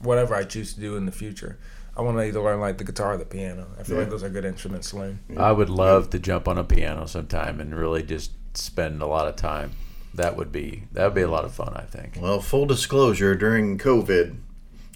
whatever 0.00 0.34
I 0.34 0.44
choose 0.44 0.74
to 0.74 0.80
do 0.80 0.96
in 0.96 1.06
the 1.06 1.12
future. 1.12 1.58
I 1.96 2.02
want 2.02 2.16
to 2.16 2.22
either 2.24 2.40
learn 2.40 2.60
like 2.60 2.78
the 2.78 2.84
guitar 2.84 3.14
or 3.14 3.16
the 3.18 3.24
piano. 3.26 3.66
I 3.78 3.82
feel 3.82 3.96
Yeah. 3.96 4.02
like 4.02 4.10
those 4.10 4.22
are 4.22 4.30
good 4.30 4.44
instruments 4.44 4.90
to 4.90 4.96
learn. 4.96 5.18
I 5.36 5.52
would 5.52 5.68
love 5.68 6.10
to 6.10 6.18
jump 6.18 6.48
on 6.48 6.56
a 6.56 6.64
piano 6.64 7.06
sometime 7.06 7.60
and 7.60 7.74
really 7.74 8.02
just 8.02 8.32
spend 8.54 9.02
a 9.02 9.06
lot 9.06 9.28
of 9.28 9.36
time. 9.36 9.72
That 10.14 10.36
would 10.36 10.50
be 10.50 10.84
that 10.92 11.04
would 11.04 11.14
be 11.14 11.20
a 11.22 11.30
lot 11.30 11.44
of 11.44 11.52
fun. 11.52 11.72
I 11.76 11.82
think. 11.82 12.18
Well, 12.20 12.40
full 12.40 12.66
disclosure, 12.66 13.34
during 13.34 13.76
COVID, 13.78 14.36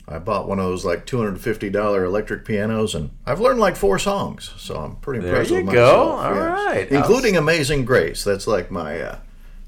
I 0.07 0.19
bought 0.19 0.47
one 0.49 0.59
of 0.59 0.67
those 0.67 0.85
like 0.85 1.07
two 1.07 1.17
hundred 1.17 1.31
and 1.31 1.41
fifty 1.41 1.71
dollar 1.71 2.05
electric 2.05 2.45
pianos, 2.45 2.95
and 2.95 3.11
I've 3.25 3.41
learned 3.41 3.59
like 3.61 3.75
four 3.77 3.99
songs. 3.99 4.53
So 4.59 4.77
I'm 4.77 4.97
pretty 4.97 5.21
There 5.21 5.31
impressed 5.31 5.51
you 5.51 5.65
with 5.65 5.75
go. 5.75 6.17
myself. 6.17 6.21
All 6.21 6.35
yes. 6.35 6.67
right. 6.75 6.89
including 6.91 7.37
"Amazing 7.37 7.85
Grace." 7.87 8.23
That's 8.23 8.47
like 8.47 8.71
my 8.71 9.01
uh, 9.01 9.19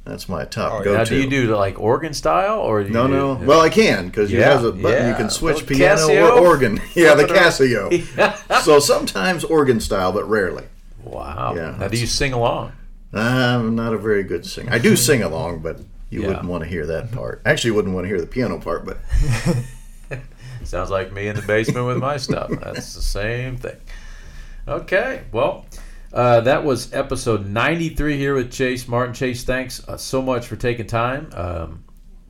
that's 0.05 0.29
my 0.29 0.45
top 0.45 0.73
Oh, 0.73 0.79
yeah. 0.79 0.85
go-to. 0.85 0.99
Now, 0.99 1.05
do 1.05 1.17
you 1.21 1.31
do 1.31 1.57
like 1.57 1.81
organ 1.81 2.13
style 2.13 2.59
or 2.61 2.83
do 2.83 2.89
you 2.89 2.93
No, 2.95 3.07
do- 3.07 3.13
no. 3.15 3.35
Well, 3.35 3.61
I 3.61 3.71
can 3.71 4.07
because 4.09 4.31
Yeah, 4.31 4.53
has 4.53 4.63
a 4.63 4.73
button 4.73 5.09
you 5.09 5.15
can 5.15 5.31
switch 5.31 5.67
piano 5.67 6.03
Casio. 6.03 6.31
or 6.31 6.47
organ. 6.47 6.81
Yeah, 6.95 7.15
the 7.15 7.25
Casio. 7.25 8.61
so 8.63 8.79
sometimes 8.79 9.43
organ 9.43 9.81
style, 9.81 10.13
but 10.13 10.29
rarely. 10.29 10.65
wow. 11.03 11.55
Yeah, 11.57 11.77
now, 11.81 11.89
do 11.89 11.99
you 11.99 12.07
sing 12.07 12.33
along? 12.35 12.73
I'm 13.15 13.75
not 13.75 13.95
a 13.95 13.99
very 13.99 14.23
good 14.23 14.45
singer. 14.45 14.71
I 14.71 14.79
do 14.79 14.95
sing 14.97 15.23
along, 15.23 15.61
but 15.61 15.81
you 16.11 16.21
Yeah. 16.21 16.29
wouldn't 16.29 16.47
want 16.47 16.63
to 16.65 16.69
hear 16.69 16.85
that 16.87 17.11
part. 17.11 17.41
Actually, 17.47 17.71
you 17.71 17.75
wouldn't 17.75 17.95
want 17.95 18.05
to 18.05 18.09
hear 18.09 18.21
the 18.21 18.27
piano 18.27 18.59
part, 18.61 18.85
but 18.85 18.99
Sounds 20.67 20.91
like 20.91 21.13
me 21.13 21.29
in 21.29 21.37
the 21.37 21.43
basement 21.43 21.87
with 21.87 21.99
my 21.99 22.17
stuff. 22.17 22.51
That's 22.51 22.95
the 22.95 23.03
same 23.03 23.57
thing. 23.57 23.77
Okay, 24.67 25.23
well, 25.33 25.65
uh, 26.13 26.41
that 26.41 26.65
was 26.65 26.93
episode 26.93 27.47
93 27.47 28.17
here 28.19 28.35
with 28.35 28.53
Chase 28.53 28.89
Martin. 28.89 29.15
Chase, 29.15 29.45
thanks 29.45 29.87
uh, 29.89 29.97
so 29.97 30.21
much 30.21 30.47
for 30.47 30.57
taking 30.57 30.87
time. 30.87 31.31
Um, 31.35 31.85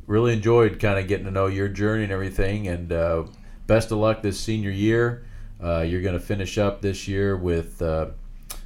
really 0.07 0.33
enjoyed 0.35 0.79
kind 0.79 0.99
of 0.99 1.09
getting 1.09 1.25
to 1.25 1.31
know 1.31 1.47
your 1.47 1.69
journey 1.69 2.05
and 2.05 2.13
everything. 2.13 2.69
And 2.69 2.93
uh, 2.93 3.25
best 3.67 3.91
of 3.91 3.99
luck 3.99 4.23
this 4.23 4.39
senior 4.39 4.71
year. 4.71 5.25
Uh, 5.63 5.81
you're 5.81 6.03
going 6.03 6.15
to 6.19 6.21
finish 6.21 6.59
up 6.59 6.83
this 6.83 7.09
year 7.09 7.37
with 7.37 7.81
uh, 7.81 8.09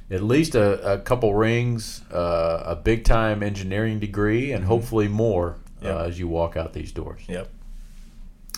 at 0.09 0.21
least 0.21 0.55
a, 0.55 0.95
a 0.95 0.99
couple 0.99 1.33
rings, 1.33 2.01
uh, 2.11 2.63
a 2.65 2.75
big 2.75 3.05
time 3.05 3.41
engineering 3.41 3.99
degree, 3.99 4.51
and 4.51 4.65
hopefully 4.65 5.07
more 5.07 5.55
Yep. 5.81 5.95
uh, 5.95 6.03
as 6.03 6.19
you 6.19 6.27
walk 6.27 6.57
out 6.57 6.73
these 6.73 6.91
doors. 6.91 7.21
Yep. 7.27 7.49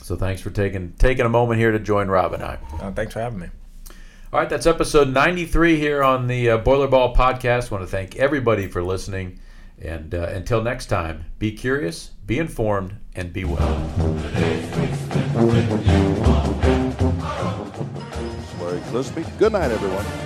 So 0.04 0.18
thanks 0.18 0.42
for 0.42 0.50
taking 0.50 0.94
taking 1.00 1.26
a 1.26 1.30
moment 1.30 1.60
here 1.62 1.72
to 1.72 1.80
join 1.80 2.10
Rob 2.10 2.34
and 2.34 2.44
I. 2.44 2.58
Uh, 2.82 2.92
thanks 2.92 3.14
for 3.14 3.22
having 3.22 3.40
me. 3.40 3.48
All 4.34 4.40
right, 4.40 4.50
that's 4.50 4.66
episode 4.66 5.10
93 5.10 5.78
here 5.78 6.04
on 6.04 6.28
the 6.28 6.50
uh, 6.50 6.58
Boiler 6.58 6.88
Ball 6.88 7.16
podcast. 7.16 7.72
want 7.72 7.84
to 7.84 7.88
thank 7.88 8.18
everybody 8.18 8.68
for 8.68 8.84
listening. 8.84 9.40
And 9.82 10.14
uh, 10.14 10.24
until 10.24 10.62
next 10.62 10.88
time, 10.88 11.26
be 11.40 11.52
curious, 11.52 12.12
be 12.26 12.38
informed, 12.38 12.96
and 13.16 13.32
be 13.32 13.46
well. 13.46 13.58
Larry 18.60 18.82
Gillespie. 18.92 19.26
Good 19.38 19.54
night, 19.54 19.72
everyone. 19.72 20.23